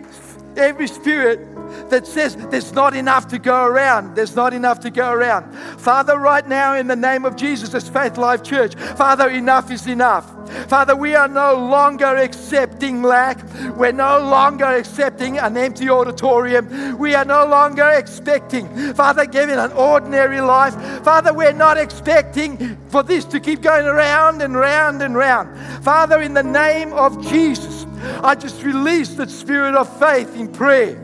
every 0.57 0.87
spirit 0.87 1.49
that 1.91 2.07
says 2.07 2.37
there's 2.51 2.73
not 2.73 2.95
enough 2.95 3.29
to 3.29 3.39
go 3.39 3.65
around. 3.65 4.15
There's 4.15 4.37
not 4.37 4.53
enough 4.53 4.81
to 4.81 4.91
go 4.91 5.11
around. 5.11 5.53
Father, 5.79 6.19
right 6.19 6.47
now, 6.47 6.75
in 6.75 6.87
the 6.87 6.97
name 6.97 7.25
of 7.25 7.37
Jesus, 7.37 7.75
as 7.75 7.89
Faith 7.89 8.19
Life 8.19 8.43
Church, 8.43 8.75
Father, 8.75 9.29
enough 9.29 9.71
is 9.71 9.87
enough. 9.87 10.31
Father, 10.69 10.97
we 10.97 11.15
are 11.15 11.29
no 11.29 11.55
longer 11.55 12.17
accepting 12.17 13.03
lack. 13.03 13.43
We're 13.77 13.93
no 13.93 14.19
longer 14.19 14.65
accepting 14.65 15.39
an 15.39 15.57
empty 15.57 15.89
auditorium. 15.89 16.99
We 16.99 17.15
are 17.15 17.25
no 17.25 17.47
longer 17.47 17.89
expecting, 17.91 18.69
Father, 18.95 19.27
giving 19.27 19.57
an 19.57 19.73
ordinary 19.73 20.41
life. 20.41 20.75
Father, 21.05 21.33
we're 21.33 21.53
not 21.53 21.79
expecting 21.79 22.77
for 22.89 23.03
this 23.03 23.25
to 23.27 23.41
keep 23.41 23.63
going 23.63 23.87
around 23.87 24.43
and 24.43 24.55
round 24.55 25.03
and 25.03 25.15
round. 25.17 25.57
Father, 25.85 26.23
in 26.23 26.35
the 26.35 26.43
name 26.43 26.93
of 26.93 27.21
Jesus, 27.29 27.87
I 28.23 28.35
just 28.35 28.63
release 28.63 29.15
the 29.15 29.29
spirit 29.29 29.75
of 29.75 29.89
faith 29.99 30.37
in 30.37 30.49
prayer. 30.49 30.97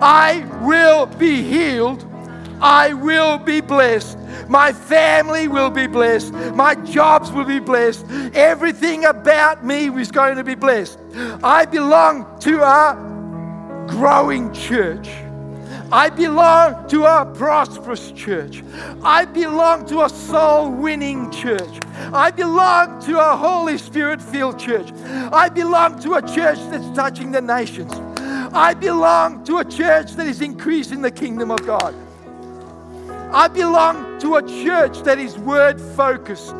I 0.00 0.44
will 0.62 1.06
be 1.06 1.42
healed. 1.42 2.04
I 2.64 2.94
will 2.94 3.36
be 3.36 3.60
blessed. 3.60 4.18
My 4.48 4.72
family 4.72 5.48
will 5.48 5.68
be 5.68 5.86
blessed. 5.86 6.32
My 6.54 6.74
jobs 6.74 7.30
will 7.30 7.44
be 7.44 7.58
blessed. 7.58 8.06
Everything 8.32 9.04
about 9.04 9.66
me 9.66 9.90
is 10.00 10.10
going 10.10 10.36
to 10.36 10.44
be 10.44 10.54
blessed. 10.54 10.98
I 11.42 11.66
belong 11.66 12.38
to 12.40 12.62
a 12.62 13.86
growing 13.86 14.50
church. 14.54 15.10
I 15.92 16.08
belong 16.08 16.88
to 16.88 17.04
a 17.04 17.26
prosperous 17.34 18.10
church. 18.12 18.64
I 19.02 19.26
belong 19.26 19.84
to 19.88 20.04
a 20.04 20.08
soul 20.08 20.70
winning 20.70 21.30
church. 21.30 21.80
I 22.14 22.30
belong 22.30 22.98
to 23.02 23.20
a 23.20 23.36
Holy 23.36 23.76
Spirit 23.76 24.22
filled 24.22 24.58
church. 24.58 24.90
I 25.04 25.50
belong 25.50 26.00
to 26.00 26.14
a 26.14 26.22
church 26.22 26.58
that's 26.70 26.96
touching 26.96 27.30
the 27.30 27.42
nations. 27.42 27.92
I 28.54 28.72
belong 28.72 29.44
to 29.44 29.58
a 29.58 29.64
church 29.66 30.12
that 30.12 30.26
is 30.26 30.40
increasing 30.40 31.02
the 31.02 31.10
kingdom 31.10 31.50
of 31.50 31.66
God. 31.66 31.94
I 33.34 33.48
belong 33.48 34.20
to 34.20 34.36
a 34.36 34.42
church 34.42 35.02
that 35.02 35.18
is 35.18 35.36
word 35.36 35.80
focused. 35.80 36.54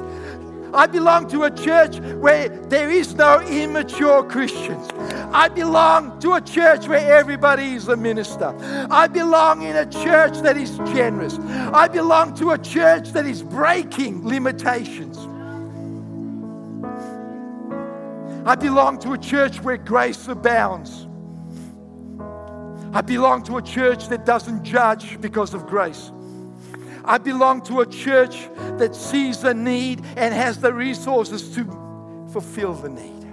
I 0.75 0.89
belong 0.89 1.29
to 1.29 1.45
a 1.45 1.51
church 1.53 2.01
where 2.01 2.49
there 2.49 2.91
is 2.91 3.15
no 3.15 3.41
immature 3.43 4.25
Christians. 4.25 4.91
I 5.33 5.47
belong 5.47 6.19
to 6.19 6.33
a 6.33 6.41
church 6.41 6.89
where 6.89 7.17
everybody 7.17 7.75
is 7.75 7.87
a 7.87 7.97
minister. 7.97 8.53
I 8.91 9.07
belong 9.07 9.63
in 9.63 9.77
a 9.77 9.87
church 9.87 10.39
that 10.39 10.57
is 10.57 10.77
generous. 10.93 11.39
I 11.39 11.87
belong 11.87 12.35
to 12.39 12.51
a 12.51 12.59
church 12.59 13.11
that 13.11 13.25
is 13.25 13.41
breaking 13.41 14.27
limitations. 14.27 15.17
I 18.45 18.57
belong 18.57 18.99
to 18.99 19.13
a 19.13 19.19
church 19.19 19.61
where 19.63 19.77
grace 19.77 20.27
abounds. 20.27 21.07
I 22.93 23.01
belong 23.01 23.45
to 23.45 23.59
a 23.59 23.63
church 23.63 24.09
that 24.09 24.27
doesn't 24.27 24.65
judge 24.65 25.21
because 25.21 25.55
of 25.55 25.69
grace. 25.69 26.11
I 27.05 27.19
belong 27.19 27.61
to 27.63 27.81
a 27.81 27.87
church 27.87 28.49
that 28.79 28.95
sees 28.95 29.41
the 29.41 29.55
need 29.55 30.03
and 30.17 30.33
has 30.33 30.59
the 30.59 30.73
resources 30.73 31.55
to 31.55 31.65
fulfill 32.33 32.75
the 32.75 32.89
need. 32.89 33.27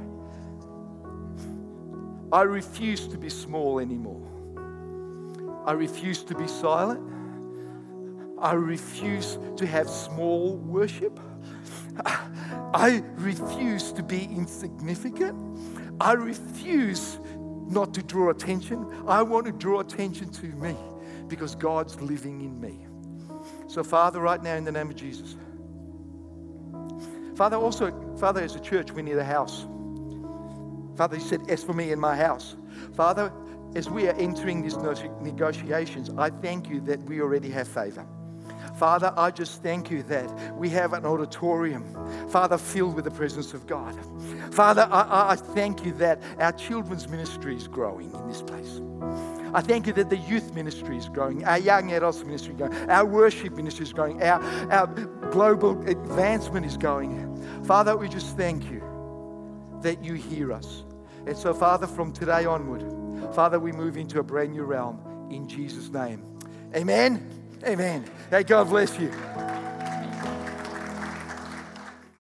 I 2.34 2.42
refuse 2.44 3.08
to 3.08 3.18
be 3.18 3.30
small 3.30 3.80
anymore. 3.80 4.28
I 5.66 5.74
refuse 5.74 6.24
to 6.24 6.36
be 6.36 6.48
silent. 6.48 7.08
I 8.40 8.54
refuse 8.54 9.38
to 9.58 9.66
have 9.68 9.90
small 9.90 10.58
worship. 10.58 11.20
I 12.74 13.04
refuse 13.16 13.92
to 13.94 14.04
be 14.04 14.24
insignificant. 14.24 15.38
I 16.00 16.14
refuse 16.14 17.20
not 17.68 17.94
to 17.94 18.02
draw 18.02 18.32
attention. 18.32 18.86
I 19.08 19.22
want 19.22 19.46
to 19.46 19.52
draw 19.52 19.80
attention 19.82 20.30
to 20.30 20.46
me 20.48 20.76
because 21.28 21.56
God's 21.56 22.02
living 22.02 22.42
in 22.42 22.60
me. 22.60 22.88
So, 23.72 23.86
Father, 23.86 24.20
right 24.20 24.44
now, 24.44 24.56
in 24.56 24.66
the 24.66 24.72
name 24.74 24.90
of 24.90 24.98
Jesus. 24.98 25.38
Father, 27.38 27.56
also, 27.56 28.18
Father, 28.18 28.42
as 28.42 28.54
a 28.54 28.60
church, 28.60 28.92
we 28.92 29.02
need 29.02 29.16
a 29.16 29.24
house. 29.24 29.66
Father, 30.98 31.16
He 31.16 31.24
said, 31.24 31.50
As 31.50 31.64
for 31.64 31.72
me 31.72 31.94
and 31.94 32.02
my 32.02 32.18
house. 32.18 32.58
Father, 32.98 33.32
as 33.74 33.90
we 33.90 34.10
are 34.10 34.16
entering 34.16 34.62
these 34.62 34.76
negotiations, 34.76 36.10
I 36.18 36.32
thank 36.32 36.68
you 36.68 36.82
that 36.82 37.02
we 37.04 37.22
already 37.22 37.50
have 37.52 37.66
favor. 37.66 38.06
Father, 38.82 39.14
I 39.16 39.30
just 39.30 39.62
thank 39.62 39.92
you 39.92 40.02
that 40.02 40.58
we 40.58 40.68
have 40.70 40.94
an 40.94 41.06
auditorium, 41.06 41.86
Father, 42.30 42.58
filled 42.58 42.96
with 42.96 43.06
the 43.06 43.12
presence 43.12 43.54
of 43.54 43.68
God. 43.68 43.96
Father, 44.52 44.88
I, 44.92 45.34
I 45.34 45.36
thank 45.36 45.86
you 45.86 45.92
that 46.00 46.20
our 46.40 46.52
children's 46.52 47.08
ministry 47.08 47.56
is 47.56 47.68
growing 47.68 48.12
in 48.12 48.28
this 48.28 48.42
place. 48.42 48.82
I 49.54 49.62
thank 49.62 49.86
you 49.86 49.94
that 49.94 50.10
the 50.10 50.18
youth 50.18 50.56
ministry 50.56 50.98
is 50.98 51.08
growing, 51.10 51.46
our 51.46 51.60
young 51.60 51.92
adults 51.92 52.24
ministry 52.24 52.54
is 52.54 52.58
growing, 52.58 52.90
our 52.90 53.06
worship 53.06 53.54
ministry 53.54 53.84
is 53.84 53.94
growing, 53.94 54.24
our, 54.24 54.42
our 54.72 54.88
global 55.30 55.80
advancement 55.88 56.66
is 56.66 56.76
going. 56.76 57.64
Father, 57.64 57.96
we 57.96 58.10
just 58.10 58.36
thank 58.36 58.72
you 58.72 58.82
that 59.84 60.04
you 60.04 60.16
hear 60.16 60.52
us. 60.52 60.86
And 61.28 61.38
so, 61.38 61.54
Father, 61.54 61.86
from 61.86 62.14
today 62.14 62.46
onward, 62.46 63.36
Father, 63.36 63.60
we 63.60 63.74
move 63.74 63.96
into 63.96 64.18
a 64.18 64.24
brand 64.24 64.54
new 64.54 64.64
realm 64.64 65.30
in 65.30 65.48
Jesus' 65.48 65.90
name. 65.90 66.26
Amen. 66.76 67.41
Amen. 67.64 68.04
Hey, 68.30 68.44
God 68.44 68.70
bless 68.70 68.98
you. 69.00 69.12